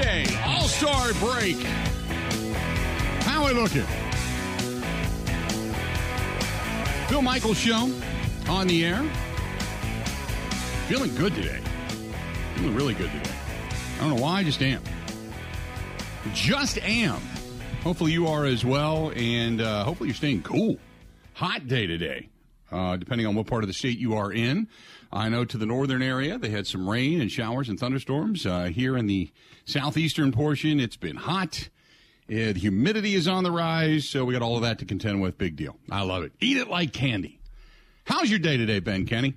All 0.00 0.68
Star 0.68 1.12
break. 1.14 1.56
How 3.24 3.42
are 3.42 3.52
we 3.52 3.60
looking? 3.60 3.84
Bill 7.08 7.20
Michaels 7.20 7.58
show 7.58 7.90
on 8.48 8.68
the 8.68 8.84
air. 8.84 9.02
Feeling 10.86 11.12
good 11.16 11.34
today. 11.34 11.60
Feeling 12.54 12.76
really 12.76 12.94
good 12.94 13.10
today. 13.10 13.34
I 13.96 14.00
don't 14.02 14.16
know 14.16 14.22
why, 14.22 14.38
I 14.38 14.44
just 14.44 14.62
am. 14.62 14.82
Just 16.32 16.78
am. 16.78 17.20
Hopefully 17.82 18.12
you 18.12 18.28
are 18.28 18.44
as 18.44 18.64
well, 18.64 19.12
and 19.16 19.60
uh, 19.60 19.82
hopefully 19.82 20.10
you're 20.10 20.16
staying 20.16 20.42
cool. 20.42 20.76
Hot 21.34 21.66
day 21.66 21.86
today, 21.88 22.28
uh, 22.72 22.96
depending 22.96 23.26
on 23.26 23.34
what 23.34 23.46
part 23.46 23.64
of 23.64 23.68
the 23.68 23.74
state 23.74 23.98
you 23.98 24.14
are 24.14 24.32
in. 24.32 24.68
I 25.12 25.28
know 25.28 25.44
to 25.44 25.56
the 25.56 25.66
northern 25.66 26.02
area, 26.02 26.38
they 26.38 26.50
had 26.50 26.66
some 26.66 26.88
rain 26.88 27.20
and 27.20 27.30
showers 27.30 27.68
and 27.68 27.78
thunderstorms. 27.80 28.44
Uh, 28.44 28.64
here 28.64 28.96
in 28.96 29.06
the 29.06 29.30
southeastern 29.64 30.32
portion, 30.32 30.80
it's 30.80 30.96
been 30.96 31.16
hot. 31.16 31.68
Uh, 32.30 32.52
the 32.52 32.58
humidity 32.58 33.14
is 33.14 33.26
on 33.26 33.42
the 33.42 33.50
rise, 33.50 34.06
so 34.08 34.24
we 34.24 34.34
got 34.34 34.42
all 34.42 34.56
of 34.56 34.62
that 34.62 34.78
to 34.80 34.84
contend 34.84 35.22
with. 35.22 35.38
Big 35.38 35.56
deal. 35.56 35.76
I 35.90 36.02
love 36.02 36.24
it. 36.24 36.32
Eat 36.40 36.58
it 36.58 36.68
like 36.68 36.92
candy. 36.92 37.40
How's 38.04 38.28
your 38.28 38.38
day 38.38 38.56
today, 38.58 38.80
Ben 38.80 39.06
Kenny? 39.06 39.34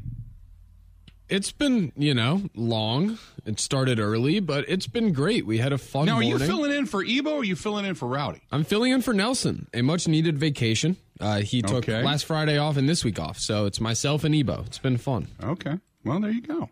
It's 1.29 1.53
been, 1.53 1.93
you 1.95 2.13
know, 2.13 2.41
long. 2.55 3.17
It 3.45 3.57
started 3.61 3.99
early, 4.01 4.41
but 4.41 4.65
it's 4.67 4.87
been 4.87 5.13
great. 5.13 5.45
We 5.45 5.59
had 5.59 5.71
a 5.71 5.77
fun 5.77 6.05
Now, 6.07 6.13
are 6.17 6.21
morning. 6.21 6.31
you 6.31 6.39
filling 6.39 6.71
in 6.73 6.85
for 6.85 7.01
Ebo 7.01 7.29
or 7.31 7.39
are 7.39 7.43
you 7.45 7.55
filling 7.55 7.85
in 7.85 7.95
for 7.95 8.09
Rowdy? 8.09 8.41
I'm 8.51 8.65
filling 8.65 8.91
in 8.91 9.01
for 9.01 9.13
Nelson, 9.13 9.67
a 9.73 9.81
much 9.81 10.09
needed 10.09 10.37
vacation. 10.37 10.97
Uh, 11.21 11.39
he 11.41 11.61
took 11.61 11.87
Okay. 11.87 12.03
last 12.03 12.25
Friday 12.25 12.57
off 12.57 12.77
and 12.77 12.89
this 12.89 13.03
week 13.05 13.19
off, 13.19 13.37
so 13.37 13.65
it's 13.65 13.79
myself 13.79 14.23
and 14.23 14.33
Ebo. 14.33 14.63
It's 14.65 14.79
been 14.79 14.97
fun. 14.97 15.27
Okay. 15.43 15.77
Well, 16.03 16.19
there 16.19 16.31
you 16.31 16.41
go. 16.41 16.69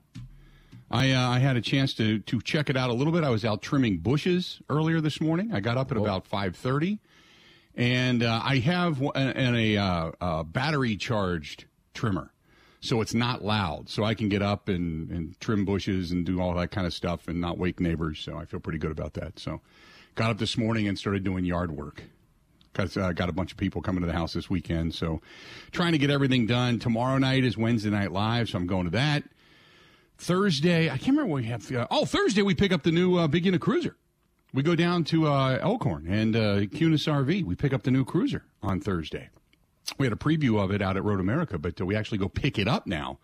I 0.91 1.11
uh, 1.11 1.29
I 1.29 1.39
had 1.39 1.55
a 1.55 1.61
chance 1.61 1.93
to 1.95 2.19
to 2.19 2.41
check 2.41 2.69
it 2.69 2.75
out 2.75 2.89
a 2.89 2.93
little 2.93 3.13
bit. 3.13 3.23
I 3.23 3.29
was 3.29 3.45
out 3.45 3.61
trimming 3.61 3.99
bushes 3.99 4.59
earlier 4.69 5.01
this 5.01 5.21
morning. 5.21 5.51
I 5.53 5.59
got 5.59 5.77
up 5.77 5.91
at 5.91 5.97
about 5.97 6.25
five 6.25 6.55
thirty, 6.55 6.99
and 7.75 8.23
uh, 8.23 8.41
I 8.43 8.57
have 8.57 8.99
an, 9.01 9.11
an- 9.15 9.55
a, 9.55 9.77
uh, 9.77 10.11
uh 10.19 10.43
battery 10.43 10.95
charged 10.95 11.65
trimmer, 11.93 12.33
so 12.81 13.01
it's 13.01 13.13
not 13.13 13.43
loud. 13.43 13.87
So 13.87 14.03
I 14.03 14.15
can 14.15 14.29
get 14.29 14.41
up 14.41 14.67
and, 14.67 15.11
and 15.11 15.39
trim 15.39 15.63
bushes 15.63 16.11
and 16.11 16.25
do 16.25 16.41
all 16.41 16.55
that 16.55 16.71
kind 16.71 16.87
of 16.87 16.93
stuff 16.93 17.27
and 17.27 17.39
not 17.39 17.59
wake 17.59 17.79
neighbors. 17.79 18.19
So 18.19 18.37
I 18.37 18.45
feel 18.45 18.59
pretty 18.59 18.79
good 18.79 18.91
about 18.91 19.13
that. 19.13 19.37
So 19.37 19.61
got 20.15 20.31
up 20.31 20.39
this 20.39 20.57
morning 20.57 20.87
and 20.87 20.97
started 20.97 21.23
doing 21.23 21.45
yard 21.45 21.69
work. 21.71 22.01
Got, 22.73 22.95
uh, 22.95 23.13
got 23.13 23.29
a 23.29 23.33
bunch 23.33 23.51
of 23.51 23.57
people 23.57 23.81
coming 23.81 24.01
to 24.01 24.07
the 24.07 24.13
house 24.13 24.33
this 24.33 24.49
weekend, 24.49 24.93
so 24.93 25.21
trying 25.71 25.93
to 25.93 25.97
get 25.97 26.09
everything 26.09 26.45
done. 26.45 26.79
Tomorrow 26.79 27.17
night 27.17 27.43
is 27.43 27.57
Wednesday 27.57 27.89
Night 27.89 28.11
Live, 28.11 28.49
so 28.49 28.57
I'm 28.57 28.67
going 28.67 28.85
to 28.85 28.91
that. 28.91 29.23
Thursday, 30.19 30.89
I 30.89 30.97
can't 30.97 31.09
remember 31.09 31.31
what 31.31 31.41
we 31.41 31.47
have. 31.47 31.71
Uh, 31.71 31.87
oh, 31.89 32.05
Thursday 32.05 32.41
we 32.41 32.53
pick 32.53 32.71
up 32.71 32.83
the 32.83 32.91
new 32.91 33.17
uh, 33.17 33.27
Big 33.27 33.45
Unit 33.45 33.61
Cruiser. 33.61 33.95
We 34.53 34.63
go 34.63 34.75
down 34.75 35.03
to 35.05 35.27
uh, 35.27 35.59
Elkhorn 35.61 36.07
and 36.07 36.35
uh, 36.35 36.39
Kunes 36.65 37.07
RV. 37.07 37.43
We 37.43 37.55
pick 37.55 37.73
up 37.73 37.83
the 37.83 37.91
new 37.91 38.03
Cruiser 38.03 38.43
on 38.61 38.81
Thursday. 38.81 39.29
We 39.97 40.05
had 40.05 40.13
a 40.13 40.17
preview 40.17 40.61
of 40.61 40.71
it 40.71 40.81
out 40.81 40.97
at 40.97 41.03
Road 41.03 41.19
America, 41.19 41.57
but 41.57 41.79
uh, 41.79 41.85
we 41.85 41.95
actually 41.95 42.17
go 42.17 42.27
pick 42.27 42.59
it 42.59 42.67
up 42.67 42.85
now 42.85 43.19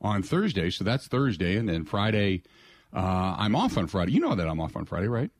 on 0.00 0.22
Thursday. 0.22 0.70
So 0.70 0.84
that's 0.84 1.06
Thursday, 1.06 1.56
and 1.56 1.68
then 1.68 1.84
Friday. 1.84 2.42
Uh, 2.92 3.34
I'm 3.38 3.56
off 3.56 3.76
on 3.76 3.86
Friday. 3.86 4.12
You 4.12 4.20
know 4.20 4.34
that 4.34 4.46
I'm 4.46 4.60
off 4.60 4.76
on 4.76 4.84
Friday, 4.84 5.08
right? 5.08 5.30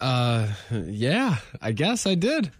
Uh, 0.00 0.48
yeah, 0.72 1.36
I 1.62 1.72
guess 1.72 2.06
I 2.06 2.14
did. 2.14 2.50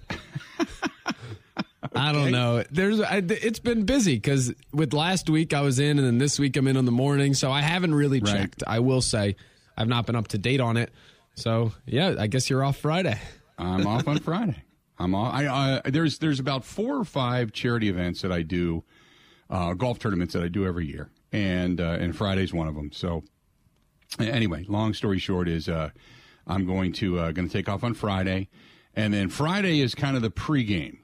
I 1.97 2.13
don't 2.13 2.33
know. 2.33 2.65
There's, 2.71 3.01
I, 3.01 3.19
it's 3.19 3.59
been 3.61 3.85
busy 3.85 4.15
because 4.15 4.53
with 4.73 4.93
last 4.93 5.29
week 5.31 5.53
I 5.55 5.61
was 5.61 5.79
in, 5.79 5.99
and 5.99 6.07
then 6.07 6.19
this 6.19 6.39
week 6.39 6.57
I'm 6.57 6.67
in 6.67 6.77
on 6.77 6.87
the 6.87 6.93
morning, 6.93 7.35
so 7.35 7.53
I 7.53 7.61
haven't 7.61 7.95
really 7.95 8.21
Right. 8.21 8.33
checked. 8.35 8.65
I 8.67 8.81
will 8.81 9.01
say 9.03 9.37
I've 9.77 9.89
not 9.89 10.07
been 10.07 10.17
up 10.17 10.29
to 10.29 10.39
date 10.39 10.61
on 10.61 10.77
it. 10.77 10.93
So 11.35 11.73
yeah, 11.87 12.15
I 12.19 12.27
guess 12.27 12.49
you're 12.51 12.65
off 12.65 12.79
Friday. 12.79 13.21
I'm 13.59 13.87
off 13.87 14.09
on 14.09 14.19
Friday. 14.19 14.57
I'm 14.99 15.15
off. 15.15 15.35
I, 15.35 15.47
uh, 15.47 15.81
there's 15.87 16.19
there's 16.19 16.41
about 16.41 16.65
four 16.65 16.97
or 16.97 17.05
five 17.05 17.53
charity 17.53 17.89
events 17.89 18.23
that 18.23 18.33
I 18.33 18.43
do, 18.43 18.83
uh, 19.51 19.75
golf 19.75 19.99
tournaments 19.99 20.35
that 20.35 20.43
I 20.43 20.49
do 20.49 20.67
every 20.67 20.87
year, 20.87 21.11
and 21.33 21.81
uh, 21.81 21.97
and 22.01 22.17
Friday's 22.17 22.53
one 22.55 22.67
of 22.69 22.75
them. 22.75 22.91
So 22.93 23.23
anyway, 24.19 24.65
long 24.69 24.95
story 24.95 25.19
short 25.19 25.49
is 25.49 25.69
uh, 25.69 25.91
I'm 26.47 26.67
going 26.67 26.93
to 26.95 27.19
uh, 27.19 27.33
going 27.33 27.49
to 27.49 27.53
take 27.53 27.69
off 27.69 27.85
on 27.85 27.95
Friday, 27.95 28.49
and 28.95 29.13
then 29.15 29.29
Friday 29.29 29.81
is 29.81 29.95
kind 29.95 30.17
of 30.17 30.23
the 30.23 30.31
pregame 30.31 30.99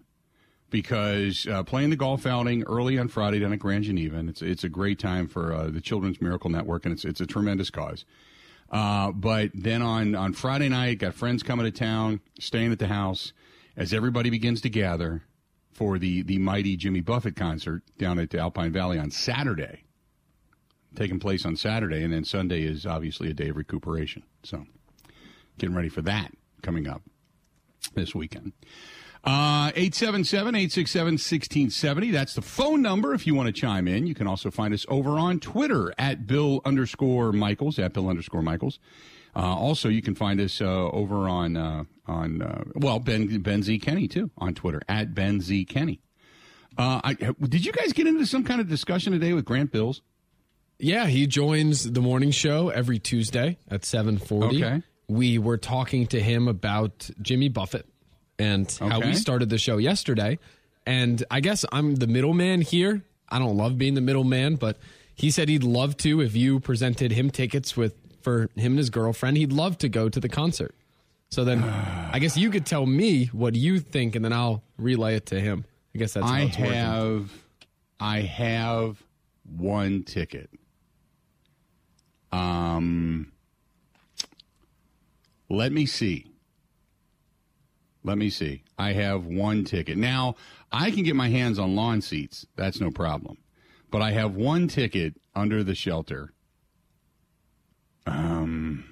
because 0.71 1.47
uh, 1.49 1.62
playing 1.62 1.91
the 1.91 1.97
golf 1.97 2.27
outing 2.27 2.62
early 2.65 2.99
on 2.99 3.09
Friday 3.09 3.41
down 3.41 3.53
at 3.53 3.59
Grand 3.59 3.84
Geneva, 3.84 4.17
and 4.17 4.28
it's 4.28 4.43
it's 4.43 4.65
a 4.65 4.69
great 4.69 4.99
time 4.99 5.27
for 5.27 5.53
uh, 5.53 5.69
the 5.69 5.81
Children's 5.81 6.21
Miracle 6.21 6.51
Network, 6.51 6.84
and 6.84 6.93
it's 6.93 7.05
it's 7.05 7.21
a 7.21 7.27
tremendous 7.27 7.71
cause. 7.71 8.05
Uh, 8.71 9.11
but 9.11 9.51
then 9.53 9.83
on 9.83 10.15
on 10.15 10.33
Friday 10.33 10.69
night, 10.69 10.99
got 10.99 11.15
friends 11.15 11.43
coming 11.43 11.67
to 11.67 11.72
town, 11.72 12.21
staying 12.39 12.72
at 12.72 12.78
the 12.78 12.87
house 12.87 13.33
as 13.77 13.93
everybody 13.93 14.31
begins 14.31 14.61
to 14.61 14.71
gather 14.71 15.22
for 15.72 15.99
the 15.99 16.22
the 16.22 16.39
mighty 16.39 16.77
Jimmy 16.77 17.01
Buffett 17.01 17.37
concert 17.37 17.83
down 17.99 18.19
at 18.19 18.31
the 18.31 18.39
Alpine 18.39 18.72
Valley 18.72 18.99
on 18.99 19.11
Saturday, 19.11 19.84
taking 20.95 21.19
place 21.19 21.45
on 21.45 21.57
Saturday, 21.57 22.03
and 22.05 22.12
then 22.12 22.25
Sunday 22.25 22.62
is 22.62 22.87
obviously 22.87 23.31
a 23.31 23.34
day 23.34 23.49
of 23.49 23.57
recuperation. 23.57 24.22
So, 24.45 24.67
getting 25.59 25.75
ready 25.75 25.88
for 25.88 26.03
that 26.03 26.31
coming 26.62 26.87
up 26.88 27.03
this 27.94 28.15
weekend. 28.15 28.53
Uh, 29.22 29.71
877-867-1670. 29.72 32.12
That's 32.12 32.33
the 32.34 32.41
phone 32.41 32.81
number 32.81 33.12
if 33.12 33.27
you 33.27 33.34
want 33.34 33.49
to 33.49 33.53
chime 33.53 33.87
in. 33.87 34.06
You 34.06 34.15
can 34.15 34.27
also 34.27 34.50
find 34.50 34.72
us 34.72 34.87
over 34.89 35.19
on 35.19 35.41
Twitter 35.41 35.93
at 35.99 36.27
Bill 36.27 36.62
underscore 36.65 37.31
Michaels, 37.33 37.78
at 37.78 37.93
Bill 37.93 38.09
underscore 38.09 38.41
Michaels. 38.41 38.78
Uh, 39.37 39.41
also, 39.41 39.91
you 39.91 40.03
can 40.03 40.15
find 40.15 40.41
us 40.41 40.60
uh, 40.60 40.65
over 40.65 41.28
on, 41.28 41.56
uh, 41.56 41.84
on 42.06 42.43
uh, 42.43 42.65
well, 42.75 42.99
Ben, 42.99 43.41
ben 43.41 43.62
Z. 43.62 43.78
Kenny, 43.78 44.09
too, 44.09 44.31
on 44.39 44.55
Twitter, 44.55 44.81
at 44.89 45.15
Ben 45.15 45.41
Z. 45.41 45.66
Kenny. 45.66 46.00
Uh, 46.78 47.00
I, 47.05 47.15
did 47.15 47.66
you 47.66 47.72
guys 47.72 47.93
get 47.93 48.06
into 48.06 48.27
some 48.27 48.44
kind 48.44 48.60
of 48.60 48.69
discussion 48.69 49.12
today 49.12 49.34
with 49.34 49.44
Grant 49.44 49.71
Bills? 49.71 50.00
Yeah, 50.78 51.06
he 51.06 51.27
joins 51.27 51.93
the 51.93 52.00
morning 52.00 52.31
show 52.31 52.71
every 52.71 52.99
Tuesday 52.99 53.59
at 53.69 53.83
7:40. 53.83 54.44
Okay. 54.44 54.83
We 55.10 55.38
were 55.38 55.56
talking 55.56 56.06
to 56.09 56.21
him 56.21 56.47
about 56.47 57.10
Jimmy 57.21 57.48
Buffett 57.48 57.84
and 58.38 58.71
how 58.81 59.00
we 59.00 59.15
started 59.15 59.50
the 59.50 59.59
show 59.59 59.76
yesterday. 59.76 60.38
And 60.87 61.25
I 61.32 61.41
guess 61.41 61.65
I'm 61.72 61.97
the 61.97 62.06
middleman 62.06 62.60
here. 62.60 63.03
I 63.28 63.41
don't 63.41 63.56
love 63.56 63.76
being 63.76 63.94
the 63.94 64.00
middleman, 64.00 64.54
but 64.54 64.78
he 65.16 65.32
said 65.32 65.48
he'd 65.48 65.65
love 65.65 65.97
to 65.98 66.21
if 66.21 66.37
you 66.37 66.60
presented 66.60 67.10
him 67.10 67.28
tickets 67.31 67.76
with 67.76 67.94
for 68.22 68.43
him 68.54 68.72
and 68.72 68.78
his 68.78 68.88
girlfriend. 68.88 69.37
He'd 69.37 69.53
love 69.53 69.78
to 69.78 69.88
go 69.88 70.09
to 70.09 70.21
the 70.21 70.28
concert. 70.28 70.76
So 71.31 71.44
then 71.44 71.65
I 71.65 72.21
guess 72.21 72.37
you 72.37 72.50
could 72.50 72.65
tell 72.65 72.87
me 72.87 73.27
what 73.27 73.56
you 73.56 73.81
think 73.81 74.15
and 74.15 74.25
then 74.25 74.32
I'll 74.32 74.62
relay 74.78 75.16
it 75.16 75.27
to 75.27 75.41
him. 75.41 75.65
I 75.92 75.98
guess 75.98 76.12
that's 76.12 76.25
how 76.25 76.32
I 76.32 76.41
it's 76.42 76.56
working. 76.56 76.72
have, 76.72 77.32
I 77.98 78.21
have 78.21 79.03
one 79.44 80.04
ticket. 80.04 80.50
Um, 82.31 83.32
let 85.50 85.72
me 85.72 85.84
see. 85.84 86.27
Let 88.03 88.16
me 88.16 88.31
see. 88.31 88.62
I 88.78 88.93
have 88.93 89.27
one 89.27 89.65
ticket. 89.65 89.99
Now, 89.99 90.37
I 90.72 90.91
can 90.91 91.03
get 91.03 91.16
my 91.16 91.28
hands 91.28 91.59
on 91.59 91.77
lawn 91.77 92.00
seats. 92.00 92.47
That's 92.56 92.81
no 92.81 92.91
problem. 92.91 93.37
But 93.91 94.00
I 94.00 94.12
have 94.12 94.34
one 94.34 94.69
ticket 94.69 95.21
under 95.34 95.62
the 95.62 95.75
shelter. 95.75 96.33
Um, 98.06 98.84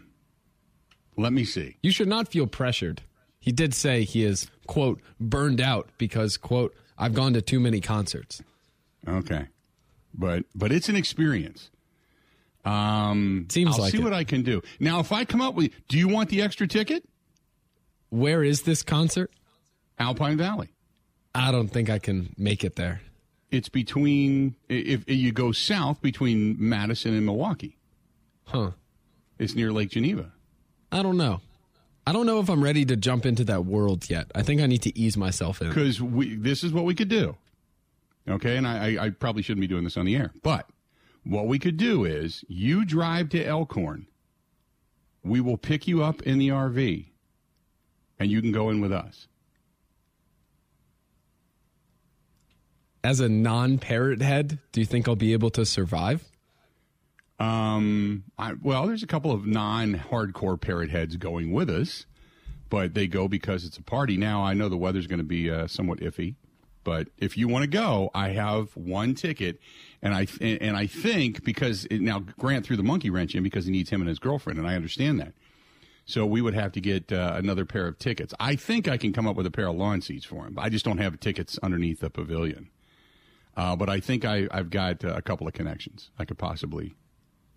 let 1.17 1.33
me 1.33 1.45
see. 1.45 1.79
You 1.83 1.91
should 1.91 2.09
not 2.09 2.29
feel 2.29 2.47
pressured. 2.47 3.03
He 3.41 3.53
did 3.53 3.73
say 3.73 4.03
he 4.03 4.25
is, 4.25 4.51
quote, 4.67 5.01
burned 5.19 5.61
out 5.61 5.89
because, 5.97 6.37
quote, 6.37 6.75
I've 6.99 7.15
gone 7.15 7.32
to 7.32 7.41
too 7.41 7.61
many 7.61 7.81
concerts. 7.81 8.43
Okay. 9.06 9.47
But 10.12 10.44
but 10.55 10.73
it's 10.73 10.88
an 10.88 10.97
experience. 10.97 11.71
Um 12.69 13.47
Seems 13.49 13.76
I'll 13.76 13.82
like 13.82 13.93
see 13.93 13.99
it. 13.99 14.05
what 14.05 14.12
I 14.12 14.25
can 14.25 14.43
do. 14.43 14.62
Now 14.81 15.00
if 15.00 15.12
I 15.12 15.25
come 15.25 15.41
up 15.41 15.55
with 15.55 15.73
do 15.88 15.99
you 15.99 16.09
want 16.09 16.29
the 16.29 16.43
extra 16.43 16.67
ticket? 16.67 17.09
Where 18.11 18.43
is 18.43 18.62
this 18.62 18.82
concert? 18.82 19.31
Alpine 19.99 20.37
Valley. 20.37 20.70
I 21.35 21.50
don't 21.53 21.69
think 21.69 21.91
I 21.91 21.99
can 21.99 22.35
make 22.37 22.65
it 22.65 22.76
there. 22.76 23.00
It's 23.50 23.69
between 23.69 24.55
if, 24.69 25.03
if 25.06 25.17
you 25.17 25.32
go 25.32 25.53
south 25.53 26.00
between 26.03 26.56
Madison 26.59 27.15
and 27.15 27.25
Milwaukee. 27.25 27.79
Huh. 28.44 28.73
It's 29.38 29.55
near 29.55 29.73
Lake 29.73 29.91
Geneva. 29.91 30.32
I 30.91 31.03
don't 31.03 31.17
know. 31.17 31.41
I 32.06 32.12
don't 32.12 32.26
know 32.26 32.41
if 32.41 32.49
I'm 32.49 32.65
ready 32.65 32.85
to 32.87 32.97
jump 32.97 33.26
into 33.26 33.44
that 33.44 33.67
world 33.67 34.09
yet. 34.09 34.31
I 34.35 34.43
think 34.43 34.61
I 34.61 34.67
need 34.67 34.82
to 34.82 34.99
ease 34.99 35.17
myself 35.17 35.61
in. 35.61 35.69
Because 35.69 36.00
we 36.00 36.35
this 36.37 36.65
is 36.65 36.73
what 36.73 36.85
we 36.85 36.94
could 36.94 37.09
do. 37.09 37.37
Okay, 38.26 38.56
and 38.56 38.67
I, 38.67 38.97
I, 38.97 39.05
I 39.06 39.11
probably 39.11 39.43
shouldn't 39.43 39.61
be 39.61 39.67
doing 39.67 39.85
this 39.85 39.97
on 39.97 40.06
the 40.06 40.17
air, 40.17 40.32
but 40.43 40.67
what 41.25 41.47
we 41.47 41.59
could 41.59 41.76
do 41.76 42.05
is 42.05 42.44
you 42.49 42.85
drive 42.85 43.29
to 43.31 43.44
Elkhorn. 43.44 44.06
We 45.23 45.41
will 45.41 45.59
pick 45.59 45.87
you 45.87 46.03
up 46.03 46.23
in 46.23 46.38
the 46.38 46.49
RV, 46.49 47.06
and 48.19 48.31
you 48.31 48.41
can 48.41 48.53
go 48.53 48.70
in 48.70 48.81
with 48.81 48.93
us. 48.93 49.29
As 53.05 53.20
a 53.20 53.29
non 53.29 53.79
parrot 53.79 54.23
head, 54.23 54.59
do 54.73 54.81
you 54.81 54.87
think 54.87 55.09
I'll 55.09 55.17
be 55.17 55.32
able 55.32 55.50
to 55.50 55.65
survive? 55.65 56.25
Um, 57.38 58.25
I, 58.37 58.55
well, 58.61 58.87
there's 58.87 59.05
a 59.05 59.06
couple 59.06 59.31
of 59.31 59.47
non-hardcore 59.47 60.61
parrot 60.61 60.91
heads 60.91 61.17
going 61.17 61.53
with 61.53 61.70
us, 61.70 62.06
but 62.69 62.94
they 62.94 63.06
go 63.06 63.29
because 63.29 63.65
it's 63.65 63.76
a 63.76 63.82
party. 63.82 64.17
Now 64.17 64.43
I 64.43 64.55
know 64.55 64.69
the 64.69 64.76
weather's 64.76 65.06
going 65.06 65.20
to 65.20 65.25
be 65.25 65.50
uh, 65.50 65.69
somewhat 65.69 66.00
iffy, 66.00 66.35
but 66.88 67.08
if 67.19 67.37
you 67.37 67.49
want 67.49 67.64
to 67.64 67.69
go, 67.69 68.11
I 68.14 68.31
have 68.31 68.75
one 68.75 69.14
ticket, 69.14 69.61
and 70.00 70.14
I 70.14 70.26
and 70.40 70.75
I 70.75 70.87
think 70.87 71.44
because 71.44 71.85
it, 71.90 72.00
now 72.00 72.20
Grant 72.38 72.64
threw 72.64 72.79
the 72.79 72.82
monkey 72.82 73.11
wrench 73.11 73.35
in 73.35 73.43
because 73.43 73.67
he 73.67 73.70
needs 73.73 73.90
him 73.90 74.00
and 74.00 74.08
his 74.08 74.19
girlfriend, 74.19 74.58
and 74.58 74.67
I 74.67 74.75
understand 74.75 75.20
that. 75.20 75.35
So 76.06 76.25
we 76.25 76.40
would 76.40 76.55
have 76.55 76.73
to 76.73 76.81
get 76.81 77.12
uh, 77.12 77.35
another 77.37 77.67
pair 77.67 77.87
of 77.87 77.99
tickets. 77.99 78.32
I 78.40 78.56
think 78.56 78.88
I 78.88 78.96
can 78.96 79.12
come 79.12 79.26
up 79.26 79.37
with 79.37 79.44
a 79.44 79.50
pair 79.50 79.69
of 79.69 79.76
lawn 79.76 80.00
seats 80.00 80.25
for 80.25 80.46
him. 80.46 80.58
I 80.58 80.70
just 80.70 80.82
don't 80.82 80.96
have 80.96 81.20
tickets 81.20 81.58
underneath 81.62 82.00
the 82.00 82.08
pavilion. 82.08 82.70
Uh, 83.55 83.76
but 83.76 83.91
I 83.91 84.00
think 84.00 84.25
I, 84.25 84.49
I've 84.50 84.70
got 84.70 85.05
uh, 85.05 85.08
a 85.08 85.20
couple 85.20 85.46
of 85.46 85.52
connections. 85.52 86.11
I 86.19 86.25
could 86.25 86.38
possibly 86.38 86.94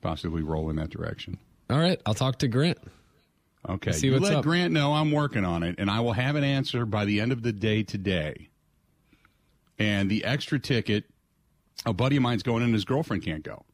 possibly 0.02 0.42
roll 0.42 0.70
in 0.70 0.76
that 0.76 0.90
direction. 0.90 1.38
All 1.70 1.80
right, 1.80 2.02
I'll 2.06 2.16
talk 2.16 2.40
to 2.40 2.50
Grant. 2.50 2.80
Okay, 3.70 3.94
See 3.94 4.08
you 4.08 4.14
what's 4.14 4.26
let 4.26 4.34
up. 4.40 4.44
Grant 4.44 4.74
know 4.74 4.92
I'm 4.92 5.14
working 5.14 5.46
on 5.46 5.64
it, 5.64 5.76
and 5.78 5.90
I 5.90 6.02
will 6.02 6.12
have 6.12 6.36
an 6.36 6.44
answer 6.44 6.86
by 6.86 7.06
the 7.06 7.22
end 7.22 7.32
of 7.32 7.44
the 7.44 7.54
day 7.54 7.84
today. 7.84 8.50
And 9.82 10.12
the 10.12 10.24
extra 10.24 10.60
ticket, 10.60 11.06
a 11.86 11.94
buddy 11.94 12.18
of 12.18 12.22
mine's 12.22 12.44
going, 12.44 12.64
and 12.64 12.74
his 12.74 12.86
girlfriend 12.86 13.24
can't 13.24 13.44
go. 13.44 13.66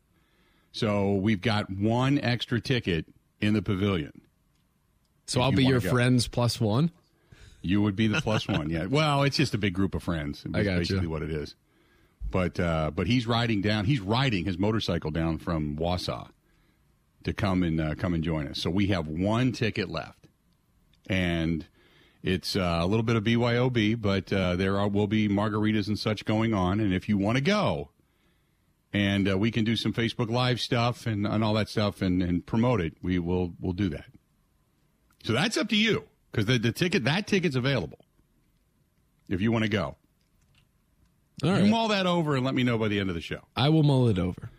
So 0.71 1.15
we've 1.15 1.41
got 1.41 1.69
one 1.69 2.19
extra 2.19 2.61
ticket 2.61 3.05
in 3.41 3.53
the 3.53 3.61
pavilion. 3.61 4.21
So 5.25 5.41
I'll 5.41 5.51
you 5.51 5.57
be 5.57 5.65
your 5.65 5.81
go. 5.81 5.89
friends 5.89 6.27
plus 6.27 6.61
one. 6.61 6.91
You 7.61 7.81
would 7.81 7.95
be 7.95 8.07
the 8.07 8.21
plus 8.23 8.47
one, 8.47 8.69
yeah. 8.69 8.85
Well, 8.85 9.23
it's 9.23 9.35
just 9.35 9.53
a 9.53 9.57
big 9.57 9.73
group 9.73 9.95
of 9.95 10.03
friends. 10.03 10.43
I 10.47 10.51
That's 10.51 10.65
gotcha. 10.65 10.79
basically 10.79 11.07
what 11.07 11.23
it 11.23 11.31
is. 11.31 11.55
But 12.29 12.59
uh, 12.59 12.91
but 12.91 13.07
he's 13.07 13.25
riding 13.25 13.61
down. 13.61 13.85
He's 13.85 14.01
riding 14.01 14.45
his 14.45 14.57
motorcycle 14.57 15.11
down 15.11 15.37
from 15.37 15.77
Wausau 15.77 16.29
to 17.23 17.33
come 17.33 17.63
and 17.63 17.79
uh, 17.79 17.95
come 17.95 18.13
and 18.13 18.23
join 18.23 18.47
us. 18.47 18.59
So 18.59 18.69
we 18.69 18.87
have 18.87 19.07
one 19.07 19.51
ticket 19.53 19.89
left, 19.89 20.27
and 21.09 21.65
it's 22.23 22.55
uh, 22.55 22.79
a 22.81 22.85
little 22.85 23.03
bit 23.03 23.15
of 23.15 23.23
BYOB, 23.23 24.01
but 24.01 24.31
uh, 24.33 24.55
there 24.55 24.77
are, 24.79 24.87
will 24.87 25.07
be 25.07 25.29
margaritas 25.29 25.87
and 25.87 25.97
such 25.97 26.25
going 26.25 26.53
on. 26.53 26.79
And 26.79 26.93
if 26.93 27.07
you 27.07 27.17
want 27.17 27.37
to 27.37 27.43
go, 27.43 27.89
and 28.93 29.29
uh, 29.29 29.37
we 29.37 29.51
can 29.51 29.63
do 29.63 29.75
some 29.75 29.93
Facebook 29.93 30.29
Live 30.29 30.59
stuff 30.59 31.05
and, 31.05 31.27
and 31.27 31.43
all 31.43 31.53
that 31.53 31.69
stuff 31.69 32.01
and, 32.01 32.21
and 32.21 32.45
promote 32.45 32.81
it, 32.81 32.93
we 33.01 33.19
will 33.19 33.53
we'll 33.59 33.73
do 33.73 33.89
that. 33.89 34.05
So 35.23 35.33
that's 35.33 35.57
up 35.57 35.69
to 35.69 35.75
you 35.75 36.03
because 36.31 36.45
the, 36.45 36.57
the 36.57 36.71
ticket 36.71 37.03
that 37.03 37.27
ticket's 37.27 37.55
available 37.55 37.99
if 39.29 39.41
you 39.41 39.51
want 39.51 39.63
to 39.63 39.69
go. 39.69 39.95
All 41.43 41.59
You 41.59 41.69
mull 41.69 41.89
that 41.89 42.07
over 42.07 42.35
and 42.35 42.43
let 42.43 42.55
me 42.55 42.63
know 42.63 42.77
by 42.77 42.87
the 42.87 42.99
end 42.99 43.09
of 43.09 43.15
the 43.15 43.21
show. 43.21 43.41
I 43.55 43.69
will 43.69 43.83
mull 43.83 44.07
it 44.07 44.17
over. 44.17 44.49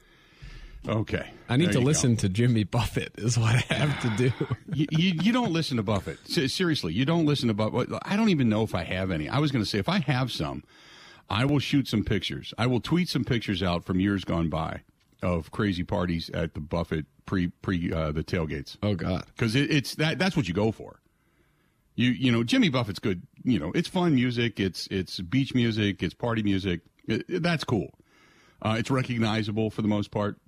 Okay. 0.86 1.30
I 1.48 1.56
need 1.56 1.66
There 1.66 1.72
to 1.74 1.78
you 1.80 1.84
go. 1.84 1.88
listen 1.88 2.16
to 2.18 2.28
Jimmy 2.28 2.64
Buffett. 2.64 3.12
Is 3.18 3.38
what 3.38 3.54
I 3.54 3.74
have 3.74 4.00
to 4.02 4.10
do. 4.16 4.32
you, 4.74 4.86
you, 4.90 5.20
you 5.22 5.32
don't 5.32 5.52
listen 5.52 5.76
to 5.78 5.82
Buffett. 5.82 6.18
Seriously, 6.28 6.92
you 6.92 7.04
don't 7.04 7.26
listen 7.26 7.48
to 7.48 7.54
Buffett. 7.54 7.88
I 8.02 8.16
don't 8.16 8.28
even 8.28 8.48
know 8.48 8.62
if 8.62 8.74
I 8.74 8.84
have 8.84 9.10
any. 9.10 9.28
I 9.28 9.38
was 9.38 9.50
going 9.50 9.62
to 9.64 9.68
say, 9.68 9.78
if 9.78 9.88
I 9.88 9.98
have 10.00 10.30
some, 10.30 10.62
I 11.28 11.44
will 11.44 11.58
shoot 11.58 11.88
some 11.88 12.04
pictures. 12.04 12.54
I 12.58 12.66
will 12.66 12.80
tweet 12.80 13.08
some 13.08 13.24
pictures 13.24 13.62
out 13.62 13.84
from 13.84 13.98
years 14.00 14.24
gone 14.24 14.48
by 14.48 14.82
of 15.22 15.50
crazy 15.50 15.82
parties 15.82 16.30
at 16.32 16.54
the 16.54 16.60
Buffett 16.60 17.06
pre 17.26 17.48
pre 17.48 17.92
uh, 17.92 18.12
the 18.12 18.22
tailgates 18.22 18.76
Oh 18.82 18.94
God. 18.94 19.24
because 19.34 19.54
it, 19.56 19.70
it's 19.70 19.96
that 19.96 20.18
that's 20.18 20.36
what 20.36 20.46
you 20.48 20.54
go 20.54 20.70
for. 20.70 21.00
You 21.96 22.10
you 22.12 22.30
know 22.30 22.44
Jimmy 22.44 22.68
Buffett's 22.68 23.00
good. 23.00 23.22
You 23.42 23.58
know 23.58 23.72
it's 23.74 23.88
fun 23.88 24.14
music. 24.14 24.60
It's 24.60 24.86
it's 24.92 25.18
beach 25.20 25.54
music. 25.54 26.02
It's 26.04 26.14
party 26.14 26.42
music. 26.44 26.82
It- 27.08 27.24
it- 27.28 27.42
that's 27.42 27.64
cool. 27.64 27.88
Uh, 28.62 28.76
it's 28.78 28.90
recognizable 28.90 29.70
for 29.70 29.82
the 29.82 29.88
most 29.88 30.10
part. 30.12 30.38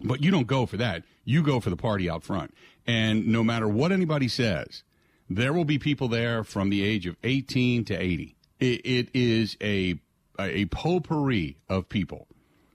But 0.00 0.22
you 0.22 0.30
don't 0.30 0.46
go 0.46 0.66
for 0.66 0.76
that. 0.76 1.04
You 1.24 1.42
go 1.42 1.60
for 1.60 1.70
the 1.70 1.76
party 1.76 2.10
out 2.10 2.22
front. 2.22 2.54
And 2.86 3.26
no 3.26 3.42
matter 3.42 3.68
what 3.68 3.92
anybody 3.92 4.28
says, 4.28 4.82
there 5.28 5.52
will 5.52 5.64
be 5.64 5.78
people 5.78 6.08
there 6.08 6.44
from 6.44 6.70
the 6.70 6.84
age 6.84 7.06
of 7.06 7.16
18 7.22 7.84
to 7.86 7.94
80. 7.94 8.36
It, 8.60 8.80
it 8.84 9.08
is 9.14 9.56
a, 9.60 9.98
a 10.38 10.66
potpourri 10.66 11.56
of 11.68 11.88
people. 11.88 12.28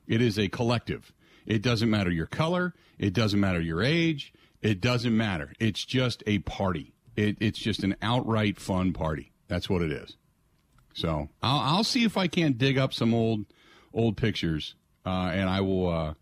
It 0.08 0.22
is 0.22 0.40
a 0.40 0.50
collective. 0.50 1.14
It 1.46 1.62
doesn't 1.62 1.90
matter 1.90 2.12
your 2.12 2.26
color. 2.26 2.74
It 2.98 3.14
doesn't 3.14 3.40
matter 3.40 3.62
your 3.62 3.84
age. 3.84 4.34
It 4.62 4.82
doesn't 4.82 5.16
matter. 5.16 5.54
It's 5.60 5.86
just 5.86 6.24
a 6.26 6.40
party. 6.40 6.94
It, 7.16 7.38
it's 7.40 7.60
just 7.60 7.84
an 7.84 7.96
outright 8.02 8.60
fun 8.60 8.94
party. 8.94 9.32
That's 9.48 9.70
what 9.70 9.82
it 9.82 9.92
is. 9.92 10.18
So 10.94 11.30
I'll, 11.42 11.60
I'll 11.60 11.84
see 11.84 12.04
if 12.04 12.18
I 12.18 12.28
can't 12.28 12.58
dig 12.58 12.78
up 12.78 12.94
some 12.94 13.14
old 13.14 13.46
old 13.94 14.18
pictures, 14.18 14.76
uh, 15.06 15.32
and 15.34 15.50
I 15.50 15.62
will 15.62 15.90
uh, 15.90 16.14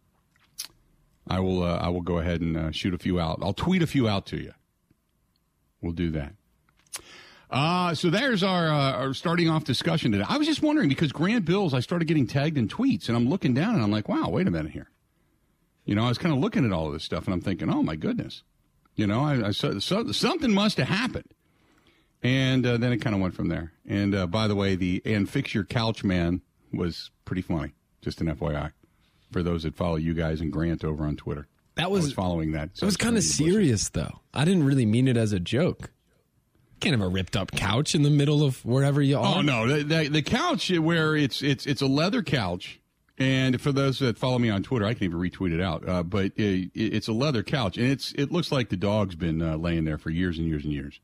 I 1.29 1.39
will 1.39 1.63
uh, 1.63 1.77
I 1.77 1.89
will 1.89 2.01
go 2.01 2.19
ahead 2.19 2.41
and 2.41 2.57
uh, 2.57 2.71
shoot 2.71 2.93
a 2.93 2.97
few 2.97 3.19
out. 3.19 3.39
I'll 3.41 3.53
tweet 3.53 3.81
a 3.81 3.87
few 3.87 4.07
out 4.07 4.25
to 4.27 4.37
you. 4.37 4.53
We'll 5.81 5.93
do 5.93 6.11
that. 6.11 6.33
Uh, 7.49 7.93
so 7.93 8.09
there's 8.09 8.43
our, 8.43 8.67
uh, 8.67 8.91
our 8.93 9.13
starting 9.13 9.49
off 9.49 9.63
discussion 9.63 10.11
today. 10.11 10.25
I 10.27 10.37
was 10.37 10.47
just 10.47 10.61
wondering 10.61 10.89
because 10.89 11.13
Grant 11.13 11.45
Bills, 11.45 11.73
I 11.73 11.79
started 11.79 12.05
getting 12.05 12.27
tagged 12.27 12.57
in 12.57 12.67
tweets, 12.67 13.07
and 13.07 13.15
I'm 13.15 13.29
looking 13.29 13.53
down 13.53 13.73
and 13.73 13.83
I'm 13.83 13.91
like, 13.91 14.09
wow, 14.09 14.29
wait 14.29 14.47
a 14.47 14.51
minute 14.51 14.71
here. 14.71 14.89
You 15.85 15.95
know, 15.95 16.03
I 16.03 16.09
was 16.09 16.17
kind 16.17 16.35
of 16.35 16.41
looking 16.41 16.65
at 16.65 16.73
all 16.73 16.87
of 16.87 16.93
this 16.93 17.03
stuff 17.03 17.25
and 17.25 17.33
I'm 17.33 17.39
thinking, 17.39 17.69
oh 17.69 17.81
my 17.81 17.95
goodness. 17.95 18.43
You 18.95 19.07
know, 19.07 19.21
I, 19.23 19.47
I 19.47 19.51
saw 19.51 19.79
so, 19.79 20.11
something 20.11 20.53
must 20.53 20.77
have 20.77 20.89
happened. 20.89 21.31
And 22.21 22.65
uh, 22.65 22.77
then 22.77 22.91
it 22.91 22.97
kind 22.97 23.15
of 23.15 23.21
went 23.21 23.35
from 23.35 23.47
there. 23.47 23.71
And 23.87 24.13
uh, 24.13 24.27
by 24.27 24.47
the 24.47 24.55
way, 24.55 24.75
the 24.75 25.01
and 25.05 25.29
fix 25.29 25.53
your 25.53 25.63
couch 25.63 26.03
man 26.03 26.41
was 26.73 27.11
pretty 27.23 27.43
funny. 27.43 27.73
Just 28.01 28.19
an 28.19 28.27
FYI 28.27 28.71
for 29.31 29.43
those 29.43 29.63
that 29.63 29.75
follow 29.75 29.95
you 29.95 30.13
guys 30.13 30.41
and 30.41 30.51
Grant 30.51 30.83
over 30.83 31.05
on 31.05 31.15
Twitter. 31.15 31.47
That 31.75 31.85
I 31.85 31.87
was 31.87 32.05
was 32.05 32.13
following 32.13 32.53
that. 32.53 32.71
It 32.75 32.85
was 32.85 32.97
kind 32.97 33.17
of 33.17 33.23
serious 33.23 33.89
though. 33.89 34.21
I 34.33 34.45
didn't 34.45 34.65
really 34.65 34.85
mean 34.85 35.07
it 35.07 35.15
as 35.15 35.31
a 35.31 35.39
joke. 35.39 35.91
Can't 36.79 36.93
have 36.93 37.05
a 37.05 37.09
ripped 37.09 37.35
up 37.35 37.51
couch 37.51 37.95
in 37.95 38.03
the 38.03 38.09
middle 38.09 38.43
of 38.43 38.63
wherever 38.65 39.01
you 39.01 39.17
are. 39.17 39.37
Oh 39.37 39.41
no, 39.41 39.67
the, 39.67 39.83
the, 39.83 40.09
the 40.09 40.21
couch 40.21 40.71
where 40.71 41.15
it's 41.15 41.41
it's 41.41 41.65
it's 41.65 41.81
a 41.81 41.87
leather 41.87 42.23
couch, 42.23 42.79
and 43.17 43.59
for 43.59 43.71
those 43.71 43.99
that 43.99 44.17
follow 44.17 44.37
me 44.39 44.49
on 44.49 44.63
Twitter, 44.63 44.85
I 44.85 44.93
can 44.93 45.03
even 45.03 45.19
retweet 45.19 45.53
it 45.53 45.61
out. 45.61 45.87
Uh, 45.87 46.03
but 46.03 46.31
it, 46.35 46.71
it's 46.73 47.07
a 47.07 47.13
leather 47.13 47.43
couch, 47.43 47.77
and 47.77 47.87
it's 47.87 48.11
it 48.13 48.31
looks 48.31 48.51
like 48.51 48.69
the 48.69 48.77
dog's 48.77 49.15
been 49.15 49.41
uh, 49.41 49.57
laying 49.57 49.85
there 49.85 49.97
for 49.97 50.09
years 50.09 50.37
and 50.37 50.47
years 50.47 50.63
and 50.63 50.73
years, 50.73 50.99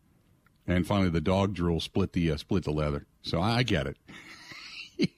and 0.67 0.85
finally 0.85 1.09
the 1.09 1.21
dog 1.21 1.53
drool 1.53 1.79
split 1.79 2.13
the 2.13 2.31
uh, 2.31 2.37
split 2.37 2.63
the 2.63 2.71
leather. 2.71 3.05
So 3.21 3.39
I, 3.39 3.57
I 3.57 3.63
get 3.63 3.87
it. 3.87 3.97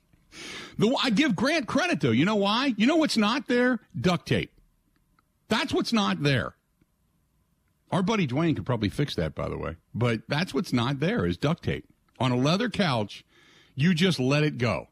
the 0.78 0.96
I 1.04 1.10
give 1.10 1.36
Grant 1.36 1.68
credit 1.68 2.00
though. 2.02 2.12
You 2.12 2.26
know 2.26 2.36
why? 2.36 2.74
You 2.78 2.86
know 2.88 2.96
what's 2.98 3.18
not 3.18 3.48
there? 3.48 3.80
Duct 4.00 4.28
tape. 4.28 4.52
That's 5.48 5.74
what's 5.74 5.94
not 5.94 6.24
there. 6.24 6.56
Our 7.92 8.02
buddy 8.04 8.28
Dwayne 8.28 8.56
could 8.56 8.66
probably 8.66 8.90
fix 8.90 9.16
that, 9.16 9.36
by 9.36 9.48
the 9.48 9.58
way. 9.58 9.76
But 9.94 10.22
that's 10.28 10.54
what's 10.54 10.74
not 10.74 11.00
there 11.00 11.26
is 11.26 11.38
duct 11.38 11.64
tape. 11.64 11.86
On 12.20 12.32
a 12.32 12.36
leather 12.38 12.70
couch, 12.70 13.24
you 13.76 13.94
just 13.94 14.20
let 14.20 14.44
it 14.44 14.58
go. 14.58 14.88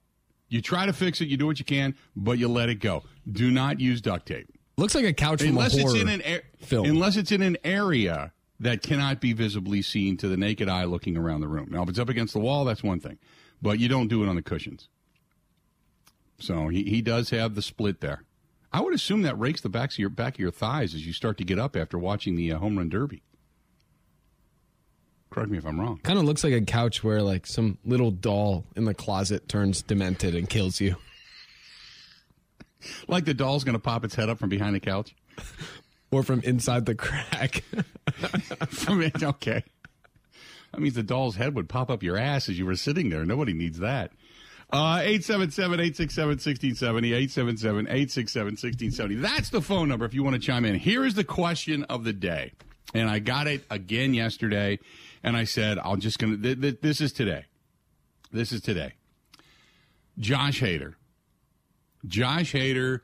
You 0.50 0.62
try 0.62 0.86
to 0.86 0.94
fix 0.94 1.20
it, 1.20 1.28
you 1.28 1.36
do 1.38 1.48
what 1.48 1.58
you 1.60 1.66
can, 1.66 1.96
but 2.16 2.38
you 2.38 2.48
let 2.48 2.70
it 2.70 2.76
go. 2.76 3.04
Do 3.30 3.50
not 3.50 3.80
use 3.80 4.00
duct 4.02 4.28
tape. 4.28 4.48
Looks 4.78 4.94
like 4.96 5.06
a 5.06 5.14
couch 5.14 5.40
from 5.40 5.50
Unless 5.50 5.76
a 5.76 5.80
it's 5.82 5.94
in 5.96 6.10
an 6.10 6.22
a- 6.24 6.42
film. 6.66 6.86
unless 6.86 7.16
it's 7.18 7.32
in 7.32 7.42
an 7.42 7.58
area 7.64 8.32
that 8.60 8.82
cannot 8.84 9.20
be 9.20 9.34
visibly 9.34 9.82
seen 9.82 10.16
to 10.18 10.28
the 10.28 10.38
naked 10.38 10.70
eye 10.70 10.84
looking 10.86 11.18
around 11.18 11.42
the 11.42 11.48
room. 11.48 11.70
Now, 11.72 11.84
if 11.84 11.90
it's 11.90 12.00
up 12.00 12.10
against 12.10 12.34
the 12.34 12.40
wall, 12.40 12.66
that's 12.66 12.84
one 12.84 13.00
thing. 13.00 13.18
But 13.62 13.80
you 13.80 13.88
don't 13.88 14.08
do 14.08 14.24
it 14.24 14.30
on 14.30 14.36
the 14.36 14.42
cushions. 14.42 14.90
So 16.44 16.68
he, 16.68 16.84
he 16.84 17.02
does 17.02 17.30
have 17.30 17.56
the 17.56 17.62
split 17.62 18.02
there. 18.02 18.24
I 18.74 18.82
would 18.82 18.94
assume 18.94 19.22
that 19.22 19.40
rakes 19.40 19.62
the 19.62 19.70
backs 19.70 19.96
of 19.96 20.00
your 20.00 20.10
back 20.10 20.34
of 20.34 20.40
your 20.40 20.52
thighs 20.52 20.94
as 20.94 21.08
you 21.08 21.14
start 21.14 21.38
to 21.38 21.46
get 21.46 21.58
up 21.58 21.78
after 21.78 21.98
watching 21.98 22.36
the 22.36 22.52
uh, 22.52 22.58
home 22.58 22.78
run 22.78 22.90
derby. 22.90 23.24
Correct 25.30 25.50
me 25.50 25.58
if 25.58 25.66
I'm 25.66 25.80
wrong. 25.80 26.00
kind 26.04 26.20
of 26.20 26.26
looks 26.26 26.44
like 26.44 26.52
a 26.52 26.60
couch 26.60 27.02
where 27.02 27.22
like 27.22 27.48
some 27.48 27.78
little 27.86 28.12
doll 28.12 28.66
in 28.76 28.84
the 28.84 28.94
closet 28.94 29.48
turns 29.48 29.82
demented 29.82 30.36
and 30.36 30.50
kills 30.50 30.80
you. 30.82 30.96
Like 33.08 33.24
the 33.24 33.34
doll's 33.34 33.64
going 33.64 33.76
to 33.76 33.80
pop 33.80 34.04
its 34.04 34.14
head 34.14 34.28
up 34.28 34.38
from 34.40 34.50
behind 34.50 34.76
the 34.76 34.82
couch. 34.82 35.16
Or 36.12 36.22
from 36.22 36.42
inside 36.42 36.86
the 36.86 36.94
crack. 36.94 37.64
From 38.70 39.02
it, 39.02 39.24
okay. 39.24 39.64
That 40.72 40.80
means 40.80 40.94
the 40.94 41.02
doll's 41.02 41.38
head 41.38 41.56
would 41.56 41.68
pop 41.68 41.90
up 41.90 42.04
your 42.04 42.18
ass 42.18 42.50
as 42.50 42.60
you 42.60 42.68
were 42.68 42.76
sitting 42.76 43.10
there. 43.10 43.26
Nobody 43.26 43.54
needs 43.54 43.80
that. 43.80 44.12
Uh, 44.72 45.00
877-867-1670, 45.00 47.88
877-867-1670. 47.88 49.22
That's 49.22 49.50
the 49.50 49.62
phone 49.62 49.90
number 49.90 50.06
if 50.06 50.14
you 50.14 50.24
want 50.24 50.36
to 50.36 50.42
chime 50.42 50.64
in. 50.66 50.76
Here 50.76 51.04
is 51.06 51.16
the 51.16 51.24
question 51.24 51.84
of 51.86 52.04
the 52.04 52.14
day. 52.14 52.52
And 52.96 53.10
I 53.10 53.18
got 53.20 53.48
it 53.48 53.66
again 53.70 54.14
yesterday, 54.14 54.80
and 55.24 55.38
I 55.38 55.46
said, 55.46 55.80
I'm 55.80 56.00
just 56.00 56.20
going 56.20 56.38
to, 56.38 56.42
th- 56.42 56.62
th- 56.62 56.82
this 56.82 57.02
is 57.02 57.14
today. 57.14 57.46
This 58.32 58.52
is 58.52 58.62
today. 58.62 58.94
Josh 60.18 60.62
Hader. 60.62 60.96
Josh 62.06 62.54
Hader 62.54 63.02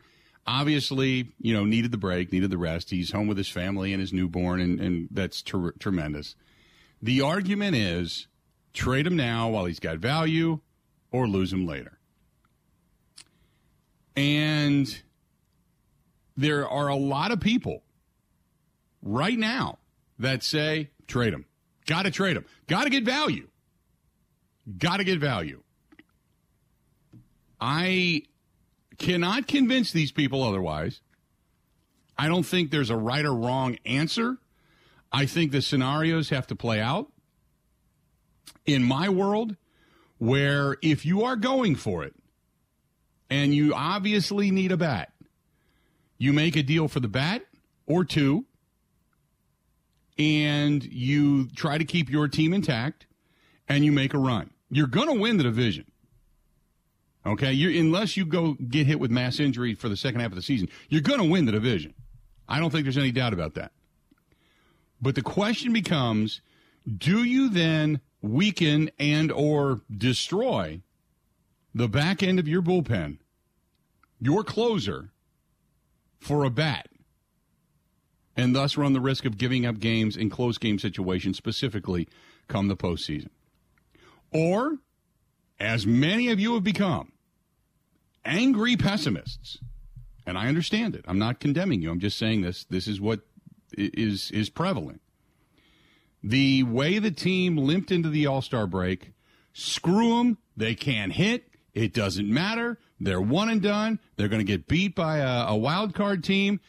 obviously, 0.49 1.31
you 1.39 1.53
know, 1.53 1.63
needed 1.63 1.91
the 1.91 1.97
break, 1.97 2.31
needed 2.31 2.49
the 2.49 2.57
rest. 2.57 2.89
He's 2.89 3.11
home 3.11 3.27
with 3.27 3.37
his 3.37 3.49
family 3.49 3.93
and 3.93 4.01
his 4.01 4.11
newborn, 4.11 4.59
and, 4.59 4.79
and 4.79 5.07
that's 5.11 5.41
ter- 5.41 5.73
tremendous. 5.73 6.35
The 7.01 7.21
argument 7.21 7.75
is 7.75 8.27
trade 8.73 9.05
him 9.05 9.15
now 9.15 9.49
while 9.49 9.65
he's 9.65 9.79
got 9.79 9.99
value 9.99 10.59
or 11.11 11.27
lose 11.27 11.51
him 11.51 11.65
later. 11.65 11.97
And 14.15 15.01
there 16.35 16.67
are 16.67 16.87
a 16.87 16.95
lot 16.95 17.31
of 17.31 17.39
people 17.39 17.83
right 19.01 19.37
now 19.37 19.77
that 20.17 20.43
say 20.43 20.89
trade 21.07 21.33
him. 21.33 21.45
Got 21.85 22.03
to 22.03 22.11
trade 22.11 22.37
him. 22.37 22.45
Got 22.67 22.83
to 22.83 22.89
get 22.89 23.03
value. 23.03 23.47
Got 24.77 24.97
to 24.97 25.03
get 25.03 25.19
value. 25.19 25.63
I 27.59 28.23
cannot 28.97 29.47
convince 29.47 29.91
these 29.91 30.11
people 30.11 30.43
otherwise. 30.43 31.01
I 32.17 32.27
don't 32.27 32.43
think 32.43 32.69
there's 32.69 32.89
a 32.89 32.97
right 32.97 33.25
or 33.25 33.33
wrong 33.33 33.77
answer. 33.85 34.37
I 35.11 35.25
think 35.25 35.51
the 35.51 35.61
scenarios 35.61 36.29
have 36.29 36.47
to 36.47 36.55
play 36.55 36.79
out. 36.79 37.11
In 38.65 38.83
my 38.83 39.09
world, 39.09 39.55
where 40.19 40.77
if 40.81 41.05
you 41.05 41.23
are 41.23 41.35
going 41.35 41.75
for 41.75 42.03
it 42.03 42.13
and 43.29 43.53
you 43.53 43.73
obviously 43.73 44.51
need 44.51 44.71
a 44.71 44.77
bat, 44.77 45.11
you 46.17 46.31
make 46.33 46.55
a 46.55 46.63
deal 46.63 46.87
for 46.87 46.99
the 46.99 47.07
bat 47.07 47.45
or 47.87 48.05
two, 48.05 48.45
and 50.17 50.83
you 50.83 51.47
try 51.55 51.77
to 51.77 51.85
keep 51.85 52.09
your 52.09 52.27
team 52.27 52.53
intact 52.53 53.07
and 53.69 53.85
you 53.85 53.91
make 53.91 54.13
a 54.13 54.17
run. 54.17 54.49
You're 54.69 54.87
going 54.87 55.07
to 55.07 55.19
win 55.19 55.37
the 55.37 55.43
division. 55.43 55.85
Okay, 57.25 57.53
you 57.53 57.79
unless 57.79 58.17
you 58.17 58.25
go 58.25 58.53
get 58.53 58.87
hit 58.87 58.99
with 58.99 59.11
mass 59.11 59.39
injury 59.39 59.75
for 59.75 59.89
the 59.89 59.97
second 59.97 60.19
half 60.19 60.31
of 60.31 60.35
the 60.35 60.41
season, 60.41 60.69
you're 60.89 61.01
going 61.01 61.19
to 61.19 61.29
win 61.29 61.45
the 61.45 61.51
division. 61.51 61.93
I 62.47 62.59
don't 62.59 62.69
think 62.69 62.83
there's 62.83 62.97
any 62.97 63.11
doubt 63.11 63.33
about 63.33 63.55
that. 63.55 63.71
But 65.01 65.15
the 65.15 65.21
question 65.21 65.71
becomes, 65.71 66.41
do 66.97 67.23
you 67.23 67.49
then 67.49 68.01
weaken 68.21 68.89
and 68.99 69.31
or 69.31 69.81
destroy 69.95 70.81
the 71.73 71.87
back 71.87 72.21
end 72.21 72.39
of 72.39 72.47
your 72.47 72.61
bullpen, 72.61 73.17
your 74.19 74.43
closer 74.43 75.11
for 76.19 76.43
a 76.43 76.49
bat? 76.49 76.89
and 78.39 78.55
thus 78.55 78.77
run 78.77 78.93
the 78.93 79.01
risk 79.01 79.25
of 79.25 79.37
giving 79.37 79.65
up 79.65 79.79
games 79.79 80.15
in 80.15 80.29
close 80.29 80.57
game 80.57 80.79
situations, 80.79 81.35
specifically 81.35 82.07
come 82.47 82.69
the 82.69 82.77
postseason. 82.77 83.29
Or, 84.31 84.77
as 85.59 85.85
many 85.85 86.29
of 86.29 86.39
you 86.39 86.53
have 86.53 86.63
become, 86.63 87.11
angry 88.23 88.77
pessimists, 88.77 89.57
and 90.25 90.37
I 90.37 90.47
understand 90.47 90.95
it. 90.95 91.03
I'm 91.05 91.19
not 91.19 91.41
condemning 91.41 91.81
you. 91.81 91.91
I'm 91.91 91.99
just 91.99 92.17
saying 92.17 92.41
this. 92.41 92.63
This 92.63 92.87
is 92.87 93.01
what 93.01 93.21
is 93.77 94.31
is 94.31 94.49
prevalent. 94.49 95.01
The 96.23 96.63
way 96.63 96.99
the 96.99 97.11
team 97.11 97.57
limped 97.57 97.91
into 97.91 98.09
the 98.09 98.25
All 98.27 98.41
Star 98.41 98.67
break, 98.67 99.13
screw 99.53 100.17
them. 100.17 100.37
They 100.57 100.75
can't 100.75 101.13
hit. 101.13 101.47
It 101.73 101.93
doesn't 101.93 102.27
matter. 102.27 102.77
They're 102.99 103.21
one 103.21 103.49
and 103.49 103.61
done. 103.61 103.99
They're 104.17 104.27
going 104.27 104.45
to 104.45 104.51
get 104.51 104.67
beat 104.67 104.95
by 104.95 105.19
a, 105.19 105.47
a 105.47 105.55
wild 105.55 105.93
card 105.93 106.23
team 106.23 106.59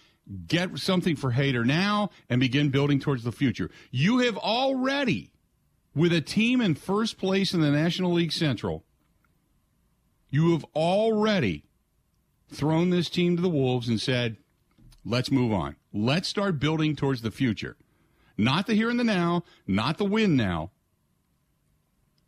get 0.47 0.78
something 0.78 1.16
for 1.16 1.33
Hader 1.33 1.64
now 1.64 2.11
and 2.28 2.40
begin 2.40 2.71
building 2.71 3.00
towards 3.00 3.25
the 3.25 3.33
future. 3.33 3.71
You 3.90 4.19
have 4.19 4.37
already, 4.37 5.33
with 5.95 6.12
a 6.12 6.21
team 6.21 6.61
in 6.61 6.75
first 6.75 7.19
place 7.19 7.52
in 7.52 7.61
the 7.61 7.71
National 7.71 8.12
League 8.12 8.33
Central, 8.33 8.85
you 10.30 10.52
have 10.52 10.64
already 10.75 11.64
thrown 12.52 12.90
this 12.90 13.11
team 13.11 13.37
to 13.37 13.42
the 13.42 13.49
Wolves 13.49 13.88
and 13.88 14.00
said, 14.00 14.37
let's 15.04 15.30
move 15.30 15.52
on. 15.52 15.76
Let's 15.92 16.28
start 16.28 16.61
building 16.61 16.95
towards 16.95 17.23
the 17.23 17.30
future. 17.30 17.76
Not 18.40 18.66
the 18.66 18.75
here 18.75 18.88
and 18.88 18.99
the 18.99 19.04
now, 19.04 19.44
not 19.66 19.99
the 19.99 20.04
win 20.04 20.35
now. 20.35 20.70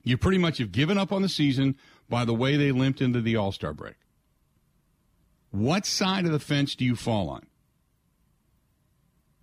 You 0.05 0.19
pretty 0.19 0.37
much 0.37 0.59
have 0.59 0.71
given 0.71 0.99
up 0.99 1.11
on 1.11 1.23
the 1.23 1.29
season 1.29 1.77
by 2.11 2.27
the 2.27 2.35
way 2.35 2.57
they 2.57 2.71
limped 2.71 3.01
into 3.01 3.23
the 3.23 3.37
All 3.37 3.51
Star 3.51 3.73
break. 3.73 3.95
What 5.51 5.87
side 5.87 6.27
of 6.27 6.33
the 6.33 6.39
fence 6.39 6.75
do 6.75 6.85
you 6.85 6.97
fall 6.97 7.31
on? 7.31 7.47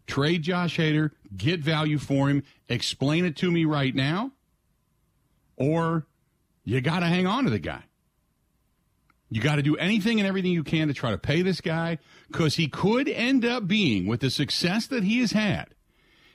Trade 0.06 0.44
Josh 0.44 0.78
Hader, 0.78 1.12
get 1.36 1.60
value 1.60 1.98
for 1.98 2.30
him, 2.30 2.44
explain 2.68 3.26
it 3.26 3.36
to 3.38 3.50
me 3.50 3.66
right 3.66 3.94
now, 3.94 4.32
or 5.56 6.06
you 6.64 6.82
got 6.82 7.00
to 7.00 7.08
hang 7.08 7.26
on 7.26 7.46
to 7.46 7.50
the 7.50 7.60
guy. 7.60 7.84
You 9.32 9.42
got 9.42 9.56
to 9.56 9.64
do 9.64 9.76
anything 9.78 10.20
and 10.20 10.28
everything 10.28 10.52
you 10.52 10.64
can 10.64 10.88
to 10.88 10.94
try 10.94 11.12
to 11.12 11.18
pay 11.18 11.42
this 11.42 11.62
guy 11.62 12.00
because 12.28 12.56
he 12.56 12.68
could 12.68 13.08
end 13.08 13.46
up 13.46 13.68
being, 13.68 14.08
with 14.08 14.22
the 14.22 14.30
success 14.32 14.88
that 14.88 15.04
he 15.04 15.20
has 15.20 15.32
had, 15.32 15.70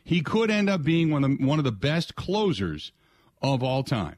he 0.05 0.21
could 0.21 0.51
end 0.51 0.69
up 0.69 0.83
being 0.83 1.11
one 1.11 1.25
of 1.25 1.39
the, 1.39 1.47
one 1.47 1.59
of 1.59 1.65
the 1.65 1.73
best 1.73 2.15
closers 2.15 2.93
of 3.43 3.63
all 3.63 3.83
time. 3.83 4.17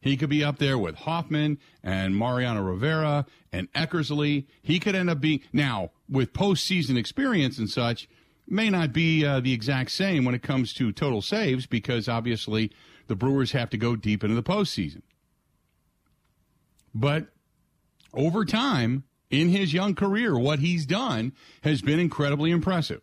He 0.00 0.16
could 0.16 0.30
be 0.30 0.44
up 0.44 0.58
there 0.58 0.78
with 0.78 0.94
Hoffman 0.94 1.58
and 1.82 2.16
Mariano 2.16 2.62
Rivera 2.62 3.26
and 3.52 3.70
Eckersley. 3.72 4.46
He 4.62 4.78
could 4.78 4.94
end 4.94 5.10
up 5.10 5.20
being 5.20 5.40
now 5.52 5.90
with 6.08 6.32
postseason 6.32 6.96
experience 6.96 7.58
and 7.58 7.68
such 7.68 8.08
may 8.46 8.70
not 8.70 8.92
be 8.92 9.26
uh, 9.26 9.40
the 9.40 9.52
exact 9.52 9.90
same 9.90 10.24
when 10.24 10.34
it 10.34 10.42
comes 10.42 10.72
to 10.74 10.92
total 10.92 11.20
saves 11.20 11.66
because 11.66 12.08
obviously 12.08 12.70
the 13.08 13.16
Brewers 13.16 13.52
have 13.52 13.70
to 13.70 13.76
go 13.76 13.96
deep 13.96 14.22
into 14.22 14.36
the 14.36 14.42
postseason. 14.42 15.02
But 16.94 17.26
over 18.14 18.44
time, 18.44 19.04
in 19.30 19.50
his 19.50 19.74
young 19.74 19.94
career, 19.94 20.38
what 20.38 20.60
he's 20.60 20.86
done 20.86 21.32
has 21.62 21.82
been 21.82 21.98
incredibly 21.98 22.50
impressive. 22.50 23.02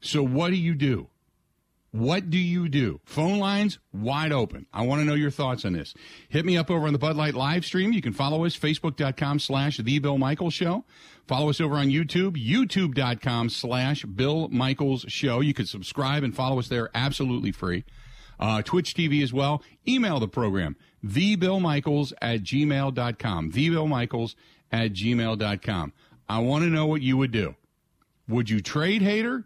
So, 0.00 0.22
what 0.22 0.50
do 0.50 0.56
you 0.56 0.74
do? 0.74 1.08
What 1.96 2.28
do 2.28 2.36
you 2.36 2.68
do? 2.68 3.00
Phone 3.04 3.38
lines 3.38 3.78
wide 3.90 4.30
open. 4.30 4.66
I 4.70 4.82
want 4.82 5.00
to 5.00 5.06
know 5.06 5.14
your 5.14 5.30
thoughts 5.30 5.64
on 5.64 5.72
this. 5.72 5.94
Hit 6.28 6.44
me 6.44 6.56
up 6.58 6.70
over 6.70 6.86
on 6.86 6.92
the 6.92 6.98
Bud 6.98 7.16
Light 7.16 7.32
live 7.32 7.64
stream. 7.64 7.92
You 7.92 8.02
can 8.02 8.12
follow 8.12 8.44
us, 8.44 8.54
facebook.com 8.54 9.38
slash 9.38 9.78
The 9.78 9.98
Bill 9.98 10.18
Michaels 10.18 10.52
Show. 10.52 10.84
Follow 11.26 11.48
us 11.48 11.58
over 11.58 11.76
on 11.76 11.86
YouTube, 11.86 12.36
youtube.com 12.36 13.48
slash 13.48 14.04
Bill 14.04 14.48
Michaels 14.48 15.06
Show. 15.08 15.40
You 15.40 15.54
can 15.54 15.64
subscribe 15.64 16.22
and 16.22 16.36
follow 16.36 16.58
us 16.58 16.68
there 16.68 16.90
absolutely 16.94 17.50
free. 17.50 17.84
Uh, 18.38 18.60
Twitch 18.60 18.92
TV 18.94 19.22
as 19.22 19.32
well. 19.32 19.62
Email 19.88 20.20
the 20.20 20.28
program, 20.28 20.76
thebillmichaels 21.04 22.12
at 22.20 22.42
gmail.com. 22.42 23.52
Thebillmichaels 23.52 24.34
at 24.70 24.92
gmail.com. 24.92 25.92
I 26.28 26.38
want 26.40 26.64
to 26.64 26.70
know 26.70 26.86
what 26.86 27.00
you 27.00 27.16
would 27.16 27.32
do. 27.32 27.54
Would 28.28 28.50
you 28.50 28.60
trade 28.60 29.00
Hader? 29.00 29.44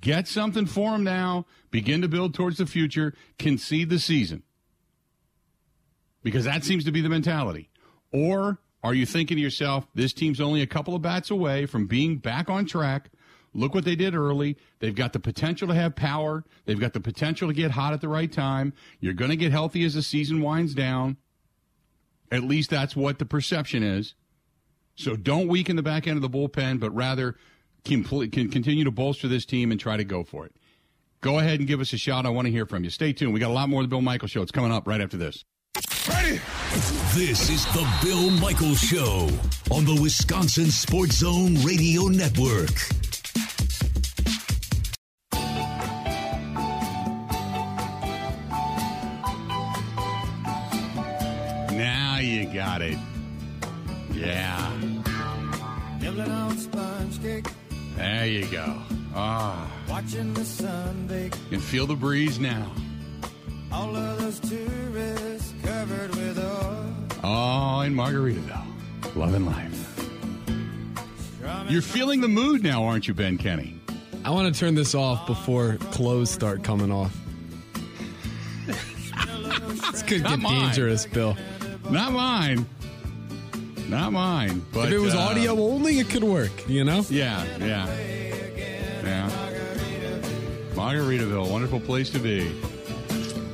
Get 0.00 0.26
something 0.28 0.66
for 0.66 0.94
him 0.94 1.04
now. 1.04 1.46
Begin 1.70 2.02
to 2.02 2.08
build 2.08 2.34
towards 2.34 2.58
the 2.58 2.66
future. 2.66 3.14
Concede 3.38 3.90
the 3.90 3.98
season. 3.98 4.42
Because 6.22 6.44
that 6.44 6.64
seems 6.64 6.84
to 6.84 6.92
be 6.92 7.00
the 7.00 7.08
mentality. 7.08 7.70
Or 8.12 8.58
are 8.82 8.94
you 8.94 9.06
thinking 9.06 9.36
to 9.36 9.42
yourself, 9.42 9.86
this 9.94 10.12
team's 10.12 10.40
only 10.40 10.62
a 10.62 10.66
couple 10.66 10.94
of 10.94 11.02
bats 11.02 11.30
away 11.30 11.66
from 11.66 11.86
being 11.86 12.16
back 12.16 12.48
on 12.48 12.66
track? 12.66 13.10
Look 13.52 13.74
what 13.74 13.84
they 13.84 13.96
did 13.96 14.14
early. 14.14 14.56
They've 14.78 14.94
got 14.94 15.12
the 15.12 15.20
potential 15.20 15.68
to 15.68 15.74
have 15.74 15.96
power. 15.96 16.44
They've 16.66 16.78
got 16.78 16.92
the 16.92 17.00
potential 17.00 17.48
to 17.48 17.54
get 17.54 17.72
hot 17.72 17.92
at 17.92 18.00
the 18.00 18.08
right 18.08 18.30
time. 18.30 18.72
You're 19.00 19.12
going 19.12 19.30
to 19.30 19.36
get 19.36 19.50
healthy 19.50 19.84
as 19.84 19.94
the 19.94 20.02
season 20.02 20.40
winds 20.40 20.74
down. 20.74 21.16
At 22.30 22.44
least 22.44 22.70
that's 22.70 22.94
what 22.94 23.18
the 23.18 23.24
perception 23.24 23.82
is. 23.82 24.14
So 24.94 25.16
don't 25.16 25.48
weaken 25.48 25.76
the 25.76 25.82
back 25.82 26.06
end 26.06 26.16
of 26.16 26.22
the 26.22 26.30
bullpen, 26.30 26.78
but 26.78 26.94
rather 26.94 27.36
can, 27.84 28.04
can 28.04 28.50
continue 28.50 28.84
to 28.84 28.90
bolster 28.90 29.28
this 29.28 29.44
team 29.44 29.70
and 29.70 29.80
try 29.80 29.96
to 29.96 30.04
go 30.04 30.24
for 30.24 30.46
it. 30.46 30.54
Go 31.20 31.38
ahead 31.38 31.58
and 31.58 31.68
give 31.68 31.80
us 31.80 31.92
a 31.92 31.98
shot. 31.98 32.24
I 32.24 32.30
want 32.30 32.46
to 32.46 32.52
hear 32.52 32.64
from 32.64 32.82
you. 32.84 32.90
Stay 32.90 33.12
tuned. 33.12 33.34
We 33.34 33.40
got 33.40 33.50
a 33.50 33.52
lot 33.54 33.68
more 33.68 33.82
of 33.82 33.88
the 33.88 33.90
Bill 33.90 34.00
Michaels 34.00 34.30
Show. 34.30 34.42
It's 34.42 34.52
coming 34.52 34.72
up 34.72 34.86
right 34.86 35.00
after 35.00 35.16
this. 35.16 35.44
Ready? 36.08 36.40
This 37.14 37.50
is 37.50 37.66
the 37.66 37.86
Bill 38.02 38.30
Michaels 38.30 38.80
Show 38.80 39.28
on 39.70 39.84
the 39.84 39.98
Wisconsin 40.00 40.70
Sports 40.70 41.16
Zone 41.16 41.56
Radio 41.62 42.04
Network. 42.04 43.09
Go. 58.50 58.76
Ah. 59.14 59.70
Watching 59.88 60.34
the 60.34 60.44
sun 60.44 61.06
bake. 61.06 61.34
You 61.44 61.50
can 61.58 61.60
feel 61.60 61.86
the 61.86 61.94
breeze 61.94 62.38
now. 62.38 62.70
All 63.72 63.94
of 63.94 64.20
those 64.20 64.40
tourists 64.40 65.54
covered 65.62 66.10
with 66.16 66.38
oil. 66.38 66.86
Oh, 67.22 67.80
in 67.80 67.94
Margaritaville. 67.94 68.66
Love 69.16 69.34
and 69.34 69.46
life. 69.46 69.76
You're 71.68 71.82
feeling 71.82 72.20
the 72.20 72.28
mood 72.28 72.62
now, 72.62 72.84
aren't 72.84 73.06
you, 73.06 73.14
Ben 73.14 73.38
Kenny? 73.38 73.78
I 74.24 74.30
want 74.30 74.52
to 74.52 74.58
turn 74.58 74.74
this 74.74 74.94
off 74.94 75.26
before 75.26 75.76
clothes 75.92 76.30
start 76.30 76.62
coming 76.64 76.90
off. 76.90 77.16
this 78.66 80.02
could 80.02 80.22
Not 80.22 80.30
get 80.30 80.38
mine. 80.40 80.60
dangerous, 80.66 81.06
Bill. 81.06 81.36
Not 81.90 82.12
mine. 82.12 82.66
Not 83.88 84.12
mine. 84.12 84.64
But 84.72 84.88
If 84.88 84.94
it 84.94 84.98
was 84.98 85.14
uh, 85.14 85.18
audio 85.18 85.52
only, 85.60 85.98
it 85.98 86.08
could 86.10 86.24
work, 86.24 86.50
you 86.68 86.84
know? 86.84 87.04
Yeah, 87.08 87.44
yeah. 87.58 87.66
Yeah. 87.66 88.19
Margaritaville, 90.80 91.50
wonderful 91.50 91.78
place 91.78 92.08
to 92.08 92.18
be. 92.18 92.50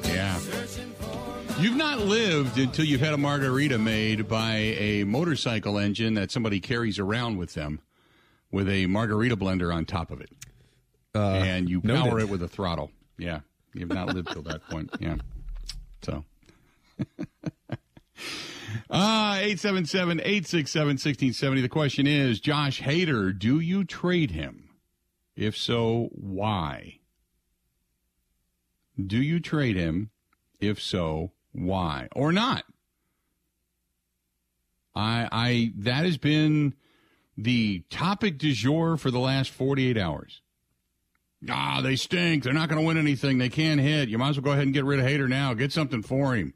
Yeah. 0.04 0.38
You've 1.58 1.74
not 1.74 1.98
lived 1.98 2.56
until 2.56 2.84
you've 2.84 3.00
had 3.00 3.14
a 3.14 3.16
margarita 3.16 3.78
made 3.78 4.28
by 4.28 4.54
a 4.54 5.02
motorcycle 5.02 5.76
engine 5.76 6.14
that 6.14 6.30
somebody 6.30 6.60
carries 6.60 7.00
around 7.00 7.36
with 7.36 7.54
them 7.54 7.80
with 8.52 8.68
a 8.68 8.86
margarita 8.86 9.36
blender 9.36 9.74
on 9.74 9.86
top 9.86 10.12
of 10.12 10.20
it. 10.20 10.30
and 11.16 11.68
you 11.68 11.80
power 11.80 12.10
noted. 12.10 12.22
it 12.22 12.28
with 12.28 12.44
a 12.44 12.48
throttle. 12.48 12.92
Yeah. 13.18 13.40
You've 13.74 13.88
not 13.92 14.14
lived 14.14 14.30
till 14.30 14.42
that 14.42 14.62
point. 14.70 14.90
Yeah. 15.00 15.16
So. 16.02 16.24
Ah, 18.90 19.36
877 19.38 20.20
867 20.20 20.86
1670. 20.86 21.60
The 21.60 21.68
question 21.68 22.06
is 22.06 22.38
Josh 22.38 22.80
Hader, 22.82 23.36
do 23.36 23.58
you 23.58 23.84
trade 23.84 24.30
him? 24.30 24.68
If 25.34 25.56
so, 25.56 26.08
why? 26.12 26.98
Do 29.04 29.18
you 29.18 29.40
trade 29.40 29.76
him? 29.76 30.10
If 30.60 30.80
so, 30.80 31.32
why? 31.52 32.08
Or 32.14 32.32
not? 32.32 32.64
I, 34.94 35.28
I, 35.30 35.72
that 35.76 36.04
has 36.04 36.16
been 36.16 36.74
the 37.36 37.84
topic 37.90 38.38
du 38.38 38.52
jour 38.52 38.96
for 38.96 39.10
the 39.10 39.18
last 39.18 39.50
48 39.50 39.98
hours. 39.98 40.40
Ah, 41.50 41.80
they 41.82 41.96
stink. 41.96 42.42
They're 42.42 42.54
not 42.54 42.70
going 42.70 42.80
to 42.80 42.86
win 42.86 42.96
anything. 42.96 43.38
They 43.38 43.50
can't 43.50 43.80
hit. 43.80 44.08
You 44.08 44.16
might 44.16 44.30
as 44.30 44.36
well 44.36 44.44
go 44.44 44.52
ahead 44.52 44.64
and 44.64 44.74
get 44.74 44.86
rid 44.86 44.98
of 44.98 45.06
Hader 45.06 45.28
now. 45.28 45.52
Get 45.52 45.72
something 45.72 46.02
for 46.02 46.34
him. 46.34 46.54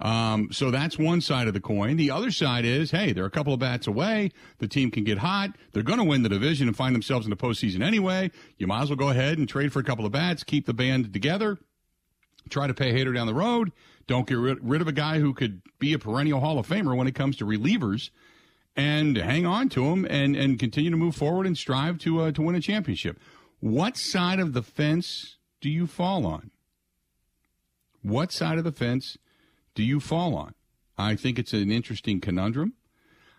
Um, 0.00 0.50
so 0.52 0.70
that's 0.70 0.96
one 0.96 1.20
side 1.20 1.48
of 1.48 1.54
the 1.54 1.60
coin. 1.60 1.96
The 1.96 2.10
other 2.10 2.30
side 2.30 2.64
is, 2.64 2.92
hey, 2.92 3.12
they're 3.12 3.24
a 3.24 3.30
couple 3.30 3.52
of 3.52 3.58
bats 3.58 3.88
away. 3.88 4.30
The 4.58 4.68
team 4.68 4.90
can 4.90 5.02
get 5.02 5.18
hot. 5.18 5.56
They're 5.72 5.82
going 5.82 5.98
to 5.98 6.04
win 6.04 6.22
the 6.22 6.28
division 6.28 6.68
and 6.68 6.76
find 6.76 6.94
themselves 6.94 7.26
in 7.26 7.30
the 7.30 7.36
postseason 7.36 7.82
anyway. 7.82 8.30
You 8.58 8.68
might 8.68 8.82
as 8.82 8.90
well 8.90 8.96
go 8.96 9.08
ahead 9.08 9.38
and 9.38 9.48
trade 9.48 9.72
for 9.72 9.80
a 9.80 9.84
couple 9.84 10.06
of 10.06 10.12
bats, 10.12 10.44
keep 10.44 10.66
the 10.66 10.74
band 10.74 11.12
together, 11.12 11.58
try 12.48 12.68
to 12.68 12.74
pay 12.74 12.92
Hader 12.92 13.12
down 13.12 13.26
the 13.26 13.34
road. 13.34 13.72
Don't 14.06 14.26
get 14.26 14.38
rid, 14.38 14.58
rid 14.62 14.80
of 14.80 14.88
a 14.88 14.92
guy 14.92 15.18
who 15.18 15.34
could 15.34 15.62
be 15.78 15.92
a 15.92 15.98
perennial 15.98 16.40
Hall 16.40 16.58
of 16.58 16.66
Famer 16.66 16.96
when 16.96 17.08
it 17.08 17.14
comes 17.14 17.36
to 17.36 17.44
relievers, 17.44 18.10
and 18.76 19.16
hang 19.16 19.44
on 19.44 19.68
to 19.70 19.84
him 19.86 20.06
and 20.08 20.36
and 20.36 20.58
continue 20.58 20.90
to 20.90 20.96
move 20.96 21.16
forward 21.16 21.46
and 21.46 21.58
strive 21.58 21.98
to 21.98 22.22
uh, 22.22 22.32
to 22.32 22.40
win 22.40 22.54
a 22.54 22.60
championship. 22.60 23.18
What 23.60 23.96
side 23.96 24.38
of 24.38 24.52
the 24.52 24.62
fence 24.62 25.36
do 25.60 25.68
you 25.68 25.86
fall 25.86 26.24
on? 26.24 26.50
What 28.00 28.32
side 28.32 28.56
of 28.56 28.64
the 28.64 28.72
fence 28.72 29.18
do 29.78 29.84
you 29.84 30.00
fall 30.00 30.34
on? 30.34 30.54
I 30.98 31.14
think 31.14 31.38
it's 31.38 31.52
an 31.52 31.70
interesting 31.70 32.20
conundrum. 32.20 32.72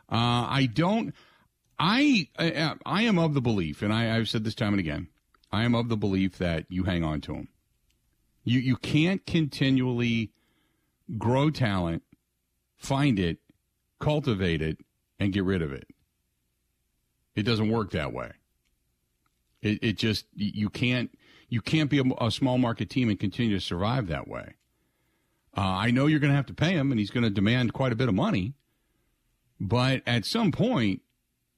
Uh, 0.10 0.48
I 0.48 0.70
don't. 0.74 1.14
I, 1.78 2.30
I 2.40 2.76
I 2.86 3.02
am 3.02 3.20
of 3.20 3.34
the 3.34 3.42
belief, 3.42 3.82
and 3.82 3.92
I, 3.92 4.16
I've 4.16 4.30
said 4.30 4.46
this 4.46 4.56
time 4.56 4.72
and 4.72 4.80
again. 4.80 5.10
I 5.52 5.66
am 5.66 5.76
of 5.76 5.90
the 5.90 5.98
belief 5.98 6.38
that 6.38 6.66
you 6.70 6.86
hang 6.86 7.04
on 7.04 7.20
to 7.22 7.34
them. 7.34 7.50
You 8.46 8.62
you 8.62 8.78
can't 8.78 9.26
continually 9.26 10.32
grow 11.18 11.50
talent, 11.50 12.04
find 12.78 13.20
it, 13.20 13.40
cultivate 14.00 14.62
it, 14.62 14.78
and 15.20 15.34
get 15.34 15.44
rid 15.44 15.62
of 15.62 15.74
it. 15.74 15.90
It 17.36 17.44
doesn't 17.44 17.70
work 17.70 17.92
that 17.92 18.14
way. 18.14 18.32
It 19.62 19.80
it 19.82 19.98
just 19.98 20.26
you 20.34 20.70
can't 20.70 21.12
you 21.50 21.60
can't 21.60 21.90
be 21.90 22.00
a, 22.00 22.26
a 22.26 22.32
small 22.32 22.58
market 22.58 22.90
team 22.90 23.10
and 23.10 23.20
continue 23.20 23.60
to 23.60 23.62
survive 23.62 24.08
that 24.08 24.30
way. 24.30 24.54
Uh, 25.58 25.62
I 25.62 25.92
know 25.92 26.06
you're 26.06 26.20
going 26.20 26.32
to 26.32 26.36
have 26.36 26.46
to 26.48 26.54
pay 26.54 26.72
him, 26.72 26.92
and 26.92 27.00
he's 27.00 27.10
going 27.10 27.24
to 27.24 27.30
demand 27.30 27.74
quite 27.74 27.92
a 27.92 27.96
bit 27.96 28.08
of 28.08 28.16
money. 28.16 28.54
But 29.60 30.04
at 30.06 30.26
some 30.26 30.52
point, 30.52 31.02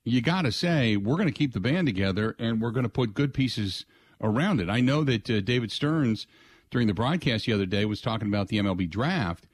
you 0.04 0.22
got 0.22 0.44
to 0.44 0.52
say 0.52 0.98
we're 0.98 1.18
going 1.18 1.28
to 1.28 1.34
keep 1.34 1.54
the 1.54 1.60
band 1.60 1.88
together, 1.88 2.36
and 2.40 2.62
we're 2.62 2.72
going 2.72 2.84
to 2.84 2.90
put 2.90 3.14
good 3.14 3.34
pieces 3.34 3.86
around 4.20 4.60
it. 4.60 4.70
I 4.70 4.82
know 4.82 5.04
that 5.04 5.30
uh, 5.30 5.42
David 5.42 5.72
Stearns 5.72 6.26
during 6.70 6.88
the 6.88 6.94
broadcast 6.94 7.46
the 7.46 7.54
other 7.54 7.66
day 7.66 7.86
was 7.86 8.02
talking 8.02 8.28
about 8.28 8.48
the 8.48 8.58
MLB 8.58 8.90
draft 8.90 9.48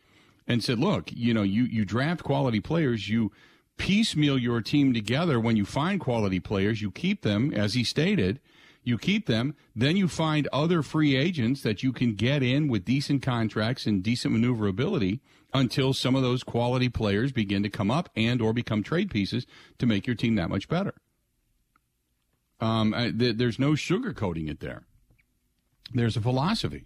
and 0.48 0.64
said, 0.64 0.80
"Look, 0.80 1.12
you 1.12 1.34
know, 1.34 1.44
you 1.44 1.64
you 1.64 1.84
draft 1.84 2.24
quality 2.24 2.60
players, 2.60 3.10
you 3.10 3.32
piecemeal 3.78 4.38
your 4.38 4.62
team 4.62 4.94
together. 4.94 5.40
When 5.40 5.58
you 5.58 5.66
find 5.66 6.00
quality 6.00 6.40
players, 6.40 6.82
you 6.82 6.92
keep 6.92 7.22
them, 7.22 7.54
as 7.54 7.74
he 7.74 7.84
stated." 7.84 8.40
You 8.88 8.98
keep 8.98 9.26
them, 9.26 9.54
then 9.76 9.98
you 9.98 10.08
find 10.08 10.48
other 10.54 10.82
free 10.82 11.18
agents 11.18 11.62
that 11.64 11.84
you 11.84 11.92
can 11.92 12.16
get 12.16 12.42
in 12.42 12.70
with 12.70 12.86
decent 12.86 13.22
contracts 13.22 13.86
and 13.86 14.02
decent 14.02 14.34
maneuverability 14.34 15.20
until 15.54 15.92
some 15.92 16.16
of 16.16 16.22
those 16.22 16.42
quality 16.42 16.88
players 16.88 17.34
begin 17.34 17.64
to 17.64 17.70
come 17.70 17.92
up 17.92 18.10
and 18.16 18.42
or 18.42 18.54
become 18.54 18.84
trade 18.84 19.12
pieces 19.12 19.46
to 19.78 19.86
make 19.86 20.08
your 20.08 20.16
team 20.16 20.36
that 20.36 20.50
much 20.50 20.70
better. 20.70 20.94
Um, 22.62 22.94
I, 22.94 23.12
th- 23.12 23.36
there's 23.36 23.60
no 23.60 23.72
sugarcoating 23.72 24.50
it 24.50 24.62
there. 24.62 24.84
There's 25.94 26.16
a 26.16 26.22
philosophy. 26.22 26.86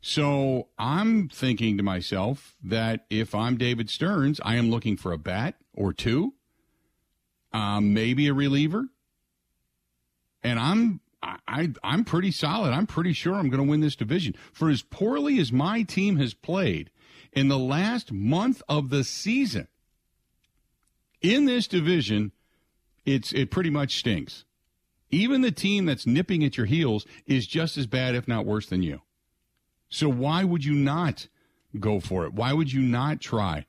So 0.00 0.70
I'm 0.76 1.28
thinking 1.28 1.76
to 1.76 1.84
myself 1.84 2.56
that 2.64 3.06
if 3.10 3.32
I'm 3.32 3.56
David 3.56 3.90
Stearns, 3.90 4.40
I 4.44 4.56
am 4.56 4.72
looking 4.72 4.96
for 4.96 5.12
a 5.12 5.18
bat 5.18 5.54
or 5.72 5.92
two, 5.92 6.34
um, 7.52 7.94
maybe 7.94 8.26
a 8.26 8.34
reliever, 8.34 8.88
and 10.42 10.58
I'm 10.58 11.00
I, 11.22 11.70
I'm 11.84 12.04
pretty 12.04 12.32
solid. 12.32 12.72
I'm 12.72 12.86
pretty 12.86 13.12
sure 13.12 13.34
I'm 13.34 13.48
going 13.48 13.62
to 13.62 13.70
win 13.70 13.80
this 13.80 13.94
division. 13.94 14.34
For 14.52 14.68
as 14.70 14.82
poorly 14.82 15.38
as 15.38 15.52
my 15.52 15.82
team 15.82 16.16
has 16.16 16.34
played 16.34 16.90
in 17.32 17.48
the 17.48 17.58
last 17.58 18.10
month 18.10 18.62
of 18.68 18.90
the 18.90 19.04
season 19.04 19.68
in 21.20 21.44
this 21.44 21.66
division, 21.68 22.32
it's 23.04 23.32
it 23.32 23.50
pretty 23.50 23.70
much 23.70 23.98
stinks. 23.98 24.44
Even 25.10 25.42
the 25.42 25.52
team 25.52 25.84
that's 25.84 26.06
nipping 26.06 26.42
at 26.42 26.56
your 26.56 26.66
heels 26.66 27.06
is 27.26 27.46
just 27.46 27.76
as 27.76 27.86
bad, 27.86 28.14
if 28.14 28.26
not 28.26 28.46
worse, 28.46 28.66
than 28.66 28.82
you. 28.82 29.02
So 29.88 30.08
why 30.08 30.42
would 30.42 30.64
you 30.64 30.74
not 30.74 31.28
go 31.78 32.00
for 32.00 32.24
it? 32.24 32.32
Why 32.32 32.52
would 32.52 32.72
you 32.72 32.80
not 32.80 33.20
try 33.20 33.66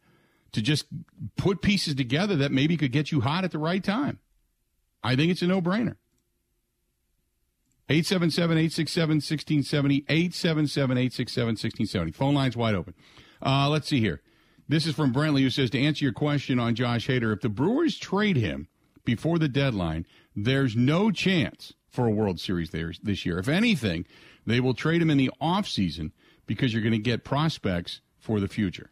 to 0.53 0.61
just 0.61 0.85
put 1.35 1.61
pieces 1.61 1.95
together 1.95 2.37
that 2.37 2.51
maybe 2.51 2.77
could 2.77 2.93
get 2.93 3.11
you 3.11 3.21
hot 3.21 3.43
at 3.43 3.51
the 3.51 3.59
right 3.59 3.83
time? 3.83 4.19
I 5.03 5.15
think 5.17 5.31
it's 5.31 5.41
a 5.41 5.47
no-brainer. 7.89 7.89
877-867-1670, 7.89 10.06
877-867-1670. 10.06 12.15
Phone 12.15 12.34
lines 12.34 12.58
wide 12.58 12.76
open. 12.76 12.93
Uh, 13.41 13.69
let's 13.69 13.88
see 13.88 14.00
here. 14.00 14.22
This 14.67 14.88
is 14.88 14.96
from 14.96 15.13
Brentley 15.13 15.41
who 15.41 15.50
says, 15.50 15.69
to 15.72 15.80
answer 15.80 16.06
your 16.06 16.13
question 16.13 16.60
on 16.60 16.76
Josh 16.76 17.08
Hader, 17.08 17.34
if 17.34 17.41
the 17.41 17.50
Brewers 17.50 17.98
trade 17.98 18.38
him 18.38 18.69
before 19.04 19.38
the 19.38 19.50
deadline, 19.50 20.06
there's 20.36 20.76
no 20.76 21.12
chance 21.12 21.74
for 21.89 22.08
a 22.08 22.12
World 22.12 22.39
Series 22.39 22.72
there 22.72 22.93
this 23.04 23.26
year. 23.26 23.38
If 23.38 23.50
anything, 23.50 24.06
they 24.46 24.60
will 24.60 24.74
trade 24.74 25.02
him 25.02 25.10
in 25.10 25.17
the 25.17 25.32
offseason 25.41 26.12
because 26.46 26.74
you're 26.74 26.82
going 26.82 26.93
to 26.93 27.00
get 27.00 27.24
prospects 27.24 28.02
for 28.17 28.39
the 28.39 28.48
future. 28.48 28.91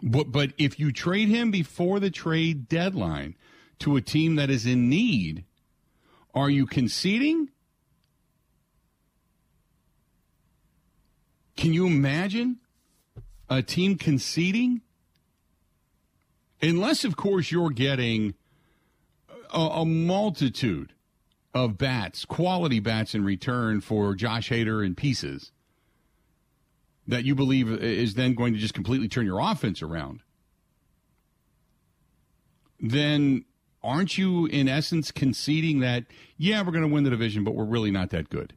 But, 0.00 0.32
but 0.32 0.52
if 0.58 0.80
you 0.80 0.92
trade 0.92 1.28
him 1.28 1.50
before 1.50 2.00
the 2.00 2.10
trade 2.10 2.68
deadline 2.68 3.36
to 3.80 3.96
a 3.96 4.00
team 4.00 4.36
that 4.36 4.50
is 4.50 4.66
in 4.66 4.88
need, 4.88 5.44
are 6.34 6.50
you 6.50 6.66
conceding? 6.66 7.48
Can 11.56 11.72
you 11.72 11.86
imagine 11.86 12.58
a 13.48 13.62
team 13.62 13.96
conceding? 13.96 14.80
Unless, 16.60 17.04
of 17.04 17.16
course, 17.16 17.50
you're 17.50 17.70
getting 17.70 18.34
a, 19.52 19.60
a 19.60 19.84
multitude 19.84 20.92
of 21.54 21.76
bats, 21.76 22.24
quality 22.24 22.80
bats 22.80 23.14
in 23.14 23.24
return 23.24 23.80
for 23.80 24.14
Josh 24.14 24.48
Hader 24.50 24.84
and 24.84 24.96
pieces 24.96 25.52
that 27.06 27.24
you 27.24 27.34
believe 27.34 27.70
is 27.70 28.14
then 28.14 28.34
going 28.34 28.54
to 28.54 28.58
just 28.58 28.74
completely 28.74 29.08
turn 29.08 29.26
your 29.26 29.40
offense 29.40 29.82
around. 29.82 30.20
Then 32.80 33.44
aren't 33.84 34.16
you 34.16 34.46
in 34.46 34.68
essence 34.68 35.10
conceding 35.10 35.80
that 35.80 36.04
yeah 36.36 36.62
we're 36.62 36.72
going 36.72 36.88
to 36.88 36.92
win 36.92 37.04
the 37.04 37.10
division 37.10 37.44
but 37.44 37.54
we're 37.54 37.64
really 37.64 37.90
not 37.90 38.10
that 38.10 38.28
good? 38.30 38.54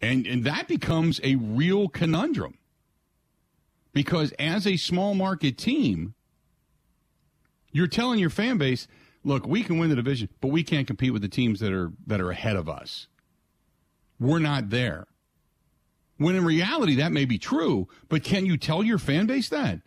And 0.00 0.26
and 0.26 0.44
that 0.44 0.68
becomes 0.68 1.20
a 1.22 1.34
real 1.36 1.88
conundrum. 1.88 2.58
Because 3.92 4.32
as 4.38 4.66
a 4.66 4.76
small 4.76 5.14
market 5.14 5.58
team 5.58 6.14
you're 7.72 7.86
telling 7.86 8.18
your 8.18 8.30
fan 8.30 8.58
base 8.58 8.86
look 9.24 9.46
we 9.46 9.62
can 9.62 9.78
win 9.78 9.90
the 9.90 9.96
division 9.96 10.28
but 10.40 10.48
we 10.48 10.62
can't 10.62 10.86
compete 10.86 11.12
with 11.12 11.22
the 11.22 11.28
teams 11.28 11.60
that 11.60 11.72
are 11.72 11.92
that 12.06 12.20
are 12.20 12.30
ahead 12.30 12.56
of 12.56 12.68
us. 12.68 13.08
We're 14.20 14.38
not 14.38 14.70
there. 14.70 15.06
When 16.16 16.34
in 16.34 16.44
reality 16.44 16.96
that 16.96 17.12
may 17.12 17.24
be 17.24 17.38
true 17.38 17.88
but 18.08 18.22
can 18.22 18.46
you 18.46 18.56
tell 18.56 18.82
your 18.82 18.98
fan 18.98 19.26
base 19.26 19.48
that? 19.48 19.80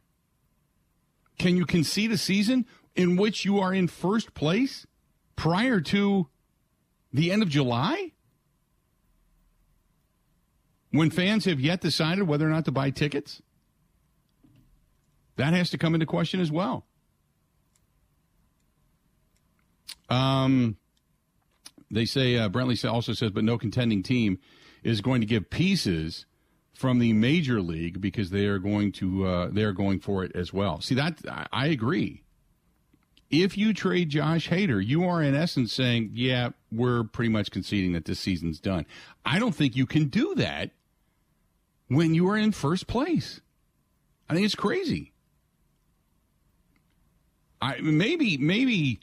Can 1.38 1.58
you 1.58 1.66
concede 1.66 2.12
a 2.12 2.18
season 2.18 2.68
in 2.96 3.16
which 3.16 3.46
you 3.46 3.60
are 3.60 3.74
in 3.74 3.88
first 3.88 4.34
place 4.34 4.86
prior 5.36 5.80
to 5.82 6.28
the 7.14 7.32
end 7.32 7.42
of 7.42 7.50
July? 7.50 8.12
When 10.92 11.10
fans 11.10 11.46
have 11.46 11.60
yet 11.60 11.82
decided 11.82 12.28
whether 12.28 12.46
or 12.46 12.50
not 12.50 12.66
to 12.66 12.72
buy 12.72 12.90
tickets? 12.90 13.42
That 15.38 15.54
has 15.54 15.70
to 15.70 15.78
come 15.78 15.94
into 15.94 16.06
question 16.06 16.40
as 16.42 16.52
well. 16.52 16.86
Um, 20.10 20.78
They 21.90 22.06
say 22.06 22.38
uh, 22.38 22.50
Brentley 22.50 22.90
also 22.90 23.14
says, 23.14 23.32
but 23.32 23.44
no 23.44 23.58
contending 23.58 24.04
team 24.04 24.40
is 24.84 25.02
going 25.02 25.22
to 25.22 25.28
give 25.28 25.50
pieces 25.50 26.26
from 26.74 27.00
the 27.00 27.14
major 27.14 27.62
league 27.62 28.02
because 28.02 28.30
they 28.30 28.46
are 28.46 28.60
going 28.60 28.92
to 28.94 29.26
uh, 29.26 29.50
they 29.52 29.64
are 29.64 29.74
going 29.74 30.00
for 30.00 30.24
it 30.24 30.32
as 30.36 30.52
well. 30.54 30.82
See 30.82 30.96
that 30.96 31.20
I, 31.30 31.48
I 31.52 31.68
agree. 31.68 32.24
If 33.32 33.58
you 33.58 33.74
trade 33.74 34.10
Josh 34.10 34.50
Hader, 34.50 34.86
you 34.86 35.06
are 35.06 35.24
in 35.24 35.34
essence 35.34 35.72
saying, 35.72 36.12
"Yeah, 36.14 36.50
we're 36.70 37.06
pretty 37.06 37.30
much 37.30 37.50
conceding 37.50 37.94
that 37.94 38.04
this 38.06 38.20
season's 38.20 38.60
done." 38.60 38.86
I 39.26 39.40
don't 39.40 39.56
think 39.56 39.76
you 39.76 39.86
can 39.86 40.10
do 40.10 40.36
that 40.36 40.72
when 41.88 42.14
you 42.14 42.28
are 42.30 42.38
in 42.38 42.52
first 42.52 42.88
place. 42.88 43.40
I 44.30 44.34
think 44.34 44.46
it's 44.46 44.56
crazy. 44.56 45.14
I 47.62 47.80
maybe 47.80 48.38
maybe 48.38 49.00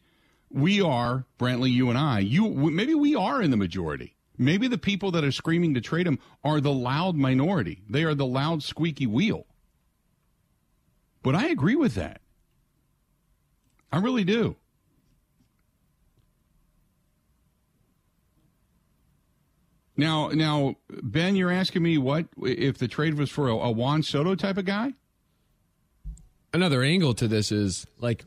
we 0.51 0.81
are 0.81 1.25
Brantley, 1.39 1.71
you 1.71 1.89
and 1.89 1.99
I. 1.99 2.19
You 2.19 2.49
maybe 2.49 2.95
we 2.95 3.15
are 3.15 3.41
in 3.41 3.51
the 3.51 3.57
majority. 3.57 4.15
Maybe 4.37 4.69
the 4.69 4.79
people 4.79 5.11
that 5.13 5.25
are 5.25 5.33
screaming 5.33 5.75
to 5.75 5.81
trade 5.81 6.07
him 6.07 6.19
are 6.45 6.61
the 6.61 6.73
loud 6.73 7.17
minority. 7.17 7.83
They 7.89 8.05
are 8.05 8.15
the 8.15 8.27
loud 8.27 8.63
squeaky 8.63 9.07
wheel. 9.07 9.47
But 11.23 11.35
I 11.35 11.49
agree 11.49 11.77
with 11.77 11.95
that. 11.95 12.21
I 13.91 13.99
really 13.99 14.25
do. 14.25 14.57
Now, 19.97 20.29
now, 20.29 20.77
Ben, 21.03 21.35
you're 21.35 21.51
asking 21.51 21.83
me 21.83 21.99
what 21.99 22.27
if 22.43 22.79
the 22.79 22.87
trade 22.87 23.15
was 23.15 23.31
for 23.31 23.49
a, 23.49 23.55
a 23.55 23.71
Juan 23.71 24.03
Soto 24.03 24.35
type 24.35 24.57
of 24.57 24.65
guy? 24.65 24.93
Another 26.55 26.83
angle 26.83 27.15
to 27.15 27.27
this 27.27 27.51
is 27.51 27.87
like, 27.99 28.25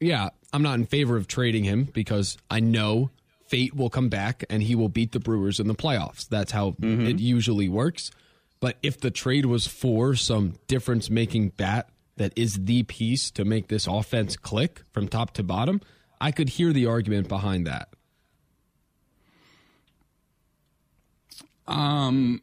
yeah, 0.00 0.28
I'm 0.52 0.62
not 0.62 0.74
in 0.78 0.86
favor 0.86 1.16
of 1.16 1.26
trading 1.26 1.64
him 1.64 1.84
because 1.84 2.38
I 2.48 2.60
know 2.60 3.10
fate 3.48 3.74
will 3.74 3.90
come 3.90 4.08
back 4.08 4.44
and 4.48 4.62
he 4.62 4.74
will 4.76 4.88
beat 4.88 5.12
the 5.12 5.20
Brewers 5.20 5.58
in 5.58 5.66
the 5.66 5.74
playoffs. 5.74 6.28
That's 6.28 6.52
how 6.52 6.72
Mm-hmm. 6.72 7.06
it 7.06 7.18
usually 7.18 7.68
works. 7.68 8.10
But 8.60 8.76
if 8.82 9.00
the 9.00 9.10
trade 9.10 9.46
was 9.46 9.66
for 9.66 10.14
some 10.14 10.54
difference 10.68 11.10
making 11.10 11.50
bat 11.50 11.88
that 12.18 12.32
is 12.36 12.64
the 12.64 12.82
piece 12.84 13.30
to 13.32 13.44
make 13.44 13.68
this 13.68 13.86
offense 13.86 14.36
click 14.36 14.82
from 14.92 15.08
top 15.08 15.32
to 15.34 15.42
bottom, 15.42 15.80
I 16.20 16.30
could 16.30 16.50
hear 16.50 16.72
the 16.72 16.86
argument 16.86 17.28
behind 17.28 17.66
that. 17.66 17.88
Um, 21.66 22.42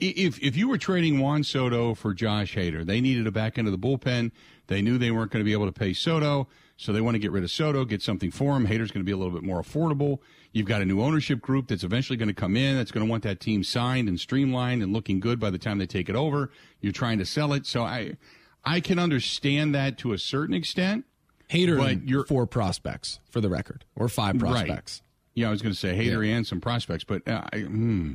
if 0.00 0.42
if 0.42 0.56
you 0.56 0.68
were 0.68 0.78
trading 0.78 1.20
Juan 1.20 1.44
Soto 1.44 1.94
for 1.94 2.12
Josh 2.12 2.56
Hader, 2.56 2.84
they 2.84 3.00
needed 3.00 3.26
a 3.26 3.30
back 3.30 3.58
end 3.58 3.68
of 3.68 3.72
the 3.72 3.78
bullpen. 3.78 4.32
They 4.66 4.82
knew 4.82 4.98
they 4.98 5.10
weren't 5.10 5.30
going 5.30 5.44
to 5.44 5.48
be 5.48 5.52
able 5.52 5.66
to 5.66 5.72
pay 5.72 5.92
Soto, 5.92 6.48
so 6.76 6.92
they 6.92 7.00
want 7.00 7.14
to 7.14 7.18
get 7.18 7.30
rid 7.30 7.44
of 7.44 7.50
Soto, 7.50 7.84
get 7.84 8.02
something 8.02 8.30
for 8.30 8.56
him. 8.56 8.66
Hader's 8.66 8.90
going 8.90 9.02
to 9.02 9.04
be 9.04 9.12
a 9.12 9.16
little 9.16 9.32
bit 9.32 9.44
more 9.44 9.62
affordable. 9.62 10.18
You've 10.52 10.66
got 10.66 10.82
a 10.82 10.84
new 10.84 11.00
ownership 11.00 11.40
group 11.40 11.68
that's 11.68 11.82
eventually 11.82 12.18
going 12.18 12.28
to 12.28 12.34
come 12.34 12.56
in. 12.56 12.76
That's 12.76 12.90
going 12.90 13.06
to 13.06 13.10
want 13.10 13.22
that 13.22 13.40
team 13.40 13.64
signed 13.64 14.08
and 14.08 14.20
streamlined 14.20 14.82
and 14.82 14.92
looking 14.92 15.18
good 15.18 15.40
by 15.40 15.48
the 15.50 15.58
time 15.58 15.78
they 15.78 15.86
take 15.86 16.10
it 16.10 16.16
over. 16.16 16.50
You're 16.80 16.92
trying 16.92 17.18
to 17.18 17.24
sell 17.24 17.52
it, 17.54 17.66
so 17.66 17.82
I 17.82 18.16
I 18.64 18.80
can 18.80 18.98
understand 18.98 19.74
that 19.74 19.98
to 19.98 20.12
a 20.12 20.18
certain 20.18 20.54
extent. 20.54 21.06
Hader 21.50 21.78
But 21.78 22.06
you're- 22.06 22.24
four 22.26 22.46
prospects 22.46 23.18
for 23.30 23.40
the 23.40 23.48
record, 23.48 23.84
or 23.96 24.08
five 24.08 24.38
prospects. 24.38 25.02
Yeah, 25.34 25.48
I 25.48 25.50
was 25.50 25.62
going 25.62 25.72
to 25.72 25.78
say 25.78 25.96
Hader 25.96 26.26
and 26.26 26.46
some 26.46 26.60
prospects, 26.60 27.04
but 27.04 27.26
uh, 27.26 27.44
I, 27.52 27.60
hmm. 27.60 28.14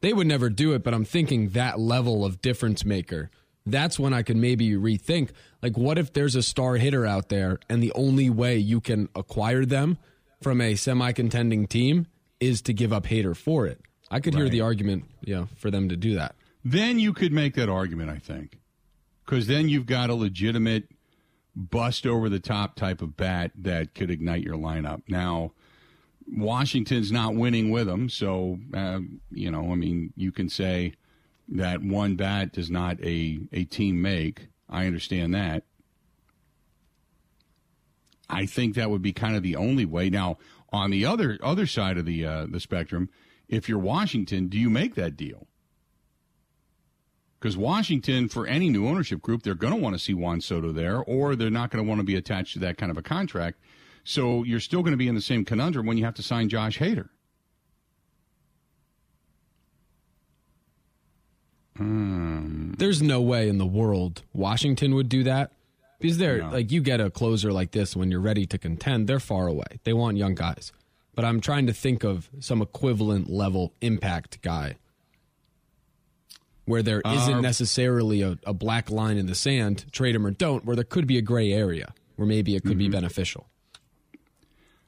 they 0.00 0.12
would 0.12 0.26
never 0.26 0.50
do 0.50 0.74
it, 0.74 0.84
but 0.84 0.92
I'm 0.92 1.04
thinking 1.04 1.50
that 1.50 1.78
level 1.78 2.24
of 2.24 2.42
difference 2.42 2.84
maker. 2.84 3.30
That's 3.64 3.98
when 3.98 4.14
I 4.14 4.22
can 4.22 4.40
maybe 4.40 4.70
rethink. 4.72 5.30
Like, 5.62 5.76
what 5.76 5.98
if 5.98 6.12
there's 6.12 6.34
a 6.34 6.42
star 6.42 6.76
hitter 6.76 7.04
out 7.04 7.28
there 7.28 7.58
and 7.68 7.82
the 7.82 7.92
only 7.92 8.30
way 8.30 8.56
you 8.56 8.80
can 8.80 9.08
acquire 9.14 9.64
them 9.64 9.98
from 10.40 10.60
a 10.60 10.74
semi 10.74 11.12
contending 11.12 11.66
team 11.66 12.06
is 12.40 12.62
to 12.62 12.72
give 12.72 12.92
up 12.92 13.04
Hader 13.04 13.36
for 13.36 13.66
it? 13.66 13.80
I 14.10 14.20
could 14.20 14.34
hear 14.34 14.48
the 14.48 14.62
argument, 14.62 15.04
know, 15.34 15.48
for 15.56 15.70
them 15.70 15.88
to 15.90 15.96
do 15.96 16.14
that. 16.14 16.34
then 16.64 16.98
you 16.98 17.12
could 17.12 17.32
make 17.32 17.54
that 17.54 17.68
argument, 17.68 18.10
I 18.10 18.18
think, 18.18 18.58
because 19.24 19.46
then 19.46 19.68
you've 19.68 19.86
got 19.86 20.08
a 20.08 20.14
legitimate 20.14 20.88
bust 21.54 22.06
over 22.06 22.28
the 22.28 22.40
top 22.40 22.74
type 22.74 23.02
of 23.02 23.16
bat 23.16 23.50
that 23.56 23.94
could 23.94 24.10
ignite 24.10 24.42
your 24.42 24.56
lineup. 24.56 25.02
Now, 25.08 25.52
Washington's 26.26 27.10
not 27.10 27.34
winning 27.34 27.70
with 27.70 27.86
them, 27.86 28.08
so 28.08 28.58
uh, 28.74 29.00
you 29.30 29.50
know, 29.50 29.72
I 29.72 29.74
mean, 29.74 30.12
you 30.16 30.32
can 30.32 30.48
say 30.48 30.94
that 31.48 31.82
one 31.82 32.16
bat 32.16 32.52
does 32.52 32.70
not 32.70 33.02
a 33.02 33.40
a 33.52 33.64
team 33.64 34.00
make. 34.00 34.48
I 34.68 34.86
understand 34.86 35.34
that. 35.34 35.64
I 38.28 38.46
think 38.46 38.74
that 38.74 38.90
would 38.90 39.02
be 39.02 39.12
kind 39.12 39.36
of 39.36 39.42
the 39.42 39.56
only 39.56 39.84
way. 39.84 40.10
Now, 40.10 40.38
on 40.70 40.90
the 40.90 41.04
other 41.04 41.38
other 41.42 41.66
side 41.66 41.98
of 41.98 42.04
the 42.04 42.24
uh, 42.24 42.46
the 42.46 42.60
spectrum, 42.60 43.08
if 43.48 43.68
you're 43.68 43.78
Washington, 43.78 44.48
do 44.48 44.58
you 44.58 44.68
make 44.70 44.94
that 44.96 45.16
deal? 45.16 45.46
Because 47.40 47.56
Washington, 47.56 48.28
for 48.28 48.46
any 48.46 48.68
new 48.68 48.88
ownership 48.88 49.22
group, 49.22 49.42
they're 49.42 49.54
going 49.54 49.72
to 49.72 49.78
want 49.78 49.94
to 49.94 49.98
see 49.98 50.12
Juan 50.12 50.40
Soto 50.40 50.72
there, 50.72 50.98
or 50.98 51.36
they're 51.36 51.50
not 51.50 51.70
going 51.70 51.84
to 51.84 51.88
want 51.88 52.00
to 52.00 52.04
be 52.04 52.16
attached 52.16 52.54
to 52.54 52.58
that 52.58 52.76
kind 52.76 52.90
of 52.90 52.98
a 52.98 53.02
contract. 53.02 53.58
So 54.02 54.42
you're 54.42 54.58
still 54.58 54.82
going 54.82 54.92
to 54.92 54.98
be 54.98 55.06
in 55.06 55.14
the 55.14 55.20
same 55.20 55.44
conundrum 55.44 55.86
when 55.86 55.96
you 55.96 56.04
have 56.04 56.14
to 56.14 56.22
sign 56.22 56.48
Josh 56.48 56.78
Hader. 56.78 57.10
There's 62.78 63.02
no 63.02 63.20
way 63.20 63.48
in 63.48 63.58
the 63.58 63.66
world 63.66 64.22
Washington 64.32 64.94
would 64.94 65.08
do 65.08 65.22
that. 65.24 65.52
Because 65.98 66.18
they're 66.18 66.38
No. 66.38 66.50
like 66.50 66.70
you 66.70 66.80
get 66.80 67.00
a 67.00 67.10
closer 67.10 67.52
like 67.52 67.72
this 67.72 67.96
when 67.96 68.10
you're 68.10 68.20
ready 68.20 68.46
to 68.46 68.58
contend, 68.58 69.08
they're 69.08 69.18
far 69.20 69.46
away. 69.48 69.80
They 69.84 69.92
want 69.92 70.16
young 70.16 70.34
guys. 70.34 70.72
But 71.14 71.24
I'm 71.24 71.40
trying 71.40 71.66
to 71.66 71.72
think 71.72 72.04
of 72.04 72.28
some 72.38 72.62
equivalent 72.62 73.28
level 73.28 73.72
impact 73.80 74.40
guy 74.40 74.76
where 76.64 76.82
there 76.82 77.02
isn't 77.04 77.40
necessarily 77.40 78.22
a, 78.22 78.38
a 78.44 78.52
black 78.52 78.90
line 78.90 79.16
in 79.16 79.26
the 79.26 79.34
sand, 79.34 79.86
trade 79.90 80.14
him 80.14 80.26
or 80.26 80.30
don't, 80.30 80.64
where 80.64 80.76
there 80.76 80.84
could 80.84 81.06
be 81.06 81.16
a 81.18 81.22
gray 81.22 81.52
area 81.52 81.92
where 82.16 82.28
maybe 82.28 82.54
it 82.54 82.62
could 82.62 82.78
be 82.78 82.88
beneficial. 82.88 83.48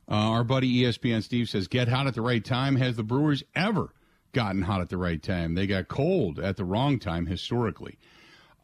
Uh, 0.08 0.14
our 0.14 0.44
buddy 0.44 0.82
ESPN 0.82 1.22
Steve 1.22 1.48
says, 1.48 1.68
"Get 1.68 1.88
hot 1.88 2.06
at 2.06 2.14
the 2.14 2.20
right 2.22 2.44
time." 2.44 2.76
Has 2.76 2.96
the 2.96 3.02
Brewers 3.04 3.42
ever 3.54 3.92
gotten 4.32 4.62
hot 4.62 4.80
at 4.80 4.88
the 4.88 4.96
right 4.96 5.22
time? 5.22 5.54
They 5.54 5.66
got 5.66 5.88
cold 5.88 6.38
at 6.38 6.56
the 6.56 6.64
wrong 6.64 6.98
time 6.98 7.26
historically. 7.26 7.96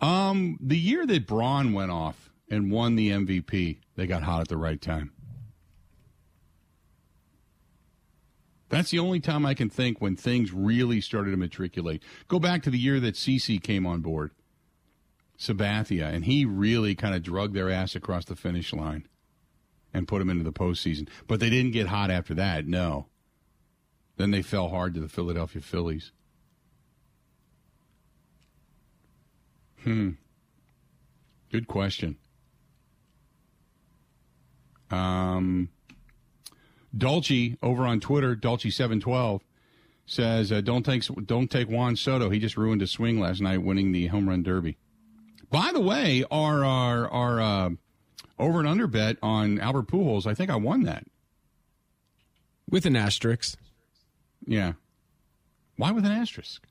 Um, 0.01 0.59
the 0.61 0.77
year 0.77 1.07
that 1.07 1.27
Braun 1.27 1.73
went 1.73 1.91
off 1.93 2.26
and 2.51 2.71
won 2.71 2.97
the 2.97 3.11
MVP, 3.11 3.79
they 3.97 4.07
got 4.07 4.23
hot 4.23 4.43
at 4.43 4.49
the 4.49 4.57
right 4.57 4.81
time. 4.81 5.13
That's 8.69 8.91
the 8.91 8.99
only 8.99 9.21
time 9.21 9.47
I 9.47 9.55
can 9.55 9.71
think 9.71 10.01
when 10.01 10.17
things 10.17 10.53
really 10.53 11.01
started 11.01 11.31
to 11.31 11.37
matriculate. 11.37 12.03
Go 12.27 12.41
back 12.41 12.63
to 12.65 12.71
the 12.71 12.79
year 12.79 12.99
that 13.01 13.15
CC 13.15 13.63
came 13.63 13.87
on 13.87 14.01
board, 14.01 14.33
Sabathia, 15.39 16.13
and 16.13 16.25
he 16.25 16.45
really 16.45 16.95
kind 16.95 17.15
of 17.15 17.23
drug 17.23 17.55
their 17.55 17.71
ass 17.71 17.95
across 17.95 18.25
the 18.25 18.35
finish 18.35 18.73
line 18.73 19.07
and 19.95 20.09
put 20.09 20.19
them 20.19 20.31
into 20.31 20.43
the 20.45 20.53
postseason. 20.53 21.09
But 21.29 21.39
they 21.39 21.49
didn't 21.49 21.73
get 21.73 21.87
hot 21.87 22.11
after 22.11 22.35
that. 22.35 22.67
No. 22.67 23.07
Then 24.17 24.31
they 24.33 24.43
fell 24.43 24.69
hard 24.69 24.95
to 24.95 25.01
the 25.01 25.09
Philadelphia 25.09 25.63
Phillies. 25.63 26.11
Hmm. 29.85 30.13
Good 31.53 31.69
question. 31.69 32.17
Um, 34.90 35.70
Dolce 36.96 37.57
over 37.62 37.85
on 37.85 38.01
Twitter, 38.01 38.35
Dolce 38.35 38.70
seven 38.70 39.01
twelve 39.01 39.42
says, 40.07 40.53
uh, 40.53 40.61
"Don't 40.61 40.85
take 40.85 41.05
don't 41.27 41.51
take 41.51 41.68
Juan 41.68 41.96
Soto. 41.96 42.31
He 42.31 42.38
just 42.38 42.57
ruined 42.57 42.81
his 42.81 42.90
swing 42.90 43.20
last 43.20 43.40
night, 43.40 43.62
winning 43.62 43.92
the 43.92 44.07
home 44.07 44.29
run 44.29 44.42
derby." 44.42 44.77
By 45.51 45.70
the 45.72 45.81
way, 45.81 46.25
our 46.31 46.64
our 46.64 47.09
our 47.09 47.40
uh, 47.40 47.70
over 48.38 48.59
and 48.59 48.68
under 48.68 48.87
bet 48.87 49.16
on 49.22 49.59
Albert 49.61 49.88
Pujols, 49.88 50.27
I 50.27 50.35
think 50.35 50.51
I 50.51 50.57
won 50.57 50.83
that. 50.85 51.05
With 52.68 52.87
an 52.87 52.96
asterisk. 52.96 53.59
Yeah. 54.46 54.72
Why 55.77 55.92
with 55.92 56.05
an 56.05 56.12
asterisk? 56.12 56.66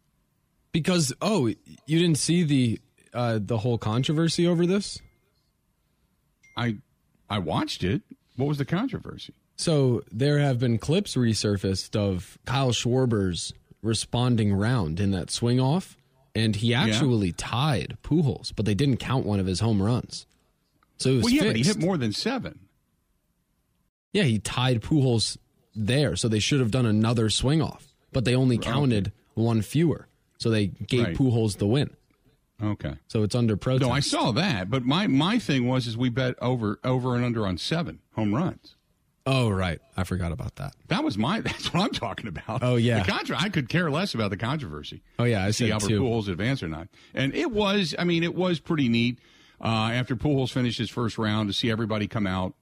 Because 0.71 1.13
oh, 1.21 1.47
you 1.47 1.99
didn't 1.99 2.17
see 2.17 2.43
the 2.43 2.79
uh, 3.13 3.39
the 3.41 3.59
whole 3.59 3.77
controversy 3.77 4.47
over 4.47 4.65
this? 4.65 4.99
I 6.57 6.77
I 7.29 7.39
watched 7.39 7.83
it. 7.83 8.01
What 8.35 8.47
was 8.47 8.57
the 8.57 8.65
controversy? 8.65 9.33
So 9.55 10.03
there 10.11 10.39
have 10.39 10.59
been 10.59 10.77
clips 10.77 11.15
resurfaced 11.15 11.95
of 11.95 12.37
Kyle 12.45 12.71
Schwarber's 12.71 13.53
responding 13.81 14.53
round 14.53 14.99
in 14.99 15.11
that 15.11 15.29
swing 15.29 15.59
off, 15.59 15.95
and 16.33 16.55
he 16.55 16.73
actually 16.73 17.31
tied 17.31 17.97
Pujols, 18.03 18.51
but 18.55 18.65
they 18.65 18.73
didn't 18.73 18.97
count 18.97 19.25
one 19.25 19.39
of 19.39 19.45
his 19.45 19.61
home 19.61 19.81
runs. 19.81 20.25
So 20.97 21.09
it 21.09 21.15
was 21.15 21.23
Well, 21.25 21.33
yeah, 21.33 21.43
but 21.43 21.55
he 21.55 21.63
hit 21.63 21.77
more 21.77 21.97
than 21.97 22.11
seven. 22.11 22.59
Yeah, 24.11 24.23
he 24.23 24.39
tied 24.39 24.81
Pujols 24.81 25.37
there, 25.75 26.15
so 26.15 26.27
they 26.27 26.39
should 26.39 26.59
have 26.59 26.71
done 26.71 26.85
another 26.85 27.29
swing 27.29 27.61
off, 27.61 27.93
but 28.11 28.25
they 28.25 28.35
only 28.35 28.57
oh, 28.57 28.61
counted 28.61 29.11
one 29.33 29.61
fewer, 29.61 30.07
so 30.37 30.49
they 30.49 30.67
gave 30.67 31.07
Right. 31.07 31.15
Pujols 31.15 31.57
the 31.57 31.67
win. 31.67 31.95
Okay. 32.63 32.95
So 33.07 33.23
it's 33.23 33.35
under 33.35 33.57
protest. 33.57 33.87
No, 33.87 33.93
I 33.93 33.99
saw 33.99 34.31
that, 34.31 34.69
but 34.69 34.83
my 34.83 35.07
my 35.07 35.39
thing 35.39 35.67
was 35.67 35.87
is 35.87 35.97
we 35.97 36.09
bet 36.09 36.35
over 36.41 36.79
over 36.83 37.15
and 37.15 37.25
under 37.25 37.45
on 37.45 37.57
seven 37.57 37.99
home 38.13 38.33
runs. 38.33 38.75
Oh, 39.27 39.49
right. 39.49 39.79
I 39.97 40.03
forgot 40.03 40.31
about 40.31 40.57
that. 40.57 40.75
That 40.87 41.03
was 41.03 41.17
my. 41.17 41.39
That's 41.41 41.73
what 41.73 41.81
I'm 41.83 41.91
talking 41.91 42.27
about. 42.27 42.61
Oh, 42.61 42.75
yeah. 42.75 43.01
the 43.01 43.11
contra- 43.11 43.41
I 43.41 43.49
could 43.49 43.69
care 43.69 43.89
less 43.89 44.13
about 44.13 44.29
the 44.29 44.37
controversy. 44.37 45.01
Oh, 45.17 45.23
yeah. 45.23 45.43
I 45.43 45.51
see 45.51 45.65
said 45.65 45.73
Albert 45.73 45.87
too. 45.87 46.01
Pujols 46.01 46.27
advance 46.29 46.61
or 46.61 46.67
not, 46.67 46.87
and 47.13 47.33
it 47.33 47.51
was. 47.51 47.95
I 47.97 48.03
mean, 48.03 48.23
it 48.23 48.35
was 48.35 48.59
pretty 48.59 48.87
neat 48.87 49.19
uh, 49.59 49.89
after 49.93 50.15
Pujols 50.15 50.51
finished 50.51 50.77
his 50.77 50.89
first 50.89 51.17
round 51.17 51.49
to 51.49 51.53
see 51.53 51.71
everybody 51.71 52.07
come 52.07 52.27
out. 52.27 52.53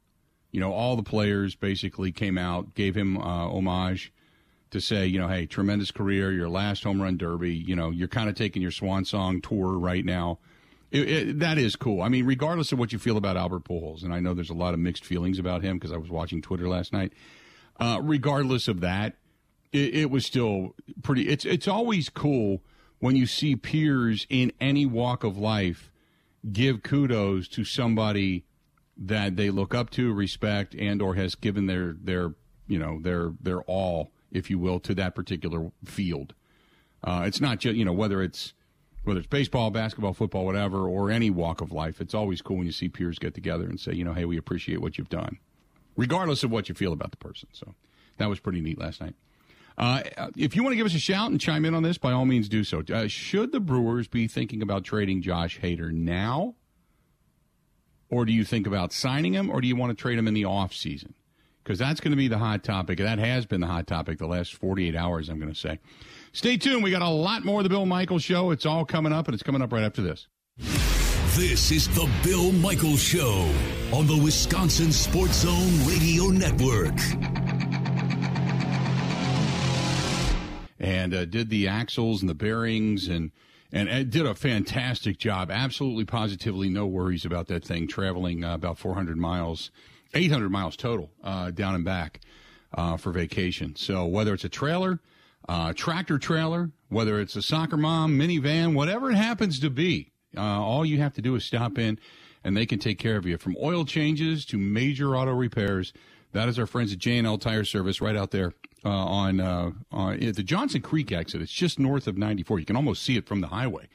You 0.52 0.60
know, 0.60 0.72
all 0.72 0.96
the 0.96 1.04
players 1.04 1.56
basically 1.56 2.12
came 2.12 2.38
out, 2.38 2.76
gave 2.76 2.96
him 2.96 3.18
uh, 3.18 3.22
homage 3.50 4.13
to 4.74 4.82
say, 4.82 5.06
you 5.06 5.20
know, 5.20 5.28
hey, 5.28 5.46
tremendous 5.46 5.92
career, 5.92 6.32
your 6.32 6.50
last 6.50 6.84
home 6.84 7.02
run 7.02 7.18
derby. 7.18 7.54
You 7.54 7.76
know, 7.76 7.90
you're 7.90 8.08
kind 8.08 8.30
of 8.30 8.36
taking 8.36 8.62
your 8.62 8.72
swan 8.72 9.06
song 9.06 9.42
tour 9.42 9.78
right 9.78 10.04
now. 10.04 10.40
It, 10.92 11.10
it, 11.10 11.40
that 11.40 11.58
is 11.58 11.76
cool. 11.76 12.02
I 12.02 12.10
mean, 12.10 12.26
regardless 12.26 12.72
of 12.72 12.78
what 12.80 12.94
you 12.94 13.00
feel 13.00 13.18
about 13.18 13.38
Albert 13.38 13.64
Pujols, 13.64 14.04
and 14.04 14.14
I 14.14 14.20
know 14.20 14.34
there's 14.34 14.52
a 14.52 14.56
lot 14.56 14.74
of 14.74 14.80
mixed 14.80 15.06
feelings 15.06 15.40
about 15.40 15.64
him 15.64 15.78
because 15.78 15.92
I 15.92 15.98
was 15.98 16.10
watching 16.10 16.42
Twitter 16.42 16.68
last 16.68 16.94
night. 16.94 17.14
Uh, 17.80 18.00
regardless 18.04 18.68
of 18.68 18.82
that, 18.82 19.16
it, 19.72 19.96
it 19.96 20.12
was 20.12 20.26
still 20.26 20.76
pretty. 21.02 21.30
It's 21.30 21.46
it's 21.46 21.68
always 21.68 22.10
cool 22.10 22.62
when 23.00 23.16
you 23.16 23.26
see 23.26 23.56
peers 23.56 24.28
in 24.30 24.54
any 24.62 24.86
walk 24.86 25.24
of 25.24 25.38
life 25.38 25.92
give 26.52 26.84
kudos 26.84 27.48
to 27.48 27.64
somebody 27.64 28.46
that 28.98 29.36
they 29.36 29.50
look 29.50 29.74
up 29.74 29.90
to, 29.92 30.14
respect, 30.14 30.76
and 30.76 31.02
or 31.02 31.16
has 31.16 31.36
given 31.36 31.66
their 31.66 31.96
their 32.00 32.34
you 32.68 32.80
know 32.80 33.00
their 33.02 33.34
their 33.42 33.62
all, 33.64 34.12
if 34.34 34.50
you 34.50 34.60
will, 34.60 34.80
to 34.82 34.94
that 34.96 35.16
particular 35.16 35.72
field. 35.86 36.34
Uh, 37.04 37.24
it's 37.26 37.40
not 37.40 37.60
just 37.60 37.76
you 37.76 37.86
know 37.86 37.94
whether 37.94 38.22
it's 38.22 38.54
whether 39.04 39.20
it's 39.20 39.28
baseball, 39.28 39.70
basketball, 39.70 40.14
football, 40.14 40.46
whatever, 40.46 40.88
or 40.88 41.12
any 41.12 41.30
walk 41.30 41.62
of 41.62 41.72
life. 41.72 42.00
It's 42.00 42.14
always 42.14 42.42
cool 42.42 42.58
when 42.58 42.66
you 42.66 42.72
see 42.72 42.90
peers 42.90 43.20
get 43.20 43.34
together 43.34 43.66
and 43.66 43.80
say, 43.80 43.94
you 43.94 44.06
know, 44.06 44.14
hey, 44.14 44.26
we 44.26 44.38
appreciate 44.38 44.82
what 44.82 44.98
you've 44.98 45.10
done, 45.10 45.40
regardless 45.98 46.44
of 46.44 46.52
what 46.52 46.70
you 46.70 46.76
feel 46.76 46.94
about 46.94 47.12
the 47.12 47.18
person. 47.18 47.50
So 47.52 47.76
that 48.18 48.30
was 48.30 48.40
pretty 48.40 48.62
neat 48.62 48.80
last 48.80 49.02
night. 49.02 49.16
Uh, 49.78 50.04
if 50.38 50.56
you 50.56 50.64
want 50.64 50.74
to 50.74 50.78
give 50.78 50.86
us 50.86 50.96
a 50.96 51.00
shout 51.00 51.32
and 51.32 51.42
chime 51.42 51.66
in 51.66 51.74
on 51.74 51.84
this, 51.84 51.98
by 51.98 52.12
all 52.12 52.26
means 52.26 52.48
do 52.48 52.64
so. 52.64 52.84
Uh, 52.94 53.08
should 53.08 53.52
the 53.52 53.60
Brewers 53.60 54.08
be 54.08 54.28
thinking 54.28 54.62
about 54.62 54.84
trading 54.84 55.22
Josh 55.22 55.60
Hader 55.60 55.92
now? 55.92 56.56
Or 58.10 58.26
do 58.26 58.32
you 58.32 58.46
think 58.46 58.68
about 58.68 58.94
signing 58.94 59.34
him, 59.34 59.50
or 59.50 59.60
do 59.60 59.68
you 59.68 59.76
want 59.76 59.90
to 59.90 60.00
trade 60.00 60.20
him 60.20 60.28
in 60.28 60.36
the 60.36 60.46
off 60.46 60.74
season? 60.74 61.16
Because 61.64 61.80
that's 61.80 62.02
going 62.02 62.12
to 62.12 62.18
be 62.18 62.28
the 62.28 62.38
hot 62.38 62.64
topic. 62.64 62.98
That 62.98 63.20
has 63.20 63.46
been 63.46 63.62
the 63.62 63.68
hot 63.68 63.88
topic 63.88 64.18
the 64.18 64.28
last 64.28 64.54
48 64.54 64.96
hours, 64.96 65.30
I'm 65.30 65.40
going 65.40 65.54
to 65.54 65.58
say. 65.58 65.80
Stay 66.34 66.58
tuned. 66.58 66.84
We 66.84 66.92
got 66.92 67.02
a 67.02 67.08
lot 67.08 67.46
more 67.46 67.62
of 67.62 67.64
the 67.64 67.70
Bill 67.70 67.86
Michaels 67.86 68.24
Show. 68.24 68.52
It's 68.52 68.66
all 68.66 68.84
coming 68.84 69.14
up, 69.14 69.28
and 69.28 69.34
it's 69.34 69.44
coming 69.44 69.62
up 69.62 69.72
right 69.72 69.84
after 69.84 70.02
this. 70.02 70.28
This 70.58 71.72
is 71.72 71.88
the 71.96 72.10
Bill 72.24 72.52
Michaels 72.52 73.02
Show 73.02 73.50
on 73.94 74.08
the 74.08 74.18
Wisconsin 74.18 74.92
Sports 74.92 75.42
Zone 75.42 75.88
Radio 75.88 76.26
Network. 76.26 77.00
and 80.84 81.14
uh, 81.14 81.26
did 81.26 81.50
the 81.50 81.68
axles 81.68 82.22
and 82.22 82.30
the 82.30 82.36
bearings 82.36 83.08
and 83.08 83.32
and 83.72 83.90
uh, 83.90 84.04
did 84.04 84.26
a 84.26 84.36
fantastic 84.36 85.18
job. 85.18 85.50
Absolutely, 85.50 86.06
positively, 86.06 86.70
no 86.70 86.86
worries 86.86 87.26
about 87.26 87.48
that 87.48 87.64
thing 87.64 87.88
traveling 87.88 88.44
uh, 88.44 88.54
about 88.54 88.78
400 88.78 89.18
miles, 89.18 89.72
800 90.14 90.50
miles 90.50 90.76
total 90.76 91.12
uh, 91.24 91.52
down 91.52 91.76
and 91.76 91.86
back 91.86 92.22
uh, 92.74 92.98
for 92.98 93.12
vacation. 93.12 93.76
So 93.76 94.06
whether 94.06 94.34
it's 94.34 94.44
a 94.44 94.50
trailer, 94.50 95.00
uh, 95.48 95.74
tractor 95.74 96.18
trailer, 96.18 96.72
whether 96.90 97.20
it's 97.20 97.36
a 97.36 97.42
soccer 97.42 97.78
mom, 97.78 98.18
minivan, 98.18 98.74
whatever 98.74 99.12
it 99.12 99.16
happens 99.16 99.60
to 99.60 99.70
be, 99.70 100.12
uh, 100.36 100.42
all 100.42 100.86
you 100.86 101.00
have 101.00 101.14
to 101.16 101.22
do 101.22 101.36
is 101.36 101.44
stop 101.44 101.78
in, 101.78 102.00
and 102.44 102.58
they 102.58 102.66
can 102.66 102.80
take 102.80 103.00
care 103.00 103.18
of 103.18 103.26
you 103.26 103.38
from 103.38 103.56
oil 103.62 103.86
changes 103.86 104.46
to 104.46 104.58
major 104.58 105.16
auto 105.16 105.32
repairs. 105.32 105.94
That 106.32 106.50
is 106.50 106.58
our 106.58 106.66
friends 106.66 106.92
at 106.92 107.00
J&L 107.00 107.38
Tire 107.38 107.64
Service 107.64 108.02
right 108.02 108.16
out 108.16 108.32
there 108.32 108.54
uh, 108.84 108.90
on, 108.90 109.40
uh, 109.40 109.72
on 109.92 110.20
the 110.20 110.44
Johnson 110.44 110.82
Creek 110.82 111.12
exit. 111.12 111.42
It's 111.42 111.52
just 111.52 111.80
north 111.80 112.08
of 112.08 112.18
94. 112.18 112.60
You 112.60 112.66
can 112.66 112.76
almost 112.76 113.04
see 113.04 113.18
it 113.18 113.28
from 113.28 113.42
the 113.42 113.48
highway, 113.48 113.88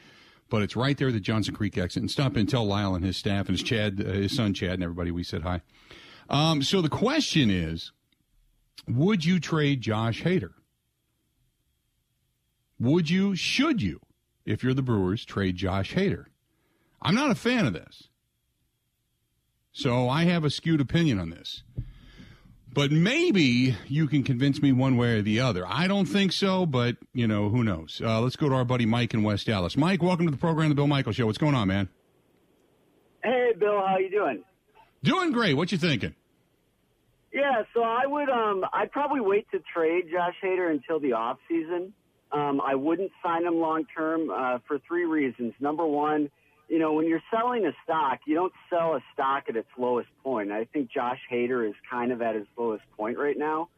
but 0.49 0.63
it's 0.63 0.77
right 0.77 0.97
there, 0.97 1.09
at 1.09 1.15
the 1.15 1.21
Johnson 1.21 1.55
Creek 1.55 1.77
exit. 1.77 2.03
And 2.03 2.11
stop 2.11 2.35
in 2.35 2.41
and 2.41 2.49
tell 2.49 2.65
Lyle 2.65 2.95
and 2.95 3.05
his 3.05 3.17
staff 3.17 3.49
and 3.49 3.59
his 3.59 3.63
Chad, 3.63 4.01
uh, 4.01 4.13
his 4.13 4.35
son 4.37 4.55
Chad, 4.55 4.75
and 4.75 4.83
everybody 4.85 5.11
we 5.11 5.25
said 5.25 5.43
hi. 5.43 5.63
Um, 6.29 6.63
so 6.63 6.83
the 6.83 6.89
question 6.89 7.51
is, 7.51 7.93
would 8.87 9.25
you 9.25 9.41
trade 9.41 9.81
Josh 9.81 10.23
Hader? 10.23 10.53
Would 12.79 13.11
you? 13.11 13.35
Should 13.35 13.83
you? 13.83 14.01
If 14.45 14.63
you're 14.63 14.75
the 14.75 14.83
Brewers, 14.83 15.25
trade 15.25 15.57
Josh 15.57 15.95
Hader. 15.95 16.27
I'm 17.03 17.15
not 17.15 17.31
a 17.31 17.35
fan 17.35 17.67
of 17.67 17.73
this. 17.73 18.09
So 19.73 20.09
I 20.09 20.25
have 20.25 20.45
a 20.45 20.51
skewed 20.51 20.81
opinion 20.81 21.19
on 21.19 21.31
this. 21.31 21.63
But 22.73 22.91
maybe 22.91 23.77
you 23.87 24.07
can 24.07 24.23
convince 24.23 24.63
me 24.63 24.73
one 24.73 24.97
way 24.97 25.19
or 25.19 25.23
the 25.23 25.41
other. 25.41 25.65
I 25.67 25.87
don't 25.87 26.07
think 26.07 26.33
so, 26.33 26.67
but 26.67 26.97
you 27.13 27.27
know 27.27 27.49
who 27.49 27.65
knows. 27.65 28.01
Uh, 28.05 28.21
let's 28.21 28.37
go 28.37 28.49
to 28.49 28.55
our 28.55 28.65
buddy 28.65 28.87
Mike 28.87 29.15
in 29.15 29.23
West 29.23 29.47
Dallas. 29.47 29.77
Mike, 29.77 30.03
welcome 30.03 30.27
to 30.27 30.31
the 30.31 30.39
program, 30.39 30.69
the 30.69 30.75
Bill 30.75 30.87
Michael 30.87 31.13
Show. 31.13 31.27
What's 31.27 31.39
going 31.39 31.55
on, 31.55 31.69
man? 31.69 31.89
Hey, 33.25 33.53
Bill, 33.59 33.83
how 33.87 33.99
you 33.99 34.11
doing? 34.11 34.43
Doing 35.03 35.33
great. 35.33 35.55
What 35.55 35.73
you 35.73 35.79
thinking? 35.79 36.15
Yeah, 37.33 37.63
so 37.75 37.83
I 37.83 38.07
would 38.07 38.29
um 38.29 38.65
I'd 38.73 38.91
probably 38.91 39.21
wait 39.21 39.47
to 39.53 39.61
trade 39.73 40.07
Josh 40.11 40.35
Hader 40.43 40.71
until 40.71 40.99
the 40.99 41.13
off 41.13 41.39
season. 41.49 41.93
Um, 42.33 42.61
I 42.61 42.75
wouldn't 42.75 43.11
sign 43.23 43.45
him 43.45 43.57
long 43.57 43.85
term 43.97 44.31
uh, 44.31 44.59
for 44.67 44.79
three 44.87 45.05
reasons. 45.05 45.55
Number 45.61 45.87
one, 45.87 46.31
you 46.69 46.79
know, 46.79 46.93
when 46.93 47.07
you're 47.07 47.23
selling 47.31 47.65
a 47.67 47.73
stock, 47.85 48.21
you 48.27 48.35
don't 48.35 48.53
sell 48.69 48.95
a 48.95 49.01
stock 49.15 49.45
at 49.49 49.57
its 49.57 49.69
lowest 49.79 50.09
point. 50.23 50.53
I 50.53 50.65
think 50.65 50.91
Josh 50.91 51.21
Hader 51.33 51.67
is 51.67 51.75
kind 51.91 52.13
of 52.13 52.21
at 52.21 52.35
his 52.35 52.47
lowest 52.57 52.85
point 52.97 53.19
right 53.19 53.39
now 53.39 53.69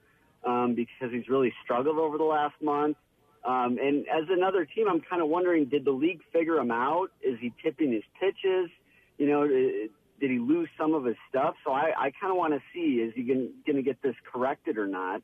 um, 0.45 0.75
because 0.75 1.13
he's 1.13 1.29
really 1.29 1.53
struggled 1.63 1.99
over 1.99 2.19
the 2.19 2.25
last 2.25 2.55
month. 2.61 2.97
Um, 3.45 3.79
and 3.81 4.07
as 4.09 4.29
another 4.29 4.65
team, 4.65 4.87
I'm 4.91 5.01
kind 5.01 5.23
of 5.23 5.29
wondering, 5.29 5.67
did 5.67 5.85
the 5.85 5.93
league 5.93 6.21
figure 6.33 6.57
him 6.57 6.71
out? 6.71 7.09
Is 7.23 7.39
he 7.41 7.53
tipping 7.63 7.93
his 7.93 8.03
pitches? 8.21 8.71
You 9.17 9.29
know, 9.29 9.89
did 10.21 10.31
he 10.31 10.39
lose 10.39 10.69
some 10.79 10.95
of 10.95 11.05
his 11.05 11.17
stuff? 11.29 11.55
So 11.65 11.73
I, 11.73 11.93
I 11.97 12.13
kind 12.21 12.31
of 12.31 12.37
want 12.37 12.53
to 12.53 12.61
see, 12.75 13.01
is 13.01 13.13
he 13.15 13.23
going 13.23 13.53
to 13.67 13.83
get 13.83 14.01
this 14.03 14.15
corrected 14.31 14.77
or 14.77 14.87
not? 14.87 15.23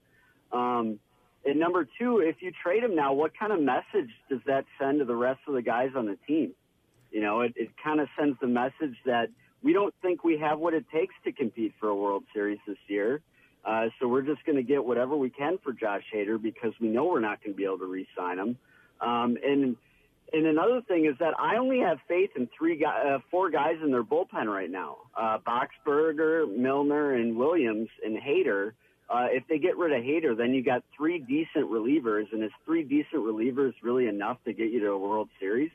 Um, 0.53 0.99
and 1.45 1.61
number 1.61 1.87
two, 1.99 2.19
if 2.19 2.37
you 2.41 2.51
trade 2.63 2.83
him 2.83 2.97
now, 2.97 3.13
what 3.13 3.33
kind 3.39 3.53
of 3.53 3.61
message 3.61 4.11
does 4.29 4.41
that 4.47 4.65
send 4.81 4.99
to 4.99 5.05
the 5.05 5.15
rest 5.15 5.41
of 5.47 5.55
the 5.55 5.63
guys 5.63 5.91
on 5.97 6.07
the 6.07 6.17
team? 6.27 6.53
You 7.13 7.21
know, 7.21 7.43
it, 7.43 7.53
it 7.57 7.71
kind 7.83 8.01
of 8.01 8.09
sends 8.19 8.39
the 8.41 8.49
message 8.49 8.97
that 9.05 9.29
we 9.63 9.73
don't 9.73 9.95
think 10.03 10.25
we 10.25 10.39
have 10.39 10.59
what 10.59 10.75
it 10.75 10.85
takes 10.93 11.15
to 11.25 11.33
compete 11.33 11.75
for 11.79 11.89
a 11.89 11.95
World 11.95 12.25
Series 12.35 12.59
this 12.67 12.79
year. 12.89 13.21
Uh, 13.65 13.87
so 13.99 14.09
we're 14.09 14.23
just 14.23 14.45
going 14.45 14.57
to 14.57 14.63
get 14.63 14.85
whatever 14.85 15.17
we 15.17 15.31
can 15.31 15.59
for 15.59 15.73
Josh 15.73 16.03
Hader 16.15 16.41
because 16.41 16.73
we 16.81 16.89
know 16.89 17.05
we're 17.05 17.21
not 17.21 17.43
going 17.43 17.53
to 17.53 17.57
be 17.57 17.65
able 17.65 17.79
to 17.79 17.87
re-sign 17.87 18.39
him. 18.39 18.57
Um, 19.01 19.37
and 19.45 19.77
and 20.33 20.47
another 20.47 20.81
thing 20.83 21.07
is 21.07 21.17
that 21.21 21.39
I 21.39 21.57
only 21.57 21.81
have 21.81 21.99
faith 22.09 22.31
in 22.37 22.49
three 22.57 22.85
uh, 22.85 23.19
four 23.31 23.51
guys 23.51 23.77
in 23.83 23.91
their 23.91 24.03
bullpen 24.03 24.47
right 24.47 24.71
now: 24.71 24.99
uh, 25.17 25.39
Boxberger, 25.39 26.55
Milner, 26.55 27.15
and 27.15 27.37
Williams, 27.37 27.89
and 28.05 28.17
Hader. 28.17 28.73
Uh, 29.09 29.29
if 29.31 29.45
they 29.49 29.59
get 29.59 29.77
rid 29.77 29.93
of 29.93 30.03
Hader, 30.03 30.37
then 30.37 30.53
you 30.53 30.65
got 30.65 30.83
three 30.97 31.21
decent 31.21 31.71
relievers, 31.71 32.33
and 32.33 32.43
is 32.43 32.51
three 32.65 32.83
decent 32.83 33.23
relievers 33.23 33.73
really 33.81 34.09
enough 34.09 34.39
to 34.45 34.53
get 34.53 34.71
you 34.73 34.81
to 34.81 34.91
a 34.91 34.99
World 34.99 35.29
Series? 35.39 35.71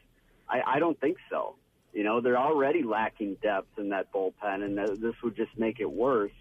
I, 0.50 0.62
I 0.76 0.80
don't 0.80 1.00
think 1.00 1.16
so. 1.30 1.56
You 1.94 2.04
know, 2.04 2.20
they're 2.20 2.38
already 2.38 2.84
lacking 2.84 3.38
depth 3.42 3.80
in 3.80 3.90
that 3.90 4.12
bullpen, 4.12 4.64
and 4.64 4.76
th- 4.76 5.00
this 5.00 5.16
would 5.24 5.38
just 5.38 5.58
make 5.58 5.80
it 5.80 5.90
worse. 5.90 6.32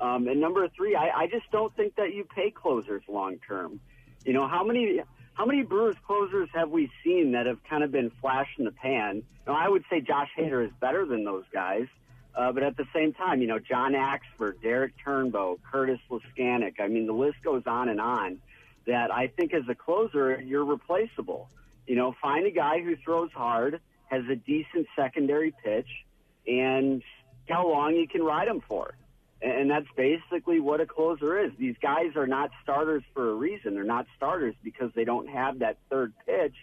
Um, 0.00 0.28
and 0.28 0.40
number 0.40 0.68
three, 0.76 0.94
I, 0.94 1.22
I 1.22 1.26
just 1.26 1.50
don't 1.50 1.74
think 1.74 1.96
that 1.96 2.14
you 2.14 2.24
pay 2.24 2.52
closers 2.52 3.02
long 3.08 3.38
term. 3.46 3.80
You 4.24 4.32
know, 4.32 4.46
how 4.46 4.62
many 4.62 5.00
how 5.38 5.46
many 5.46 5.62
Brewers 5.62 5.94
closers 6.04 6.48
have 6.52 6.70
we 6.70 6.90
seen 7.04 7.30
that 7.32 7.46
have 7.46 7.62
kind 7.62 7.84
of 7.84 7.92
been 7.92 8.10
flash 8.20 8.48
in 8.58 8.64
the 8.64 8.72
pan? 8.72 9.22
Now, 9.46 9.54
I 9.54 9.68
would 9.68 9.84
say 9.88 10.00
Josh 10.00 10.28
Hader 10.36 10.66
is 10.66 10.72
better 10.80 11.06
than 11.06 11.24
those 11.24 11.44
guys, 11.52 11.86
uh, 12.34 12.50
but 12.50 12.64
at 12.64 12.76
the 12.76 12.86
same 12.92 13.12
time, 13.12 13.40
you 13.40 13.46
know, 13.46 13.60
John 13.60 13.92
Axford, 13.92 14.60
Derrick 14.60 14.94
Turnbow, 15.06 15.58
Curtis 15.70 16.00
Laskanik. 16.10 16.80
I 16.80 16.88
mean, 16.88 17.06
the 17.06 17.12
list 17.12 17.36
goes 17.44 17.62
on 17.66 17.88
and 17.88 18.00
on. 18.00 18.40
That 18.88 19.14
I 19.14 19.28
think 19.28 19.54
as 19.54 19.62
a 19.68 19.76
closer, 19.76 20.40
you're 20.40 20.64
replaceable. 20.64 21.48
You 21.86 21.94
know, 21.94 22.16
find 22.20 22.44
a 22.44 22.50
guy 22.50 22.80
who 22.80 22.96
throws 22.96 23.30
hard, 23.32 23.80
has 24.06 24.24
a 24.28 24.34
decent 24.34 24.88
secondary 24.96 25.54
pitch, 25.62 25.88
and 26.48 27.00
how 27.48 27.68
long 27.68 27.94
you 27.94 28.08
can 28.08 28.24
ride 28.24 28.48
him 28.48 28.60
for. 28.66 28.94
And 29.40 29.70
that's 29.70 29.86
basically 29.96 30.58
what 30.60 30.80
a 30.80 30.86
closer 30.86 31.38
is. 31.44 31.52
These 31.58 31.76
guys 31.80 32.16
are 32.16 32.26
not 32.26 32.50
starters 32.62 33.04
for 33.14 33.30
a 33.30 33.34
reason. 33.34 33.74
They're 33.74 33.84
not 33.84 34.06
starters 34.16 34.54
because 34.64 34.90
they 34.94 35.04
don't 35.04 35.28
have 35.28 35.60
that 35.60 35.78
third 35.88 36.12
pitch. 36.26 36.56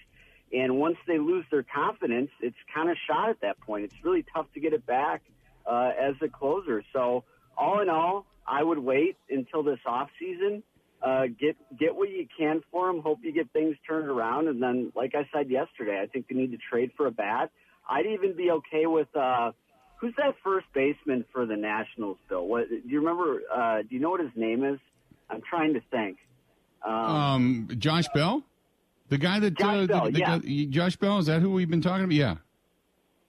And 0.54 0.78
once 0.78 0.98
they 1.08 1.18
lose 1.18 1.46
their 1.52 1.64
confidence, 1.64 2.30
it's 2.42 2.58
kind 2.74 2.90
of 2.90 2.98
shot 3.08 3.30
at 3.30 3.42
that 3.42 3.60
point. 3.62 3.86
It's 3.86 3.96
really 4.04 4.26
tough 4.34 4.48
to 4.54 4.60
get 4.60 4.74
it 4.74 4.86
back 4.86 5.22
uh, 5.66 5.92
as 6.00 6.16
a 6.22 6.28
closer. 6.28 6.84
So, 6.94 7.24
all 7.58 7.82
in 7.82 7.90
all, 7.90 8.26
I 8.46 8.62
would 8.62 8.80
wait 8.80 9.18
until 9.30 9.64
this 9.64 9.80
off 9.86 10.10
season 10.20 10.64
Uh, 11.02 11.28
get 11.28 11.56
get 11.78 11.96
what 11.96 12.10
you 12.10 12.26
can 12.38 12.62
for 12.72 12.90
him. 12.90 13.02
Hope 13.02 13.20
you 13.22 13.32
get 13.32 13.52
things 13.52 13.76
turned 13.88 14.10
around, 14.10 14.48
and 14.48 14.60
then, 14.62 14.92
like 14.96 15.14
I 15.14 15.28
said 15.32 15.52
yesterday, 15.52 16.02
I 16.02 16.08
think 16.08 16.28
they 16.28 16.36
need 16.36 16.52
to 16.52 16.58
trade 16.58 16.92
for 16.98 17.06
a 17.06 17.12
bat. 17.12 17.52
I'd 17.88 18.08
even 18.08 18.36
be 18.36 18.50
okay 18.52 18.86
with 18.88 19.10
uh, 19.16 19.52
who's 20.00 20.14
that 20.18 20.36
first 20.44 20.66
baseman 20.74 21.26
for 21.32 21.46
the 21.46 21.56
Nationals. 21.56 22.18
Bill, 22.30 22.46
what 22.48 22.70
do 22.70 22.82
you 22.86 23.00
remember? 23.00 23.42
Uh, 23.54 23.82
do 23.82 23.88
you 23.96 24.00
know 24.00 24.10
what 24.12 24.22
his 24.22 24.32
name 24.36 24.64
is? 24.64 24.80
I'm 25.30 25.42
trying 25.42 25.74
to 25.74 25.82
think. 25.92 26.18
Um, 26.86 26.94
Um, 26.94 27.68
Josh 27.80 28.06
Bell, 28.14 28.44
the 29.10 29.18
guy 29.18 29.40
that 29.40 29.56
Josh 29.58 29.84
uh, 29.84 29.88
Bell, 29.88 30.06
the, 30.06 30.12
the 30.12 30.20
yeah. 30.20 30.38
guy- 30.40 30.66
Josh 30.70 30.96
Bell 30.98 31.18
is 31.20 31.26
that 31.28 31.42
who 31.42 31.52
we've 31.52 31.70
been 31.70 31.82
talking 31.82 32.04
about? 32.06 32.14
Yeah. 32.14 32.36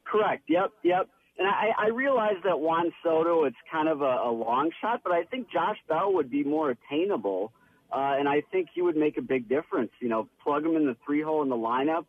Correct. 0.05 0.45
Yep. 0.49 0.73
Yep. 0.83 1.09
And 1.39 1.47
I, 1.49 1.87
I 1.87 1.89
realize 1.89 2.37
that 2.45 2.59
Juan 2.61 2.93
Soto, 3.03 3.45
it's 3.45 3.57
kind 3.71 3.89
of 3.89 4.01
a, 4.01 4.05
a 4.25 4.31
long 4.31 4.71
shot, 4.81 5.03
but 5.05 5.13
I 5.13 5.25
think 5.25 5.51
Josh 5.51 5.77
Bell 5.89 6.15
would 6.15 6.31
be 6.31 6.43
more 6.45 6.71
attainable, 6.71 7.53
uh, 7.93 8.15
and 8.19 8.27
I 8.27 8.41
think 8.51 8.69
he 8.75 8.81
would 8.81 8.97
make 8.97 9.19
a 9.19 9.23
big 9.23 9.47
difference. 9.49 9.91
You 10.01 10.09
know, 10.09 10.29
plug 10.43 10.65
him 10.65 10.77
in 10.77 10.87
the 10.87 10.97
three 11.05 11.21
hole 11.23 11.43
in 11.43 11.51
the 11.51 11.57
lineup. 11.57 12.07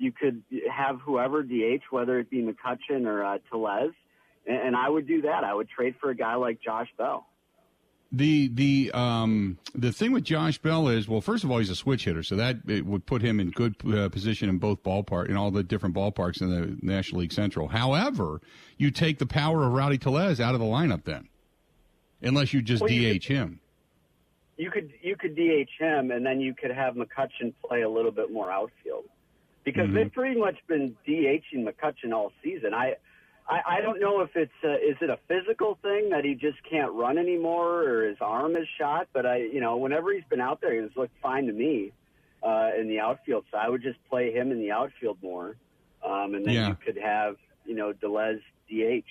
You 0.00 0.12
could 0.12 0.42
have 0.74 0.98
whoever 1.00 1.42
DH, 1.42 1.82
whether 1.90 2.18
it 2.18 2.30
be 2.30 2.38
McCutchen 2.42 3.04
or 3.06 3.22
uh, 3.22 3.36
Tellez, 3.50 3.90
and, 4.46 4.56
and 4.56 4.76
I 4.76 4.88
would 4.88 5.06
do 5.06 5.20
that. 5.22 5.44
I 5.44 5.52
would 5.52 5.68
trade 5.68 5.94
for 6.00 6.08
a 6.08 6.14
guy 6.14 6.36
like 6.36 6.58
Josh 6.62 6.88
Bell. 6.96 7.26
The 8.10 8.48
the 8.48 8.90
um 8.92 9.58
the 9.74 9.92
thing 9.92 10.10
with 10.12 10.24
Josh 10.24 10.56
Bell 10.56 10.88
is 10.88 11.06
well, 11.06 11.20
first 11.20 11.44
of 11.44 11.50
all, 11.50 11.58
he's 11.58 11.68
a 11.68 11.76
switch 11.76 12.06
hitter, 12.06 12.22
so 12.22 12.34
that 12.36 12.56
it 12.66 12.86
would 12.86 13.04
put 13.04 13.20
him 13.20 13.38
in 13.38 13.50
good 13.50 13.76
uh, 13.94 14.08
position 14.08 14.48
in 14.48 14.56
both 14.56 14.82
ballpark 14.82 15.28
in 15.28 15.36
all 15.36 15.50
the 15.50 15.62
different 15.62 15.94
ballparks 15.94 16.40
in 16.40 16.48
the 16.48 16.78
National 16.80 17.20
League 17.20 17.32
Central. 17.32 17.68
However, 17.68 18.40
you 18.78 18.90
take 18.90 19.18
the 19.18 19.26
power 19.26 19.64
of 19.64 19.72
Rowdy 19.74 19.98
Tellez 19.98 20.40
out 20.40 20.54
of 20.54 20.60
the 20.60 20.66
lineup 20.66 21.04
then, 21.04 21.28
unless 22.22 22.54
you 22.54 22.62
just 22.62 22.80
Well, 22.82 22.90
you 22.90 23.16
DH 23.18 23.26
him. 23.26 23.60
you 24.56 24.70
could 24.70 24.92
you 25.02 25.14
could 25.14 25.36
DH 25.36 25.70
him, 25.78 26.10
and 26.10 26.24
then 26.24 26.40
you 26.40 26.54
could 26.54 26.70
have 26.72 26.94
McCutchen 26.94 27.52
play 27.64 27.82
a 27.82 27.88
little 27.88 28.10
bit 28.12 28.32
more 28.32 28.50
outfield 28.50 29.04
because 29.64 29.88
they've 29.94 30.12
pretty 30.12 30.38
much 30.38 30.56
been 30.66 30.96
DHing 31.06 31.64
McCutchen 31.68 32.12
all 32.12 32.32
season. 32.42 32.74
I 32.74 32.94
I, 33.48 33.78
I 33.78 33.80
don't 33.80 34.00
know 34.00 34.20
if 34.20 34.30
it's 34.36 34.52
uh, 34.64 34.74
is 34.74 34.96
it 35.00 35.10
a 35.10 35.18
physical 35.28 35.76
thing 35.82 36.10
that 36.10 36.24
he 36.24 36.34
just 36.34 36.58
can't 36.68 36.92
run 36.92 37.18
anymore 37.18 37.82
or 37.82 38.08
his 38.08 38.18
arm 38.20 38.54
is 38.56 38.66
shot, 38.78 39.08
but 39.12 39.26
I 39.26 39.38
you 39.38 39.60
know 39.60 39.76
whenever 39.76 40.12
he's 40.12 40.24
been 40.30 40.40
out 40.40 40.60
there, 40.60 40.80
he's 40.80 40.96
looked 40.96 41.16
fine 41.22 41.46
to 41.46 41.52
me 41.52 41.92
uh, 42.42 42.70
in 42.78 42.88
the 42.88 43.00
outfield. 43.00 43.44
So 43.50 43.58
I 43.58 43.68
would 43.68 43.82
just 43.82 43.98
play 44.08 44.32
him 44.32 44.52
in 44.52 44.58
the 44.60 44.70
outfield 44.70 45.18
more, 45.22 45.56
um, 46.04 46.34
and 46.34 46.44
then 46.46 46.54
Yeah. 46.54 46.68
you 46.68 46.76
could 46.84 46.96
have 46.98 47.36
you 47.66 47.74
know 47.74 47.92
Tellez 47.92 48.40
DH. 48.70 49.04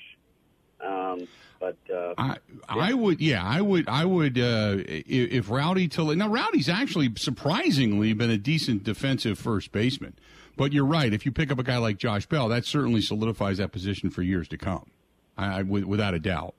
Um, 0.82 1.28
but 1.60 1.76
uh, 1.94 2.14
I 2.18 2.38
I 2.70 2.94
would 2.94 3.20
yeah 3.20 3.44
I 3.44 3.60
would 3.60 3.90
I 3.90 4.06
would 4.06 4.40
uh, 4.40 4.78
if, 4.88 5.06
if 5.46 5.50
Rowdy 5.50 5.90
Tellez 5.90 6.16
now 6.16 6.30
Rowdy's 6.30 6.70
actually 6.70 7.12
surprisingly 7.18 8.14
been 8.14 8.30
a 8.30 8.38
decent 8.38 8.86
defensive 8.86 9.38
first 9.38 9.74
baseman, 9.74 10.14
but 10.60 10.74
you're 10.74 10.86
right 10.86 11.14
if 11.14 11.26
you 11.26 11.32
pick 11.32 11.54
up 11.54 11.58
a 11.58 11.64
guy 11.64 11.78
like 11.78 11.98
Josh 11.98 12.26
Bell 12.26 12.50
that 12.50 12.66
certainly 12.66 13.00
solidifies 13.00 13.60
that 13.60 13.72
position 13.72 14.10
for 14.10 14.22
years 14.22 14.50
to 14.50 14.58
come, 14.58 14.92
I, 15.38 15.60
I 15.60 15.62
without 15.62 16.14
a 16.14 16.20
doubt. 16.20 16.54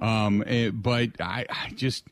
Um, 0.00 0.42
eh, 0.44 0.70
but 0.70 1.10
I, 1.20 1.46
I 1.48 1.70
just 1.70 2.04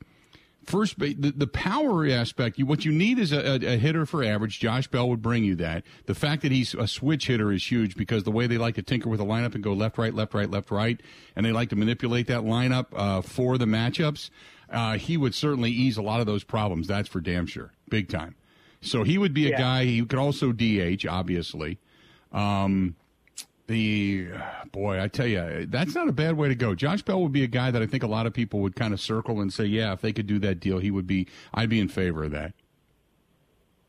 first 0.66 0.96
the, 1.00 1.14
the 1.14 1.48
power 1.48 2.06
aspect. 2.06 2.60
You, 2.60 2.66
what 2.66 2.84
you 2.84 2.92
need 2.92 3.18
is 3.18 3.32
a, 3.32 3.40
a, 3.40 3.74
a 3.74 3.76
hitter 3.76 4.06
for 4.06 4.22
average. 4.22 4.60
Josh 4.60 4.86
Bell 4.86 5.08
would 5.08 5.20
bring 5.20 5.42
you 5.42 5.56
that. 5.56 5.82
The 6.06 6.14
fact 6.14 6.42
that 6.42 6.52
he's 6.52 6.74
a 6.74 6.86
switch 6.86 7.26
hitter 7.26 7.50
is 7.50 7.68
huge 7.68 7.96
because 7.96 8.22
the 8.22 8.30
way 8.30 8.46
they 8.46 8.56
like 8.56 8.76
to 8.76 8.82
tinker 8.82 9.08
with 9.08 9.18
the 9.18 9.26
lineup 9.26 9.56
and 9.56 9.64
go 9.64 9.72
left, 9.72 9.98
right, 9.98 10.14
left, 10.14 10.32
right, 10.32 10.48
left, 10.48 10.70
right, 10.70 11.00
and 11.34 11.44
they 11.44 11.50
like 11.50 11.70
to 11.70 11.76
manipulate 11.76 12.28
that 12.28 12.42
lineup 12.42 12.86
uh, 12.94 13.20
for 13.20 13.58
the 13.58 13.66
matchups. 13.66 14.30
Uh, 14.70 14.96
he 14.96 15.16
would 15.16 15.34
certainly 15.34 15.72
ease 15.72 15.96
a 15.96 16.02
lot 16.02 16.20
of 16.20 16.26
those 16.26 16.44
problems. 16.44 16.86
That's 16.86 17.08
for 17.08 17.20
damn 17.20 17.46
sure, 17.46 17.72
big 17.88 18.08
time. 18.08 18.36
So 18.86 19.02
he 19.02 19.18
would 19.18 19.34
be 19.34 19.46
a 19.46 19.50
Yeah. 19.50 19.58
guy. 19.58 19.84
He 19.84 20.04
could 20.04 20.18
also 20.18 20.52
DH, 20.52 21.06
obviously. 21.06 21.78
Um, 22.32 22.94
the 23.66 24.28
boy, 24.70 25.02
I 25.02 25.08
tell 25.08 25.26
you, 25.26 25.66
that's 25.66 25.94
not 25.94 26.08
a 26.08 26.12
bad 26.12 26.36
way 26.36 26.48
to 26.48 26.54
go. 26.54 26.74
Josh 26.74 27.02
Bell 27.02 27.20
would 27.22 27.32
be 27.32 27.42
a 27.42 27.48
guy 27.48 27.70
that 27.72 27.82
I 27.82 27.86
think 27.86 28.04
a 28.04 28.06
lot 28.06 28.26
of 28.26 28.32
people 28.32 28.60
would 28.60 28.76
kind 28.76 28.94
of 28.94 29.00
circle 29.00 29.40
and 29.40 29.52
say, 29.52 29.64
yeah, 29.64 29.92
if 29.92 30.00
they 30.00 30.12
could 30.12 30.26
do 30.28 30.38
that 30.38 30.60
deal, 30.60 30.78
he 30.78 30.90
would 30.92 31.06
be. 31.06 31.26
I'd 31.52 31.68
be 31.68 31.80
in 31.80 31.88
favor 31.88 32.22
of 32.24 32.30
that. 32.30 32.54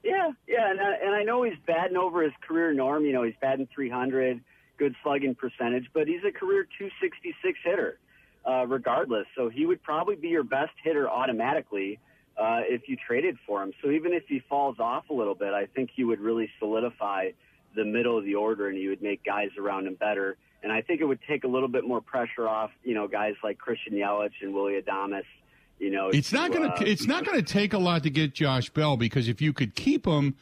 Yeah, 0.03 0.31
yeah, 0.47 0.71
and 0.71 0.79
I, 0.79 0.93
and 0.95 1.13
I 1.13 1.23
know 1.23 1.43
he's 1.43 1.57
batting 1.67 1.97
over 1.97 2.23
his 2.23 2.31
career 2.41 2.73
norm. 2.73 3.05
You 3.05 3.13
know, 3.13 3.23
he's 3.23 3.35
batting 3.41 3.67
300, 3.73 4.39
good 4.77 4.95
slugging 5.03 5.35
percentage, 5.35 5.87
but 5.93 6.07
he's 6.07 6.23
a 6.27 6.31
career 6.31 6.63
266 6.77 7.59
hitter, 7.63 7.99
uh, 8.45 8.65
regardless. 8.67 9.27
So 9.35 9.49
he 9.49 9.65
would 9.65 9.83
probably 9.83 10.15
be 10.15 10.29
your 10.29 10.43
best 10.43 10.71
hitter 10.83 11.09
automatically 11.09 11.99
uh, 12.37 12.61
if 12.63 12.87
you 12.87 12.95
traded 12.95 13.37
for 13.45 13.63
him. 13.63 13.73
So 13.83 13.89
even 13.91 14.13
if 14.13 14.23
he 14.27 14.41
falls 14.47 14.79
off 14.79 15.09
a 15.09 15.13
little 15.13 15.35
bit, 15.35 15.53
I 15.53 15.65
think 15.65 15.89
he 15.95 16.03
would 16.03 16.19
really 16.19 16.49
solidify 16.59 17.31
the 17.75 17.85
middle 17.85 18.17
of 18.17 18.25
the 18.25 18.35
order, 18.35 18.67
and 18.67 18.77
you 18.77 18.89
would 18.89 19.01
make 19.01 19.23
guys 19.23 19.49
around 19.59 19.87
him 19.87 19.95
better. 19.95 20.37
And 20.63 20.71
I 20.71 20.81
think 20.81 21.01
it 21.01 21.05
would 21.05 21.19
take 21.27 21.43
a 21.43 21.47
little 21.47 21.67
bit 21.67 21.87
more 21.87 22.01
pressure 22.01 22.47
off, 22.47 22.71
you 22.83 22.95
know, 22.95 23.07
guys 23.07 23.35
like 23.43 23.57
Christian 23.57 23.93
Yelich 23.93 24.31
and 24.41 24.53
Willy 24.53 24.81
Adames. 24.81 25.23
You 25.79 25.91
know, 25.91 26.09
It's 26.09 26.33
not 26.33 26.51
to, 26.51 26.57
going 26.57 26.71
uh, 26.71 26.75
to. 26.77 26.89
It's 26.89 27.05
not 27.05 27.23
going 27.23 27.37
to 27.37 27.53
take 27.53 27.73
a 27.73 27.77
lot 27.77 28.01
to 28.03 28.09
get 28.09 28.33
Josh 28.33 28.69
Bell 28.71 28.97
because 28.97 29.27
if 29.27 29.41
you 29.41 29.53
could 29.53 29.75
keep 29.75 30.07
him, 30.07 30.35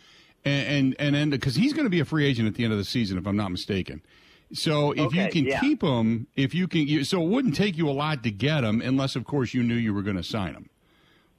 and 0.46 0.96
and 0.98 1.16
and 1.16 1.32
because 1.32 1.56
he's 1.56 1.74
going 1.74 1.86
to 1.86 1.90
be 1.90 2.00
a 2.00 2.06
free 2.06 2.26
agent 2.26 2.48
at 2.48 2.56
the 2.56 2.64
end 2.64 2.72
of 2.72 2.80
the 2.80 2.86
season, 2.86 3.18
if 3.18 3.28
I'm 3.28 3.36
not 3.36 3.52
mistaken. 3.52 4.02
So 4.54 4.92
if 4.92 5.14
you 5.14 5.28
can 5.30 5.46
yeah. 5.46 5.60
keep 5.60 5.84
him, 5.84 6.28
if 6.36 6.54
you 6.54 6.68
can, 6.68 6.88
you, 6.88 7.04
so 7.04 7.22
it 7.22 7.28
wouldn't 7.28 7.56
take 7.56 7.78
you 7.78 7.90
a 7.90 7.92
lot 7.92 8.24
to 8.24 8.32
get 8.32 8.64
him, 8.64 8.80
unless 8.80 9.16
of 9.16 9.26
course 9.26 9.54
you 9.54 9.64
knew 9.64 9.76
you 9.76 9.94
were 9.94 10.04
going 10.04 10.18
to 10.18 10.24
sign 10.24 10.54
him, 10.54 10.70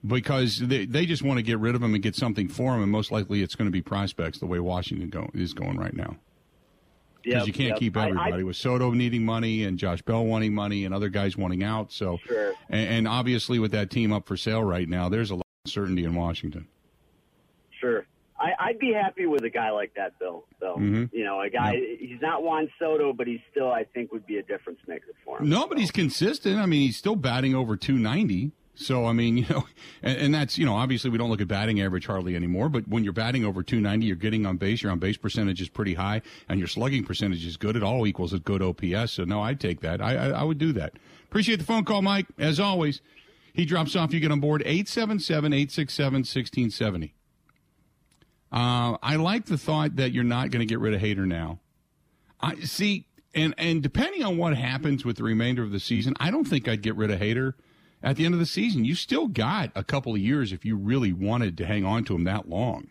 because 0.05 0.59
they 0.59 0.87
they 0.87 1.07
just 1.07 1.23
want 1.23 1.39
to 1.39 1.43
get 1.43 1.59
rid 1.59 1.75
of 1.75 1.83
him 1.83 1.95
and 1.95 2.03
get 2.03 2.15
something 2.17 2.49
for 2.49 2.75
him, 2.75 2.83
and 2.83 2.91
most 2.91 3.11
likely 3.13 3.43
it's 3.43 3.55
going 3.55 3.67
to 3.67 3.73
be 3.73 3.83
prospects 3.83 4.39
the 4.39 4.47
way 4.47 4.59
Washington 4.59 5.09
go, 5.09 5.29
is 5.35 5.53
going 5.55 5.77
right 5.79 5.95
now. 5.95 6.17
Because 7.23 7.41
Yep, 7.41 7.47
you 7.49 7.53
can't 7.53 7.69
yep. 7.71 7.79
keep 7.79 7.97
I- 7.97 8.05
I- 8.07 8.09
everybody 8.11 8.43
with 8.45 8.55
Soto 8.57 8.93
needing 8.93 9.25
money 9.25 9.65
and 9.65 9.79
Josh 9.79 10.01
Bell 10.03 10.25
wanting 10.25 10.55
money 10.55 10.85
and 10.85 10.95
other 10.95 11.09
guys 11.09 11.37
wanting 11.37 11.65
out. 11.65 11.91
So, 11.93 12.19
Sure. 12.25 12.53
and, 12.71 12.89
and 12.89 13.09
obviously 13.09 13.59
with 13.59 13.73
that 13.73 13.91
team 13.91 14.13
up 14.13 14.29
for 14.29 14.37
sale 14.37 14.63
right 14.63 14.89
now, 14.89 15.09
there's 15.09 15.33
a 15.33 15.35
lot 15.35 15.41
of 15.41 15.69
uncertainty 15.69 16.05
in 16.05 16.15
Washington. 16.15 16.69
Sure. 17.81 18.07
I, 18.39 18.51
I'd 18.61 18.79
be 18.79 18.93
happy 18.93 19.27
with 19.27 19.43
a 19.45 19.51
guy 19.51 19.71
like 19.71 19.93
that, 19.97 20.19
Bill. 20.21 20.45
So, 20.61 20.77
Mhm. 20.79 21.11
you 21.13 21.25
know, 21.25 21.41
a 21.41 21.49
guy, 21.51 21.81
he's 21.99 22.21
not 22.21 22.45
Juan 22.45 22.69
Soto, 22.79 23.13
but 23.13 23.27
he 23.27 23.43
still, 23.51 23.73
I 23.73 23.83
think, 23.85 24.13
would 24.13 24.27
be 24.27 24.37
a 24.37 24.43
difference 24.43 24.79
maker 24.87 25.07
for 25.25 25.39
him. 25.41 25.49
No, 25.49 25.67
but 25.67 25.79
he's 25.79 25.91
consistent. 25.91 26.59
I 26.61 26.67
mean, 26.67 26.83
he's 26.83 26.97
still 26.99 27.17
batting 27.17 27.55
over 27.57 27.77
290. 27.77 28.53
So, 28.77 29.07
I 29.07 29.13
mean, 29.13 29.37
you 29.39 29.47
know, 29.49 29.67
and, 30.03 30.19
and 30.19 30.35
that's, 30.35 30.57
you 30.57 30.65
know, 30.65 30.75
obviously 30.75 31.11
we 31.11 31.19
don't 31.19 31.31
look 31.31 31.41
at 31.41 31.49
batting 31.49 31.81
average 31.81 32.07
hardly 32.07 32.37
anymore, 32.37 32.69
but 32.69 32.87
when 32.87 33.03
you're 33.03 33.13
batting 33.13 33.45
over 33.45 33.63
290, 33.63 34.07
you're 34.07 34.17
getting 34.17 34.47
on 34.47 34.57
base, 34.59 34.83
your 34.83 34.93
on 34.93 34.99
base 34.99 35.17
percentage 35.17 35.61
is 35.61 35.69
pretty 35.69 35.95
high, 35.95 36.23
and 36.49 36.59
your 36.59 36.69
slugging 36.69 37.05
percentage 37.05 37.45
is 37.45 37.57
good. 37.57 37.75
It 37.75 37.83
all 37.83 38.07
equals 38.07 38.33
a 38.33 38.39
good 38.39 38.63
OPS. 38.63 39.13
So, 39.13 39.25
no, 39.25 39.43
I'd 39.43 39.59
take 39.59 39.81
that. 39.81 40.01
I, 40.01 40.17
I, 40.17 40.29
I 40.29 40.43
would 40.45 40.59
do 40.59 40.73
that. 40.75 40.95
Appreciate 41.25 41.57
the 41.57 41.65
phone 41.65 41.85
call, 41.85 42.03
Mike. 42.03 42.27
As 42.39 42.61
always, 42.61 43.01
he 43.53 43.65
drops 43.65 43.97
off. 43.97 44.13
You 44.13 44.21
get 44.21 44.31
on 44.31 44.41
board 44.41 44.63
877 44.63 45.53
867 45.53 46.13
1670. 46.19 47.15
Uh, 48.53 48.97
I 49.03 49.17
like 49.17 49.47
the 49.47 49.59
thought 49.59 49.97
that 49.97 50.13
you're 50.13 50.25
not 50.25 50.51
going 50.51 50.61
to 50.61 50.67
get 50.67 50.79
rid 50.79 50.95
of 50.95 51.01
Hader 51.01 51.27
now. 51.27 51.59
I 52.41 52.61
see, 52.61 53.07
and 53.35 53.55
and 53.59 53.83
depending 53.83 54.23
on 54.23 54.37
what 54.37 54.57
happens 54.57 55.05
with 55.05 55.17
the 55.17 55.25
remainder 55.25 55.63
of 55.63 55.73
the 55.73 55.81
season, 55.81 56.15
I 56.21 56.31
don't 56.31 56.45
think 56.45 56.69
I'd 56.69 56.83
get 56.83 56.95
rid 56.97 57.11
of 57.11 57.19
Hader 57.19 57.55
at 58.07 58.15
the 58.15 58.25
end 58.25 58.33
of 58.33 58.41
the 58.41 58.47
season. 58.47 58.85
You 58.85 58.95
still 58.95 59.27
got 59.27 59.73
a 59.75 59.83
couple 59.83 60.15
of 60.15 60.21
years 60.21 60.53
if 60.53 60.65
you 60.65 60.77
really 60.77 61.13
wanted 61.13 61.59
to 61.59 61.67
hang 61.67 61.85
on 61.85 62.05
to 62.05 62.15
him 62.15 62.23
that 62.25 62.49
long, 62.49 62.89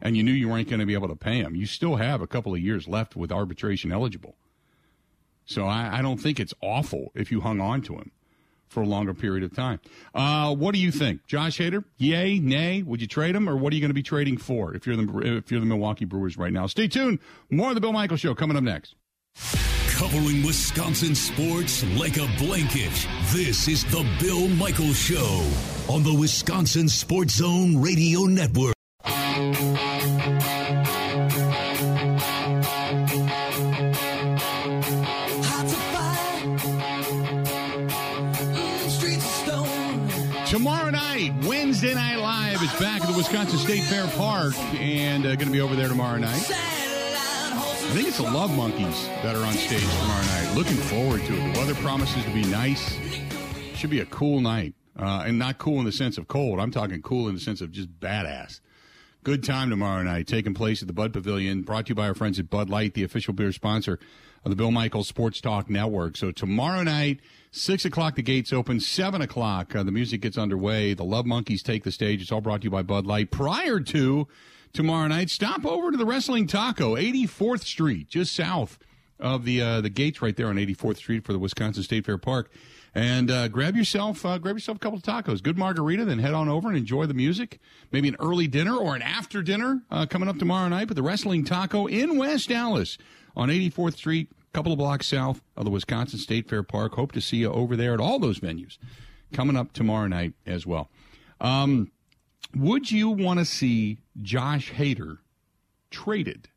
and 0.00 0.16
you 0.16 0.22
knew 0.22 0.32
you 0.32 0.48
weren't 0.48 0.70
going 0.70 0.80
to 0.80 0.86
be 0.86 0.94
able 0.94 1.08
to 1.08 1.16
pay 1.16 1.38
him. 1.38 1.56
You 1.56 1.66
still 1.66 1.96
have 1.96 2.22
a 2.22 2.28
couple 2.28 2.54
of 2.54 2.60
years 2.60 2.86
left 2.86 3.16
with 3.16 3.32
arbitration 3.32 3.90
eligible. 3.90 4.36
So 5.44 5.66
I, 5.66 5.98
I 5.98 6.02
don't 6.02 6.18
think 6.18 6.38
it's 6.38 6.54
awful 6.62 7.10
if 7.16 7.32
you 7.32 7.40
hung 7.40 7.60
on 7.60 7.82
to 7.82 7.94
him 7.94 8.12
for 8.68 8.84
a 8.84 8.86
longer 8.86 9.12
period 9.12 9.42
of 9.42 9.54
time. 9.54 9.80
Uh, 10.14 10.54
what 10.54 10.72
do 10.72 10.80
you 10.80 10.92
think, 10.92 11.26
Josh 11.26 11.58
Hader? 11.58 11.84
Yay, 11.98 12.38
nay? 12.38 12.82
Would 12.82 13.00
you 13.00 13.08
trade 13.08 13.34
him, 13.34 13.48
or 13.48 13.56
what 13.56 13.72
are 13.72 13.76
you 13.76 13.82
going 13.82 13.90
to 13.90 13.94
be 13.94 14.02
trading 14.04 14.38
for 14.38 14.74
if 14.74 14.86
you're 14.86 14.96
the 14.96 15.36
if 15.38 15.50
you're 15.50 15.60
the 15.60 15.66
Milwaukee 15.66 16.04
Brewers 16.04 16.38
right 16.38 16.52
now? 16.52 16.68
Stay 16.68 16.86
tuned. 16.86 17.18
More 17.50 17.70
of 17.70 17.74
the 17.74 17.80
Bill 17.80 17.92
Michael 17.92 18.16
Show 18.16 18.36
coming 18.36 18.56
up 18.56 18.62
next. 18.62 18.94
Covering 19.92 20.42
Wisconsin 20.42 21.14
sports 21.14 21.84
like 21.96 22.16
a 22.16 22.26
blanket. 22.38 22.90
This 23.32 23.68
is 23.68 23.84
the 23.84 24.04
Bill 24.20 24.48
Michael 24.48 24.92
Show 24.92 25.46
on 25.88 26.02
the 26.02 26.12
Wisconsin 26.12 26.88
Sports 26.88 27.34
Zone 27.36 27.80
Radio 27.80 28.22
Network. 28.22 28.74
Hard 34.34 35.68
to 35.68 35.74
find. 35.92 36.60
Streets 38.90 39.24
of 39.24 39.30
stone. 39.30 40.46
Tomorrow 40.46 40.90
night, 40.90 41.32
Wednesday 41.44 41.94
Night 41.94 42.16
Live 42.16 42.62
is 42.62 42.72
back 42.80 43.02
at 43.02 43.08
the 43.10 43.16
Wisconsin 43.16 43.58
State 43.58 43.84
Fair 43.84 44.06
Park, 44.08 44.54
and 44.74 45.24
uh, 45.26 45.34
going 45.36 45.46
to 45.46 45.52
be 45.52 45.60
over 45.60 45.76
there 45.76 45.88
tomorrow 45.88 46.18
night. 46.18 46.50
I 47.92 47.94
think 47.94 48.08
it's 48.08 48.16
the 48.16 48.22
Love 48.22 48.56
Monkeys 48.56 49.06
that 49.22 49.36
are 49.36 49.44
on 49.44 49.52
stage 49.52 49.82
tomorrow 49.82 50.24
night. 50.24 50.54
Looking 50.54 50.78
forward 50.78 51.20
to 51.26 51.34
it. 51.34 51.52
The 51.52 51.58
weather 51.58 51.74
promises 51.74 52.24
to 52.24 52.30
be 52.30 52.42
nice. 52.44 52.96
Should 53.74 53.90
be 53.90 54.00
a 54.00 54.06
cool 54.06 54.40
night. 54.40 54.72
uh, 54.98 55.24
and 55.26 55.38
not 55.38 55.58
cool 55.58 55.78
in 55.78 55.84
the 55.84 55.92
sense 55.92 56.16
of 56.16 56.26
cold. 56.26 56.58
I'm 56.58 56.70
talking 56.70 57.02
cool 57.02 57.28
in 57.28 57.34
the 57.34 57.40
sense 57.42 57.60
of 57.60 57.70
just 57.70 58.00
badass. 58.00 58.60
Good 59.24 59.44
time 59.44 59.68
tomorrow 59.68 60.02
night, 60.02 60.26
taking 60.26 60.54
place 60.54 60.80
at 60.80 60.88
the 60.88 60.94
Bud 60.94 61.12
Pavilion, 61.12 61.64
brought 61.64 61.84
to 61.84 61.90
you 61.90 61.94
by 61.94 62.08
our 62.08 62.14
friends 62.14 62.38
at 62.38 62.48
Bud 62.48 62.70
Light, 62.70 62.94
the 62.94 63.04
official 63.04 63.34
beer 63.34 63.52
sponsor 63.52 63.98
of 64.42 64.50
the 64.50 64.56
Bill 64.56 64.70
Michaels 64.70 65.06
Sports 65.06 65.42
Talk 65.42 65.68
Network. 65.68 66.16
So 66.16 66.30
tomorrow 66.30 66.84
night, 66.84 67.20
6 67.50 67.84
o'clock, 67.84 68.14
the 68.14 68.22
gates 68.22 68.54
open. 68.54 68.80
7 68.80 69.20
o'clock, 69.20 69.76
uh, 69.76 69.82
the 69.82 69.92
music 69.92 70.22
gets 70.22 70.38
underway. 70.38 70.94
The 70.94 71.04
Love 71.04 71.26
Monkeys 71.26 71.62
take 71.62 71.84
the 71.84 71.92
stage. 71.92 72.22
It's 72.22 72.32
all 72.32 72.40
brought 72.40 72.62
to 72.62 72.64
you 72.64 72.70
by 72.70 72.80
Bud 72.80 73.04
Light. 73.04 73.30
Prior 73.30 73.80
to 73.80 74.28
tomorrow 74.72 75.08
night, 75.08 75.30
stop 75.30 75.64
over 75.64 75.90
to 75.90 75.96
the 75.96 76.06
Wrestling 76.06 76.46
Taco, 76.46 76.96
84th 76.96 77.64
Street, 77.64 78.08
just 78.08 78.34
south 78.34 78.78
of 79.20 79.44
the 79.44 79.60
uh, 79.60 79.80
the 79.80 79.90
gates 79.90 80.20
right 80.20 80.36
there 80.36 80.48
on 80.48 80.56
84th 80.56 80.96
Street 80.96 81.24
for 81.24 81.32
the 81.32 81.38
Wisconsin 81.38 81.82
State 81.82 82.04
Fair 82.04 82.18
Park. 82.18 82.50
And 82.94 83.30
uh, 83.30 83.48
grab 83.48 83.76
yourself 83.76 84.26
uh, 84.26 84.38
grab 84.38 84.56
yourself 84.56 84.76
a 84.76 84.78
couple 84.80 84.98
of 84.98 85.04
tacos, 85.04 85.42
good 85.42 85.56
margarita, 85.56 86.04
then 86.04 86.18
head 86.18 86.34
on 86.34 86.48
over 86.48 86.68
and 86.68 86.76
enjoy 86.76 87.06
the 87.06 87.14
music. 87.14 87.60
Maybe 87.90 88.08
an 88.08 88.16
early 88.18 88.48
dinner 88.48 88.76
or 88.76 88.94
an 88.94 89.02
after 89.02 89.42
dinner 89.42 89.82
uh, 89.90 90.06
coming 90.06 90.28
up 90.28 90.38
tomorrow 90.38 90.68
night. 90.68 90.88
But 90.88 90.96
the 90.96 91.02
Wrestling 91.02 91.44
Taco 91.44 91.86
in 91.86 92.18
West 92.18 92.50
Allis 92.50 92.98
on 93.36 93.48
84th 93.48 93.96
Street, 93.96 94.30
a 94.30 94.52
couple 94.52 94.72
of 94.72 94.78
blocks 94.78 95.06
south 95.06 95.40
of 95.56 95.64
the 95.64 95.70
Wisconsin 95.70 96.18
State 96.18 96.48
Fair 96.48 96.62
Park. 96.62 96.94
Hope 96.94 97.12
to 97.12 97.20
see 97.20 97.38
you 97.38 97.50
over 97.50 97.76
there 97.76 97.94
at 97.94 98.00
all 98.00 98.18
those 98.18 98.40
venues 98.40 98.78
coming 99.32 99.56
up 99.56 99.72
tomorrow 99.72 100.08
night 100.08 100.34
as 100.44 100.66
well. 100.66 100.90
Um, 101.40 101.91
would 102.54 102.90
you 102.90 103.10
want 103.10 103.38
to 103.38 103.44
see 103.44 103.98
Josh 104.20 104.72
Hader 104.72 105.18
traded? 105.90 106.48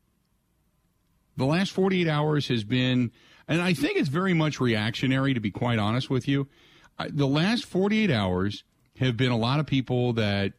The 1.36 1.44
last 1.44 1.72
48 1.72 2.08
hours 2.08 2.48
has 2.48 2.64
been, 2.64 3.12
and 3.46 3.60
I 3.60 3.74
think 3.74 3.98
it's 3.98 4.08
very 4.08 4.34
much 4.34 4.60
reactionary, 4.60 5.34
to 5.34 5.40
be 5.40 5.50
quite 5.50 5.78
honest 5.78 6.08
with 6.08 6.26
you. 6.26 6.48
The 7.10 7.26
last 7.26 7.66
48 7.66 8.10
hours 8.10 8.64
have 8.98 9.16
been 9.16 9.30
a 9.32 9.36
lot 9.36 9.60
of 9.60 9.66
people 9.66 10.14
that, 10.14 10.54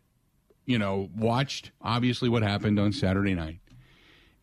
you 0.66 0.78
know, 0.78 1.10
watched 1.16 1.72
obviously 1.82 2.30
what 2.30 2.44
happened 2.44 2.80
on 2.80 2.94
Saturday 2.94 3.34
night 3.34 3.60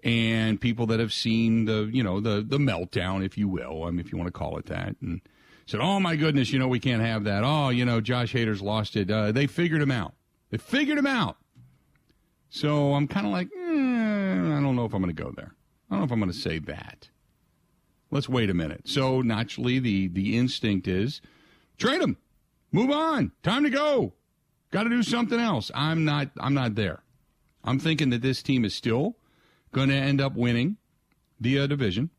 and 0.02 0.60
people 0.60 0.86
that 0.86 1.00
have 1.00 1.12
seen 1.12 1.66
the, 1.66 1.88
you 1.92 2.02
know, 2.02 2.20
the, 2.20 2.44
the 2.46 2.58
meltdown, 2.58 3.24
if 3.24 3.38
you 3.38 3.48
will, 3.48 3.84
I 3.84 3.90
mean, 3.90 4.00
if 4.00 4.10
you 4.10 4.18
want 4.18 4.28
to 4.28 4.38
call 4.38 4.58
it 4.58 4.66
that, 4.66 4.96
and 5.00 5.20
said, 5.66 5.80
oh 5.80 6.00
my 6.00 6.16
goodness, 6.16 6.52
you 6.52 6.58
know, 6.58 6.68
we 6.68 6.80
can't 6.80 7.02
have 7.02 7.24
that. 7.24 7.42
Oh, 7.44 7.70
you 7.70 7.84
know, 7.84 8.00
Josh 8.00 8.34
Hader's 8.34 8.60
lost 8.60 8.96
it. 8.96 9.10
Uh, 9.10 9.32
they 9.32 9.46
figured 9.46 9.80
him 9.80 9.90
out. 9.90 10.14
They 10.54 10.58
figured 10.58 10.98
him 10.98 11.06
out. 11.08 11.36
So 12.48 12.94
I'm 12.94 13.08
kind 13.08 13.26
of 13.26 13.32
like, 13.32 13.48
eh, 13.48 13.58
I 13.58 14.60
don't 14.62 14.76
know 14.76 14.84
if 14.84 14.94
I'm 14.94 15.02
going 15.02 15.12
to 15.12 15.20
go 15.20 15.32
there. 15.32 15.52
I 15.90 15.94
don't 15.94 15.98
know 15.98 16.04
if 16.04 16.12
I'm 16.12 16.20
going 16.20 16.30
to 16.30 16.38
say 16.38 16.60
that. 16.60 17.08
Let's 18.12 18.28
wait 18.28 18.48
a 18.50 18.54
minute. 18.54 18.82
So 18.84 19.20
naturally, 19.20 19.80
the 19.80 20.06
the 20.06 20.36
instinct 20.36 20.86
is 20.86 21.20
trade 21.76 22.00
him, 22.00 22.18
move 22.70 22.92
on, 22.92 23.32
time 23.42 23.64
to 23.64 23.68
go. 23.68 24.12
Got 24.70 24.84
to 24.84 24.90
do 24.90 25.02
something 25.02 25.40
else. 25.40 25.72
I'm 25.74 26.04
not. 26.04 26.30
I'm 26.38 26.54
not 26.54 26.76
there. 26.76 27.02
I'm 27.64 27.80
thinking 27.80 28.10
that 28.10 28.22
this 28.22 28.40
team 28.40 28.64
is 28.64 28.76
still 28.76 29.16
going 29.72 29.88
to 29.88 29.96
end 29.96 30.20
up 30.20 30.36
winning 30.36 30.76
the 31.40 31.58
uh, 31.58 31.66
division. 31.66 32.10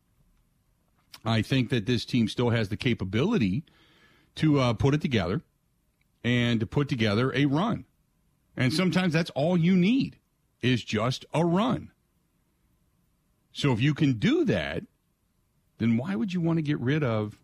I 1.24 1.40
think 1.40 1.70
that 1.70 1.86
this 1.86 2.04
team 2.04 2.28
still 2.28 2.50
has 2.50 2.68
the 2.68 2.76
capability 2.76 3.64
to 4.34 4.60
uh, 4.60 4.72
put 4.74 4.92
it 4.92 5.00
together 5.00 5.40
and 6.22 6.60
to 6.60 6.66
put 6.66 6.90
together 6.90 7.32
a 7.34 7.46
run. 7.46 7.86
And 8.56 8.72
sometimes 8.72 9.12
that's 9.12 9.30
all 9.30 9.56
you 9.56 9.76
need 9.76 10.18
is 10.62 10.82
just 10.82 11.26
a 11.34 11.44
run. 11.44 11.90
So 13.52 13.72
if 13.72 13.80
you 13.80 13.94
can 13.94 14.14
do 14.14 14.44
that, 14.46 14.84
then 15.78 15.96
why 15.96 16.14
would 16.14 16.32
you 16.32 16.40
want 16.40 16.58
to 16.58 16.62
get 16.62 16.80
rid 16.80 17.04
of 17.04 17.38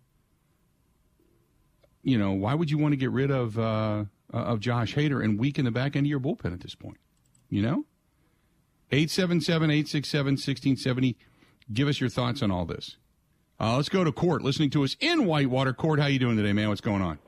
you 2.03 2.19
know, 2.19 2.33
why 2.33 2.55
would 2.55 2.71
you 2.71 2.79
want 2.79 2.93
to 2.93 2.97
get 2.97 3.11
rid 3.11 3.31
of 3.31 3.59
uh, 3.59 4.05
of 4.33 4.61
Josh 4.61 4.95
Hader 4.95 5.23
and 5.25 5.39
weaken 5.39 5.65
the 5.65 5.71
back 5.71 5.97
end 5.97 6.05
of 6.07 6.11
your 6.11 6.21
bullpen 6.21 6.53
at 6.53 6.61
this 6.61 6.75
point? 6.75 6.99
You 7.49 7.63
know? 7.63 7.87
877-867-1670. 8.91 11.15
Give 11.73 11.89
us 11.89 11.99
your 12.01 12.11
thoughts 12.11 12.43
on 12.43 12.51
all 12.51 12.67
this. 12.67 12.99
Uh, 13.59 13.77
let's 13.77 13.89
go 13.89 14.05
to 14.05 14.13
Court, 14.13 14.43
listening 14.43 14.69
to 14.71 14.85
us 14.85 14.97
in 15.01 15.25
Whitewater. 15.25 15.73
Court, 15.73 15.99
how 16.01 16.07
you 16.07 16.19
doing 16.19 16.37
today, 16.37 16.53
man? 16.53 16.69
What's 16.69 16.83
going 16.83 17.01
on? 17.01 17.19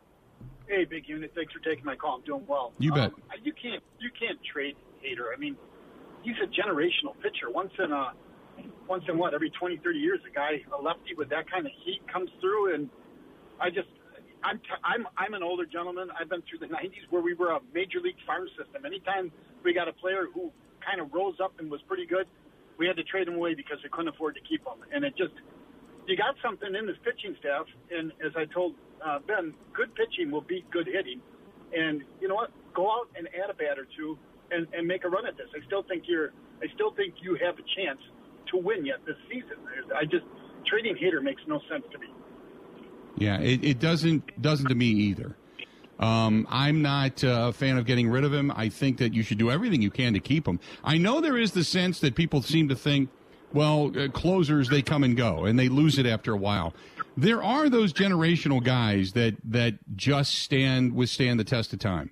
Hey, 0.74 0.84
big 0.84 1.08
unit. 1.08 1.30
Thanks 1.36 1.52
for 1.52 1.60
taking 1.60 1.84
my 1.84 1.94
call. 1.94 2.16
I'm 2.16 2.24
doing 2.24 2.44
well. 2.48 2.72
You 2.78 2.90
bet. 2.90 3.12
Um, 3.14 3.22
you 3.44 3.52
can't 3.52 3.82
you 4.00 4.10
can't 4.10 4.38
trade 4.42 4.74
Hader. 5.06 5.30
I 5.32 5.38
mean, 5.38 5.56
he's 6.22 6.34
a 6.42 6.50
generational 6.50 7.14
pitcher. 7.22 7.46
Once 7.48 7.70
in 7.78 7.92
a 7.92 8.10
once 8.88 9.04
in 9.08 9.16
what 9.16 9.34
every 9.34 9.50
20, 9.50 9.78
30 9.84 9.98
years, 9.98 10.18
a 10.28 10.34
guy 10.34 10.58
a 10.76 10.82
lefty 10.82 11.14
with 11.16 11.28
that 11.30 11.48
kind 11.48 11.64
of 11.64 11.72
heat 11.84 12.00
comes 12.12 12.28
through, 12.40 12.74
and 12.74 12.90
I 13.60 13.70
just 13.70 13.86
I'm 14.42 14.58
t- 14.58 14.82
I'm 14.82 15.06
I'm 15.16 15.34
an 15.34 15.44
older 15.44 15.64
gentleman. 15.64 16.08
I've 16.18 16.28
been 16.28 16.42
through 16.50 16.66
the 16.66 16.74
90s 16.74 17.06
where 17.10 17.22
we 17.22 17.34
were 17.34 17.50
a 17.50 17.60
major 17.72 18.00
league 18.02 18.18
farm 18.26 18.48
system. 18.58 18.84
Anytime 18.84 19.30
we 19.62 19.74
got 19.74 19.86
a 19.86 19.92
player 19.92 20.26
who 20.34 20.50
kind 20.84 21.00
of 21.00 21.14
rose 21.14 21.38
up 21.38 21.54
and 21.60 21.70
was 21.70 21.82
pretty 21.86 22.06
good, 22.06 22.26
we 22.78 22.88
had 22.88 22.96
to 22.96 23.04
trade 23.04 23.28
him 23.28 23.36
away 23.36 23.54
because 23.54 23.78
we 23.84 23.90
couldn't 23.90 24.08
afford 24.08 24.34
to 24.34 24.40
keep 24.42 24.66
him. 24.66 24.82
And 24.92 25.04
it 25.04 25.14
just 25.16 25.34
you 26.06 26.16
got 26.16 26.34
something 26.42 26.74
in 26.74 26.86
this 26.86 26.96
pitching 27.04 27.36
staff, 27.40 27.66
and 27.90 28.12
as 28.24 28.32
I 28.36 28.44
told 28.46 28.74
uh, 29.04 29.18
Ben, 29.26 29.54
good 29.72 29.94
pitching 29.94 30.30
will 30.30 30.42
beat 30.42 30.70
good 30.70 30.86
hitting. 30.86 31.20
And 31.76 32.02
you 32.20 32.28
know 32.28 32.34
what? 32.34 32.50
Go 32.74 32.90
out 32.90 33.08
and 33.16 33.28
add 33.28 33.50
a 33.50 33.54
bat 33.54 33.78
or 33.78 33.86
two, 33.96 34.18
and, 34.50 34.66
and 34.72 34.86
make 34.86 35.04
a 35.04 35.08
run 35.08 35.26
at 35.26 35.36
this. 35.36 35.48
I 35.54 35.64
still 35.66 35.82
think 35.82 36.04
you're. 36.06 36.32
I 36.62 36.66
still 36.74 36.92
think 36.92 37.14
you 37.20 37.36
have 37.44 37.56
a 37.58 37.66
chance 37.76 38.00
to 38.52 38.56
win 38.56 38.86
yet 38.86 39.04
this 39.06 39.16
season. 39.28 39.58
I 39.94 40.04
just 40.04 40.24
trading 40.66 40.96
Hader 40.96 41.22
makes 41.22 41.42
no 41.46 41.60
sense 41.70 41.84
to 41.92 41.98
me. 41.98 42.06
Yeah, 43.16 43.38
it, 43.40 43.64
it 43.64 43.78
doesn't 43.80 44.40
doesn't 44.40 44.68
to 44.68 44.74
me 44.74 44.86
either. 44.86 45.36
Um, 45.98 46.46
I'm 46.50 46.82
not 46.82 47.22
uh, 47.22 47.46
a 47.48 47.52
fan 47.52 47.78
of 47.78 47.86
getting 47.86 48.08
rid 48.08 48.24
of 48.24 48.32
him. 48.32 48.52
I 48.54 48.68
think 48.68 48.98
that 48.98 49.14
you 49.14 49.22
should 49.22 49.38
do 49.38 49.50
everything 49.50 49.80
you 49.80 49.90
can 49.90 50.12
to 50.14 50.20
keep 50.20 50.46
him. 50.46 50.58
I 50.82 50.98
know 50.98 51.20
there 51.20 51.38
is 51.38 51.52
the 51.52 51.62
sense 51.62 52.00
that 52.00 52.16
people 52.16 52.42
seem 52.42 52.68
to 52.68 52.74
think, 52.74 53.10
well, 53.54 53.92
uh, 53.96 54.08
closers 54.08 54.68
they 54.68 54.82
come 54.82 55.04
and 55.04 55.16
go 55.16 55.44
and 55.44 55.58
they 55.58 55.68
lose 55.68 55.98
it 55.98 56.06
after 56.06 56.32
a 56.32 56.36
while. 56.36 56.74
There 57.16 57.42
are 57.42 57.68
those 57.68 57.92
generational 57.92 58.62
guys 58.62 59.12
that 59.12 59.36
that 59.44 59.74
just 59.96 60.34
stand 60.34 60.94
withstand 60.94 61.40
the 61.40 61.44
test 61.44 61.72
of 61.72 61.78
time. 61.78 62.10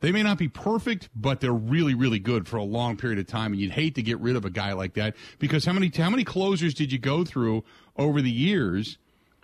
They 0.00 0.12
may 0.12 0.22
not 0.22 0.38
be 0.38 0.48
perfect, 0.48 1.10
but 1.14 1.40
they're 1.40 1.52
really, 1.52 1.92
really 1.92 2.20
good 2.20 2.48
for 2.48 2.56
a 2.56 2.62
long 2.62 2.96
period 2.96 3.18
of 3.18 3.26
time. 3.26 3.52
And 3.52 3.60
you'd 3.60 3.72
hate 3.72 3.96
to 3.96 4.02
get 4.02 4.18
rid 4.20 4.34
of 4.34 4.46
a 4.46 4.50
guy 4.50 4.72
like 4.72 4.94
that 4.94 5.14
because 5.38 5.66
how 5.66 5.72
many 5.72 5.92
how 5.94 6.08
many 6.08 6.24
closers 6.24 6.72
did 6.72 6.92
you 6.92 6.98
go 6.98 7.24
through 7.24 7.64
over 7.96 8.22
the 8.22 8.30
years? 8.30 8.96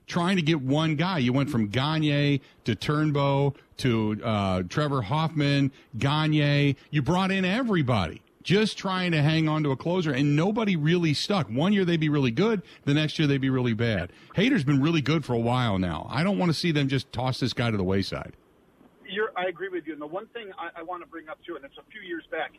trying 0.07 0.37
to 0.37 0.43
get 0.43 0.61
one 0.61 0.95
guy. 0.95 1.19
You 1.19 1.33
went 1.33 1.51
from 1.51 1.67
Gagne 1.67 2.41
to 2.65 2.77
Turnbow 2.77 3.57
to 3.79 4.21
uh, 4.23 4.63
Trevor 4.69 5.03
Hoffman, 5.03 5.73
Gagne. 5.99 6.77
You 6.91 7.03
brought 7.03 7.33
in 7.33 7.45
everybody 7.45 8.23
just 8.47 8.79
trying 8.79 9.11
to 9.11 9.21
hang 9.21 9.49
on 9.49 9.65
to 9.65 9.73
a 9.73 9.77
closer, 9.77 10.13
and 10.13 10.37
nobody 10.37 10.77
really 10.77 11.13
stuck. 11.13 11.49
One 11.49 11.73
year 11.73 11.85
they'd 11.85 11.99
be 11.99 12.09
really 12.09 12.31
good, 12.31 12.63
the 12.85 12.95
next 12.95 13.19
year 13.19 13.27
they'd 13.27 13.41
be 13.41 13.51
really 13.51 13.75
bad. 13.75 14.13
Hader's 14.37 14.63
been 14.63 14.81
really 14.81 15.01
good 15.03 15.25
for 15.25 15.33
a 15.35 15.39
while 15.39 15.81
now. 15.81 16.07
I 16.09 16.23
don't 16.23 16.39
want 16.39 16.51
to 16.51 16.55
see 16.55 16.71
them 16.71 16.87
just 16.87 17.11
toss 17.13 17.41
this 17.41 17.53
guy 17.53 17.73
to 17.73 17.77
the 17.77 17.83
wayside. 17.83 18.35
You're, 19.05 19.33
I 19.37 19.47
agree 19.47 19.69
with 19.69 19.85
you. 19.89 19.95
And 19.95 20.01
the 20.01 20.07
one 20.07 20.29
thing 20.29 20.53
I, 20.57 20.81
I 20.81 20.83
want 20.85 21.03
to 21.03 21.09
bring 21.09 21.29
up 21.29 21.39
too, 21.45 21.57
and 21.57 21.65
it's 21.65 21.77
a 21.77 21.91
few 21.91 22.03
years 22.03 22.23
back, 22.31 22.53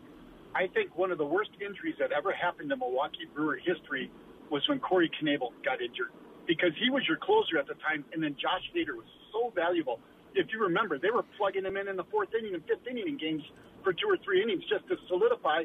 I 0.54 0.68
think 0.68 0.98
one 0.98 1.10
of 1.12 1.18
the 1.18 1.26
worst 1.26 1.52
injuries 1.62 1.96
that 2.00 2.12
ever 2.12 2.34
happened 2.34 2.70
in 2.70 2.80
Milwaukee 2.80 3.26
Brewer 3.34 3.58
history 3.58 4.12
was 4.52 4.68
when 4.68 4.80
Corey 4.80 5.10
Knebel 5.24 5.52
got 5.64 5.82
injured 5.82 6.12
because 6.46 6.72
he 6.84 6.90
was 6.90 7.04
your 7.08 7.18
closer 7.18 7.58
at 7.58 7.68
the 7.68 7.76
time, 7.76 8.04
and 8.12 8.22
then 8.22 8.36
Josh 8.36 8.64
Hader 8.76 8.96
was 8.96 9.08
so 9.32 9.54
valuable. 9.56 10.02
If 10.36 10.48
you 10.52 10.60
remember, 10.60 11.00
they 11.00 11.12
were 11.12 11.24
plugging 11.38 11.64
him 11.64 11.78
in 11.78 11.88
in 11.88 11.96
the 11.96 12.04
fourth 12.12 12.30
inning 12.38 12.56
and 12.56 12.64
fifth 12.66 12.86
inning 12.90 13.08
in 13.08 13.18
games 13.18 13.44
for 13.88 13.94
two 13.96 14.12
or 14.12 14.20
three 14.20 14.44
innings 14.44 14.68
just 14.68 14.84
to 14.92 15.00
solidify. 15.08 15.64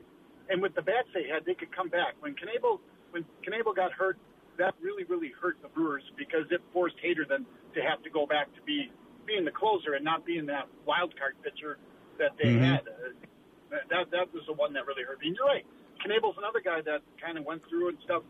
And 0.49 0.63
with 0.63 0.79
the 0.79 0.83
bats 0.83 1.11
they 1.11 1.27
had, 1.27 1.43
they 1.45 1.55
could 1.59 1.75
come 1.75 1.89
back. 1.89 2.15
When 2.21 2.39
Knebel 2.39 2.79
when 3.11 3.25
Knebel 3.43 3.75
got 3.75 3.91
hurt, 3.91 4.17
that 4.59 4.75
really 4.81 5.03
really 5.11 5.33
hurt 5.43 5.59
the 5.61 5.69
Brewers 5.69 6.05
because 6.17 6.47
it 6.55 6.63
forced 6.73 6.95
Hader 7.03 7.27
then 7.29 7.45
to 7.75 7.83
have 7.83 8.01
to 8.05 8.11
go 8.11 8.25
back 8.27 8.47
to 8.55 8.63
be 8.63 8.93
being 9.27 9.45
the 9.45 9.51
closer 9.51 9.95
and 9.95 10.05
not 10.05 10.25
being 10.25 10.47
that 10.47 10.69
wild 10.87 11.19
card 11.19 11.35
pitcher 11.43 11.79
that 12.19 12.31
they 12.39 12.55
Mhm. 12.55 12.61
had. 12.61 12.87
Uh, 12.87 13.75
that 13.91 14.11
that 14.13 14.33
was 14.33 14.45
the 14.47 14.53
one 14.53 14.73
that 14.75 14.87
really 14.87 15.03
hurt 15.03 15.19
me. 15.21 15.29
And 15.29 15.37
you're 15.37 15.47
right. 15.47 15.67
Knebel's 16.07 16.39
another 16.39 16.61
guy 16.61 16.81
that 16.83 17.03
kind 17.21 17.39
of 17.39 17.45
went 17.45 17.67
through 17.69 17.89
and 17.89 17.99
stuff. 18.05 18.23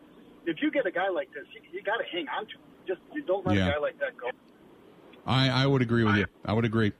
If 0.47 0.63
you 0.63 0.71
get 0.71 0.87
a 0.87 0.91
guy 0.91 1.09
like 1.09 1.33
this, 1.35 1.45
you, 1.53 1.61
you 1.73 1.83
got 1.83 1.99
to 1.99 2.05
hang 2.05 2.29
on 2.29 2.47
to 2.47 2.53
him. 2.55 2.61
Just 2.87 3.01
you 3.13 3.23
don't 3.23 3.45
let 3.45 3.57
Yeah. 3.57 3.69
a 3.69 3.73
guy 3.73 3.79
like 3.79 3.99
that 3.99 4.17
go. 4.17 4.31
I, 5.27 5.49
I 5.51 5.67
would 5.67 5.83
agree 5.83 6.05
with 6.05 6.17
you. 6.17 6.27
I 6.45 6.53
would 6.55 6.65
agree. 6.65 6.93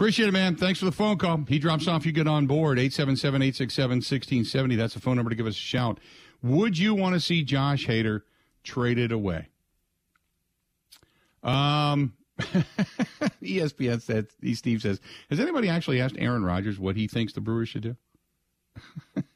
Appreciate 0.00 0.30
it, 0.30 0.32
man. 0.32 0.56
Thanks 0.56 0.78
for 0.78 0.86
the 0.86 0.92
phone 0.92 1.18
call. 1.18 1.44
He 1.46 1.58
drops 1.58 1.86
off, 1.86 2.06
you 2.06 2.12
get 2.12 2.26
on 2.26 2.46
board. 2.46 2.78
877 2.78 3.42
867 3.42 3.96
1670. 3.96 4.76
That's 4.76 4.94
the 4.94 5.00
phone 5.00 5.16
number 5.16 5.28
to 5.28 5.36
give 5.36 5.46
us 5.46 5.52
a 5.56 5.58
shout. 5.58 6.00
Would 6.42 6.78
you 6.78 6.94
want 6.94 7.16
to 7.16 7.20
see 7.20 7.44
Josh 7.44 7.86
Hader 7.86 8.22
traded 8.64 9.12
away? 9.12 9.48
Um, 11.42 12.14
ESPN 13.42 14.00
said, 14.00 14.28
Steve 14.54 14.80
says, 14.80 15.02
has 15.28 15.38
anybody 15.38 15.68
actually 15.68 16.00
asked 16.00 16.16
Aaron 16.18 16.46
Rodgers 16.46 16.78
what 16.78 16.96
he 16.96 17.06
thinks 17.06 17.34
the 17.34 17.42
Brewers 17.42 17.68
should 17.68 17.82
do? 17.82 17.96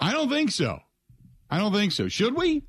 I 0.00 0.12
don't 0.12 0.28
think 0.28 0.50
so. 0.50 0.80
I 1.48 1.58
don't 1.58 1.72
think 1.72 1.92
so. 1.92 2.08
Should 2.08 2.34
we? 2.34 2.64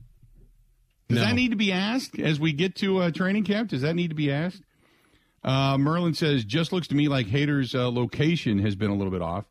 Does 1.09 1.17
No. 1.17 1.21
that 1.25 1.33
need 1.33 1.49
to 1.49 1.57
be 1.57 1.71
asked 1.71 2.19
as 2.19 2.39
we 2.39 2.53
get 2.53 2.75
to 2.75 2.99
uh, 2.99 3.09
training 3.09 3.45
camp? 3.45 3.71
Does 3.71 3.81
that 3.81 3.95
need 3.95 4.09
to 4.09 4.15
be 4.15 4.31
asked? 4.31 4.61
Uh, 5.45 5.77
Merlin 5.77 6.15
says, 6.15 6.43
just 6.43 6.73
looks 6.73 6.87
to 6.87 6.95
me 6.95 7.07
like 7.07 7.27
Hader's 7.27 7.75
uh, 7.75 7.91
location 7.91 8.57
has 8.59 8.75
been 8.75 8.89
a 8.89 8.95
little 8.95 9.11
bit 9.11 9.21
off. 9.21 9.45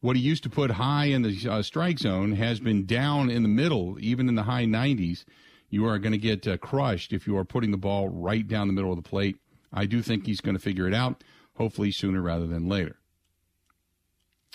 What 0.00 0.16
he 0.16 0.22
used 0.22 0.42
to 0.42 0.50
put 0.50 0.72
high 0.72 1.06
in 1.06 1.22
the 1.22 1.48
uh, 1.48 1.62
strike 1.62 2.00
zone 2.00 2.32
has 2.32 2.58
been 2.58 2.86
down 2.86 3.30
in 3.30 3.44
the 3.44 3.48
middle, 3.48 3.96
even 4.00 4.28
in 4.28 4.34
the 4.34 4.42
high 4.42 4.64
90s. 4.64 5.24
You 5.70 5.86
are 5.86 5.98
going 5.98 6.12
to 6.12 6.18
get 6.18 6.46
uh, 6.46 6.56
crushed 6.56 7.12
if 7.12 7.28
you 7.28 7.36
are 7.36 7.44
putting 7.44 7.70
the 7.70 7.76
ball 7.76 8.08
right 8.08 8.46
down 8.46 8.66
the 8.66 8.72
middle 8.72 8.90
of 8.90 9.00
the 9.00 9.08
plate. 9.08 9.36
I 9.72 9.86
do 9.86 10.02
think 10.02 10.26
he's 10.26 10.40
going 10.40 10.56
to 10.56 10.62
figure 10.62 10.88
it 10.88 10.94
out, 10.94 11.22
hopefully 11.54 11.92
sooner 11.92 12.20
rather 12.20 12.48
than 12.48 12.68
later. 12.68 12.96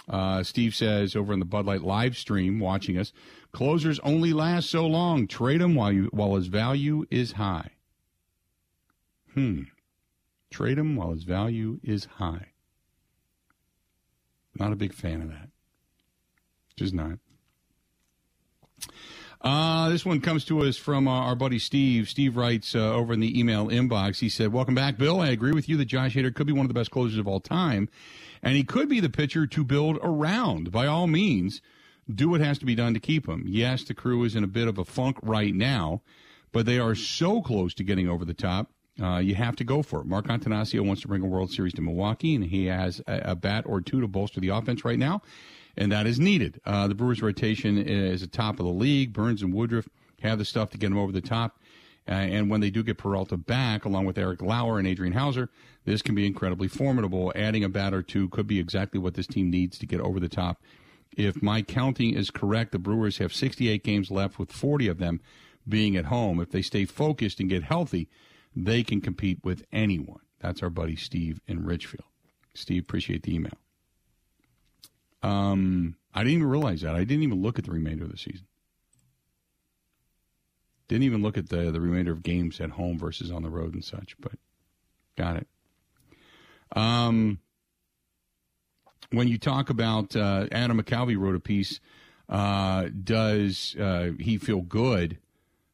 Uh, 0.10 0.44
Steve 0.44 0.76
says 0.76 1.16
over 1.16 1.32
in 1.32 1.40
the 1.40 1.46
Bud 1.46 1.66
Light 1.66 1.82
live 1.82 2.18
stream, 2.18 2.60
watching 2.60 2.98
us, 2.98 3.14
closers 3.54 4.00
only 4.00 4.34
last 4.34 4.70
so 4.70 4.86
long. 4.86 5.28
Trade 5.28 5.62
him 5.62 5.76
while 5.76 5.94
you 5.94 6.10
while 6.12 6.36
his 6.36 6.48
value 6.48 7.06
is 7.10 7.34
high. 7.34 7.70
Hmm. 9.34 9.62
Trade 10.54 10.78
him 10.78 10.96
while 10.96 11.12
his 11.12 11.24
value 11.24 11.80
is 11.82 12.06
high. 12.06 12.50
Not 14.54 14.72
a 14.72 14.76
big 14.76 14.94
fan 14.94 15.24
of 15.24 15.30
that. 15.30 15.50
Just 16.76 16.94
not. 16.94 17.18
Uh, 19.42 19.90
this 19.90 20.06
one 20.06 20.22
comes 20.22 20.46
to 20.46 20.62
us 20.62 20.78
from 20.78 21.08
uh, 21.08 21.12
our 21.12 21.36
buddy 21.36 21.58
Steve. 21.58 22.08
Steve 22.08 22.38
writes 22.38 22.76
uh, 22.76 22.94
over 22.94 23.14
in 23.14 23.20
the 23.20 23.40
email 23.40 23.68
inbox. 23.68 24.20
He 24.20 24.30
said, 24.30 24.54
Welcome 24.54 24.76
back, 24.76 25.00
Bill. 25.00 25.22
I 25.22 25.30
agree 25.30 25.54
with 25.54 25.68
you 25.68 25.76
that 25.78 25.86
Josh 25.86 26.14
Hader 26.14 26.32
could 26.32 26.46
be 26.46 26.54
one 26.54 26.66
of 26.66 26.70
the 26.70 26.80
best 26.80 26.92
closers 26.92 27.18
of 27.18 27.28
all 27.28 27.40
time, 27.40 27.90
and 28.44 28.56
he 28.56 28.64
could 28.64 28.88
be 28.88 29.00
the 29.00 29.10
pitcher 29.10 29.48
to 29.48 29.64
build 29.64 29.98
around. 30.04 30.72
By 30.72 30.86
all 30.86 31.08
means, 31.08 31.64
do 32.14 32.30
what 32.30 32.42
has 32.42 32.60
to 32.60 32.66
be 32.66 32.76
done 32.76 32.94
to 32.94 33.00
keep 33.00 33.28
him. 33.28 33.44
Yes, 33.48 33.84
the 33.84 33.96
crew 33.96 34.24
is 34.24 34.36
in 34.36 34.44
a 34.44 34.48
bit 34.48 34.68
of 34.68 34.78
a 34.78 34.86
funk 34.86 35.18
right 35.24 35.56
now, 35.56 36.04
but 36.52 36.68
they 36.68 36.78
are 36.78 36.94
so 36.94 37.42
close 37.42 37.74
to 37.74 37.84
getting 37.84 38.08
over 38.08 38.24
the 38.24 38.36
top. 38.36 38.70
Uh, 39.02 39.18
you 39.18 39.34
have 39.36 39.56
to 39.56 39.64
go 39.64 39.82
for 39.82 40.02
it. 40.02 40.06
Mark 40.06 40.28
Attanasio 40.28 40.86
wants 40.86 41.02
to 41.02 41.08
bring 41.08 41.24
a 41.24 41.26
World 41.26 41.52
Series 41.52 41.74
to 41.74 41.82
Milwaukee, 41.82 42.36
and 42.36 42.44
he 42.44 42.66
has 42.66 43.02
a, 43.08 43.32
a 43.32 43.36
bat 43.36 43.64
or 43.68 43.82
two 43.82 44.02
to 44.02 44.08
bolster 44.08 44.40
the 44.40 44.50
offense 44.50 44.86
right 44.86 45.00
now 45.00 45.22
and 45.78 45.92
that 45.92 46.08
is 46.08 46.20
needed. 46.20 46.60
Uh, 46.66 46.88
the 46.88 46.96
Brewers' 46.96 47.22
rotation 47.22 47.78
is 47.78 48.24
at 48.24 48.32
top 48.32 48.60
of 48.60 48.66
the 48.66 48.72
league. 48.72 49.14
Burnes 49.14 49.42
and 49.42 49.54
Woodruff 49.54 49.88
have 50.22 50.38
the 50.38 50.46
stuff 50.46 50.70
to 50.72 50.78
get 50.78 50.90
them 50.90 50.98
over 50.98 51.12
the 51.12 51.22
top. 51.22 51.60
Uh, 52.08 52.12
and 52.12 52.50
when 52.50 52.60
they 52.60 52.70
do 52.70 52.84
get 52.84 52.98
Peralta 52.98 53.38
back, 53.38 53.86
along 53.86 54.06
with 54.06 54.18
Eric 54.18 54.42
Lauer 54.42 54.78
and 54.78 54.88
Adrian 54.88 55.14
Houser, 55.14 55.50
this 55.86 56.02
can 56.02 56.16
be 56.16 56.28
incredibly 56.28 56.68
formidable. 56.68 57.32
Adding 57.36 57.64
a 57.64 57.70
bat 57.70 57.94
or 57.94 58.04
two 58.04 58.30
could 58.30 58.46
be 58.46 58.60
exactly 58.60 59.00
what 59.00 59.14
this 59.14 59.28
team 59.28 59.50
needs 59.50 59.78
to 59.78 59.86
get 59.86 60.02
over 60.02 60.20
the 60.20 60.30
top. 60.30 60.62
If 61.16 61.42
my 61.42 61.62
counting 61.62 62.14
is 62.16 62.30
correct, 62.30 62.72
the 62.72 62.80
Brewers 62.80 63.20
have 63.20 63.34
68 63.34 63.84
games 63.84 64.12
left, 64.12 64.38
with 64.38 64.52
40 64.52 64.88
of 64.88 64.98
them 64.98 65.22
being 65.68 65.96
at 65.96 66.06
home. 66.06 66.42
If 66.42 66.52
they 66.52 66.62
stay 66.62 66.86
focused 66.86 67.40
and 67.40 67.50
get 67.50 67.64
healthy, 67.64 68.10
they 68.56 68.84
can 68.84 69.02
compete 69.02 69.40
with 69.44 69.64
anyone. 69.72 70.22
That's 70.40 70.62
our 70.62 70.70
buddy 70.70 70.96
Steve 70.96 71.40
in 71.48 71.66
Richfield. 71.66 72.06
Steve, 72.54 72.84
appreciate 72.84 73.24
the 73.24 73.34
email. 73.34 73.58
Um, 75.22 75.96
I 76.14 76.20
didn't 76.24 76.40
even 76.40 76.50
realize 76.50 76.82
that. 76.82 76.96
I 76.96 77.04
didn't 77.04 77.24
even 77.24 77.42
look 77.42 77.58
at 77.58 77.66
the 77.66 77.72
remainder 77.72 78.04
of 78.04 78.12
the 78.12 78.18
season. 78.18 78.46
Didn't 80.88 81.04
even 81.04 81.22
look 81.22 81.38
at 81.38 81.50
the 81.50 81.72
the 81.72 81.80
remainder 81.80 82.12
of 82.12 82.24
games 82.24 82.60
at 82.60 82.72
home 82.72 83.00
versus 83.00 83.32
on 83.32 83.42
the 83.42 83.50
road 83.50 83.74
and 83.74 83.84
such. 83.84 84.16
But 84.20 84.34
got 85.18 85.38
it. 85.38 85.48
Um, 86.76 87.40
when 89.12 89.28
you 89.28 89.38
talk 89.38 89.70
about 89.70 90.16
uh, 90.16 90.48
Adam 90.52 90.82
McCalvy 90.82 91.18
wrote 91.18 91.36
a 91.36 91.40
piece. 91.40 91.80
Uh, 92.30 92.90
does 93.04 93.76
uh, 93.80 94.12
he 94.20 94.38
feel 94.38 94.62
good? 94.62 95.18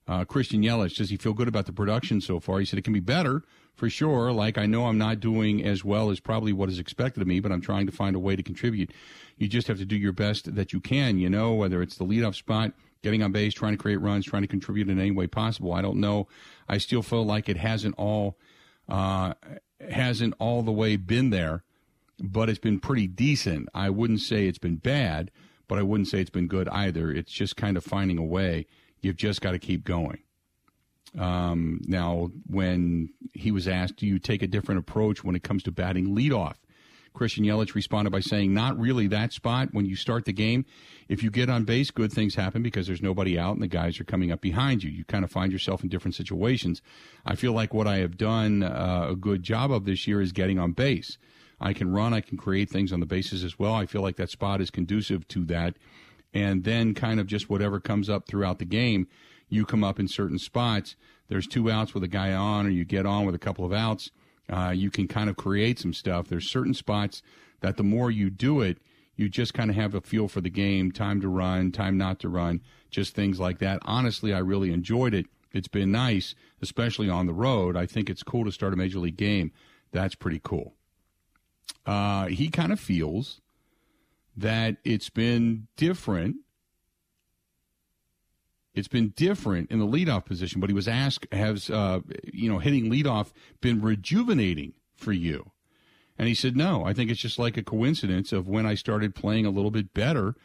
Uh, 0.09 0.25
Christian 0.25 0.63
Yelich, 0.63 0.97
does 0.97 1.11
he 1.11 1.17
feel 1.17 1.33
good 1.33 1.47
about 1.47 1.67
the 1.67 1.71
production 1.71 2.19
so 2.19 2.39
far? 2.39 2.57
He 2.59 2.65
said 2.65 2.79
it 2.79 2.81
can 2.83 2.93
be 2.93 2.99
better 2.99 3.43
for 3.75 3.91
sure. 3.91 4.31
Like 4.31 4.57
I 4.57 4.65
know 4.65 4.87
I'm 4.87 4.97
not 4.97 5.19
doing 5.19 5.63
as 5.63 5.85
well 5.85 6.09
as 6.09 6.19
probably 6.19 6.51
what 6.51 6.67
is 6.67 6.79
expected 6.79 7.21
of 7.21 7.27
me, 7.27 7.39
but 7.39 7.51
I'm 7.51 7.61
trying 7.61 7.85
to 7.85 7.91
find 7.91 8.15
a 8.15 8.19
way 8.19 8.35
to 8.35 8.41
contribute. 8.41 8.91
You 9.37 9.47
just 9.47 9.67
have 9.67 9.77
to 9.77 9.85
do 9.85 9.95
your 9.95 10.11
best 10.11 10.55
that 10.55 10.73
you 10.73 10.79
can. 10.79 11.19
You 11.19 11.29
know, 11.29 11.53
whether 11.53 11.83
it's 11.83 11.95
the 11.95 12.05
leadoff 12.05 12.33
spot, 12.33 12.73
getting 13.03 13.21
on 13.21 13.31
base, 13.31 13.53
trying 13.53 13.73
to 13.73 13.77
create 13.77 14.01
runs, 14.01 14.25
trying 14.25 14.41
to 14.41 14.47
contribute 14.47 14.89
in 14.89 14.99
any 14.99 15.11
way 15.11 15.27
possible. 15.27 15.73
I 15.73 15.83
don't 15.83 15.99
know. 15.99 16.27
I 16.67 16.79
still 16.79 17.03
feel 17.03 17.23
like 17.23 17.47
it 17.47 17.57
hasn't 17.57 17.93
all 17.99 18.35
uh, 18.89 19.35
hasn't 19.91 20.33
all 20.39 20.63
the 20.63 20.71
way 20.71 20.95
been 20.95 21.29
there, 21.29 21.63
but 22.19 22.49
it's 22.49 22.57
been 22.57 22.79
pretty 22.79 23.05
decent. 23.05 23.69
I 23.75 23.91
wouldn't 23.91 24.21
say 24.21 24.47
it's 24.47 24.57
been 24.57 24.77
bad, 24.77 25.29
but 25.67 25.77
I 25.77 25.83
wouldn't 25.83 26.07
say 26.07 26.19
it's 26.19 26.31
been 26.31 26.47
good 26.47 26.67
either. 26.69 27.11
It's 27.11 27.31
just 27.31 27.55
kind 27.55 27.77
of 27.77 27.83
finding 27.83 28.17
a 28.17 28.23
way. 28.23 28.65
You've 29.01 29.17
just 29.17 29.41
got 29.41 29.51
to 29.51 29.59
keep 29.59 29.83
going. 29.83 30.19
Um, 31.17 31.81
now, 31.87 32.29
when 32.47 33.09
he 33.33 33.51
was 33.51 33.67
asked, 33.67 33.97
do 33.97 34.05
you 34.05 34.19
take 34.19 34.43
a 34.43 34.47
different 34.47 34.79
approach 34.79 35.23
when 35.23 35.35
it 35.35 35.43
comes 35.43 35.63
to 35.63 35.71
batting 35.71 36.15
leadoff? 36.15 36.55
Christian 37.13 37.43
Yelich 37.43 37.73
responded 37.73 38.11
by 38.11 38.19
saying, 38.19 38.53
Not 38.53 38.79
really 38.79 39.07
that 39.07 39.33
spot. 39.33 39.69
When 39.71 39.85
you 39.85 39.95
start 39.95 40.25
the 40.25 40.33
game, 40.33 40.65
if 41.07 41.23
you 41.23 41.31
get 41.31 41.49
on 41.49 41.63
base, 41.63 41.91
good 41.91 42.13
things 42.13 42.35
happen 42.35 42.61
because 42.61 42.87
there's 42.87 43.01
nobody 43.01 43.37
out 43.37 43.53
and 43.53 43.63
the 43.63 43.67
guys 43.67 43.99
are 43.99 44.03
coming 44.03 44.31
up 44.31 44.41
behind 44.41 44.83
you. 44.83 44.91
You 44.91 45.03
kind 45.05 45.23
of 45.23 45.31
find 45.31 45.51
yourself 45.51 45.83
in 45.83 45.89
different 45.89 46.15
situations. 46.15 46.81
I 47.25 47.35
feel 47.35 47.53
like 47.53 47.73
what 47.73 47.87
I 47.87 47.97
have 47.97 48.17
done 48.17 48.63
uh, 48.63 49.07
a 49.09 49.15
good 49.15 49.43
job 49.43 49.71
of 49.71 49.85
this 49.85 50.07
year 50.07 50.21
is 50.21 50.31
getting 50.31 50.59
on 50.59 50.73
base. 50.73 51.17
I 51.59 51.73
can 51.73 51.91
run, 51.91 52.13
I 52.13 52.21
can 52.21 52.37
create 52.37 52.69
things 52.69 52.93
on 52.93 52.99
the 52.99 53.05
bases 53.05 53.43
as 53.43 53.59
well. 53.59 53.73
I 53.73 53.85
feel 53.85 54.01
like 54.01 54.15
that 54.15 54.29
spot 54.29 54.61
is 54.61 54.71
conducive 54.71 55.27
to 55.29 55.43
that. 55.45 55.75
And 56.33 56.63
then, 56.63 56.93
kind 56.93 57.19
of 57.19 57.27
just 57.27 57.49
whatever 57.49 57.79
comes 57.79 58.09
up 58.09 58.27
throughout 58.27 58.59
the 58.59 58.65
game, 58.65 59.07
you 59.49 59.65
come 59.65 59.83
up 59.83 59.99
in 59.99 60.07
certain 60.07 60.37
spots. 60.37 60.95
There's 61.27 61.47
two 61.47 61.71
outs 61.71 61.93
with 61.93 62.03
a 62.03 62.07
guy 62.07 62.33
on, 62.33 62.67
or 62.67 62.69
you 62.69 62.85
get 62.85 63.05
on 63.05 63.25
with 63.25 63.35
a 63.35 63.39
couple 63.39 63.65
of 63.65 63.73
outs 63.73 64.11
uh, 64.49 64.71
you 64.75 64.89
can 64.89 65.07
kind 65.07 65.29
of 65.29 65.37
create 65.37 65.79
some 65.79 65.93
stuff. 65.93 66.27
There's 66.27 66.49
certain 66.49 66.73
spots 66.73 67.21
that 67.61 67.77
the 67.77 67.83
more 67.83 68.09
you 68.09 68.29
do 68.29 68.61
it, 68.61 68.79
you 69.15 69.29
just 69.29 69.53
kind 69.53 69.69
of 69.69 69.75
have 69.75 69.93
a 69.93 70.01
feel 70.01 70.27
for 70.27 70.41
the 70.41 70.49
game, 70.49 70.91
time 70.91 71.21
to 71.21 71.27
run, 71.27 71.71
time 71.71 71.97
not 71.97 72.19
to 72.19 72.29
run, 72.29 72.61
just 72.89 73.13
things 73.13 73.39
like 73.39 73.59
that. 73.59 73.79
Honestly, 73.83 74.33
I 74.33 74.39
really 74.39 74.71
enjoyed 74.71 75.13
it. 75.13 75.27
It's 75.51 75.67
been 75.67 75.91
nice, 75.91 76.35
especially 76.61 77.09
on 77.09 77.25
the 77.25 77.33
road. 77.33 77.75
I 77.75 77.85
think 77.85 78.09
it's 78.09 78.23
cool 78.23 78.45
to 78.45 78.51
start 78.51 78.73
a 78.73 78.77
major 78.77 78.99
league 78.99 79.17
game. 79.17 79.51
That's 79.91 80.15
pretty 80.15 80.39
cool. 80.43 80.73
Uh, 81.85 82.27
he 82.27 82.49
kind 82.49 82.71
of 82.71 82.79
feels 82.79 83.41
that 84.39 84.77
it's 84.83 85.09
been 85.09 85.67
different 85.75 86.37
it's 88.79 88.87
been 88.87 89.09
different 89.09 89.69
in 89.71 89.79
the 89.79 89.85
leadoff 89.85 90.25
position, 90.25 90.61
but 90.61 90.69
he 90.69 90.73
was 90.73 90.87
asked, 90.87 91.27
has, 91.31 91.69
uh, 91.69 91.99
you 92.31 92.49
know, 92.49 92.59
hitting 92.59 92.89
leadoff 92.89 93.31
been 93.61 93.81
rejuvenating 93.81 94.73
for 94.95 95.11
you? 95.11 95.51
And 96.17 96.27
he 96.27 96.33
said, 96.33 96.55
no, 96.55 96.85
I 96.85 96.93
think 96.93 97.09
it's 97.09 97.19
just 97.19 97.39
like 97.39 97.57
a 97.57 97.63
coincidence 97.63 98.31
of 98.31 98.47
when 98.47 98.65
I 98.65 98.75
started 98.75 99.15
playing 99.15 99.45
a 99.45 99.49
little 99.51 99.71
bit 99.71 99.93
better. 99.93 100.35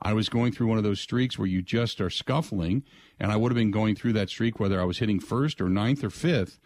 I 0.00 0.12
was 0.12 0.28
going 0.28 0.52
through 0.52 0.68
one 0.68 0.78
of 0.78 0.84
those 0.84 1.00
streaks 1.00 1.38
where 1.38 1.48
you 1.48 1.62
just 1.62 2.00
are 2.00 2.10
scuffling, 2.10 2.84
and 3.18 3.32
I 3.32 3.36
would 3.36 3.50
have 3.50 3.56
been 3.56 3.70
going 3.70 3.96
through 3.96 4.12
that 4.14 4.28
streak 4.28 4.58
whether 4.58 4.80
I 4.80 4.84
was 4.84 4.98
hitting 4.98 5.20
first 5.20 5.60
or 5.60 5.68
ninth 5.68 6.04
or 6.04 6.10
fifth, 6.10 6.58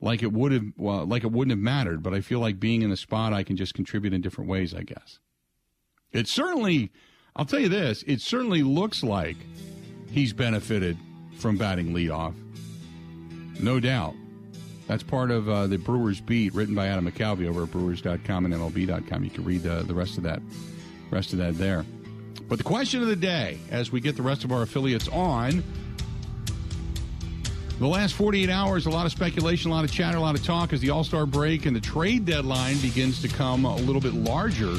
like 0.00 0.22
it 0.22 0.32
would 0.32 0.52
have, 0.52 0.64
well, 0.76 1.06
like 1.06 1.24
it 1.24 1.32
wouldn't 1.32 1.52
have 1.52 1.62
mattered. 1.62 2.02
But 2.02 2.14
I 2.14 2.20
feel 2.20 2.40
like 2.40 2.60
being 2.60 2.82
in 2.82 2.90
the 2.90 2.96
spot, 2.96 3.32
I 3.32 3.42
can 3.42 3.56
just 3.56 3.74
contribute 3.74 4.12
in 4.12 4.20
different 4.20 4.50
ways. 4.50 4.74
I 4.74 4.82
guess 4.82 5.20
it 6.12 6.28
certainly, 6.28 6.90
I'll 7.36 7.44
tell 7.44 7.60
you 7.60 7.68
this, 7.68 8.04
it 8.06 8.20
certainly 8.20 8.62
looks 8.62 9.02
like 9.02 9.36
he's 10.10 10.32
benefited 10.32 10.96
from 11.38 11.56
batting 11.56 11.92
leadoff. 11.92 12.34
No 13.60 13.80
doubt. 13.80 14.14
That's 14.88 15.02
part 15.02 15.30
of 15.30 15.48
uh, 15.48 15.66
the 15.68 15.78
Brewers 15.78 16.20
beat 16.20 16.54
written 16.54 16.74
by 16.74 16.88
Adam 16.88 17.10
McCalvy 17.10 17.48
over 17.48 17.62
at 17.62 17.70
brewers.com 17.70 18.44
and 18.44 18.54
MLB.com. 18.54 19.24
You 19.24 19.30
can 19.30 19.44
read 19.44 19.66
uh, 19.66 19.82
the 19.82 19.94
rest 19.94 20.16
of 20.16 20.24
that 20.24 20.42
rest 21.10 21.32
of 21.32 21.38
that 21.38 21.56
there. 21.58 21.84
But 22.48 22.58
the 22.58 22.64
question 22.64 23.00
of 23.02 23.08
the 23.08 23.16
day, 23.16 23.58
as 23.70 23.92
we 23.92 24.00
get 24.00 24.16
the 24.16 24.22
rest 24.22 24.44
of 24.44 24.52
our 24.52 24.62
affiliates 24.62 25.08
on, 25.08 25.62
the 27.78 27.86
last 27.86 28.14
48 28.14 28.50
hours, 28.50 28.86
a 28.86 28.90
lot 28.90 29.06
of 29.06 29.12
speculation, 29.12 29.70
a 29.70 29.74
lot 29.74 29.84
of 29.84 29.92
chatter, 29.92 30.18
a 30.18 30.20
lot 30.20 30.34
of 30.34 30.44
talk 30.44 30.72
as 30.72 30.80
the 30.80 30.90
All 30.90 31.04
Star 31.04 31.26
break 31.26 31.66
and 31.66 31.74
the 31.74 31.80
trade 31.80 32.24
deadline 32.24 32.78
begins 32.78 33.20
to 33.22 33.28
come 33.28 33.64
a 33.64 33.76
little 33.76 34.00
bit 34.00 34.14
larger. 34.14 34.76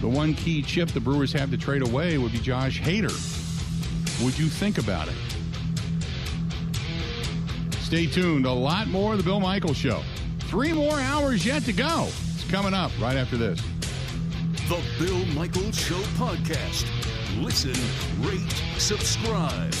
The 0.00 0.08
one 0.08 0.34
key 0.34 0.62
chip 0.62 0.88
the 0.90 1.00
Brewers 1.00 1.32
have 1.32 1.50
to 1.50 1.58
trade 1.58 1.82
away 1.82 2.18
would 2.18 2.32
be 2.32 2.38
Josh 2.38 2.80
Hader 2.80 3.10
would 4.22 4.38
you 4.38 4.48
think 4.48 4.78
about 4.78 5.08
it? 5.08 5.14
Stay 7.80 8.06
tuned. 8.06 8.46
A 8.46 8.52
lot 8.52 8.86
more 8.88 9.12
of 9.12 9.18
the 9.18 9.24
Bill 9.24 9.40
Michaels 9.40 9.76
Show. 9.76 10.02
Three 10.40 10.72
more 10.72 10.98
hours 11.00 11.44
yet 11.44 11.64
to 11.64 11.72
go. 11.72 12.08
It's 12.34 12.48
coming 12.50 12.74
up 12.74 12.92
right 13.00 13.16
after 13.16 13.36
this. 13.36 13.60
The 14.68 14.80
Bill 14.98 15.24
Michaels 15.34 15.78
Show 15.78 16.00
podcast. 16.16 16.86
Listen, 17.42 17.74
rate, 18.20 18.62
subscribe. 18.78 19.74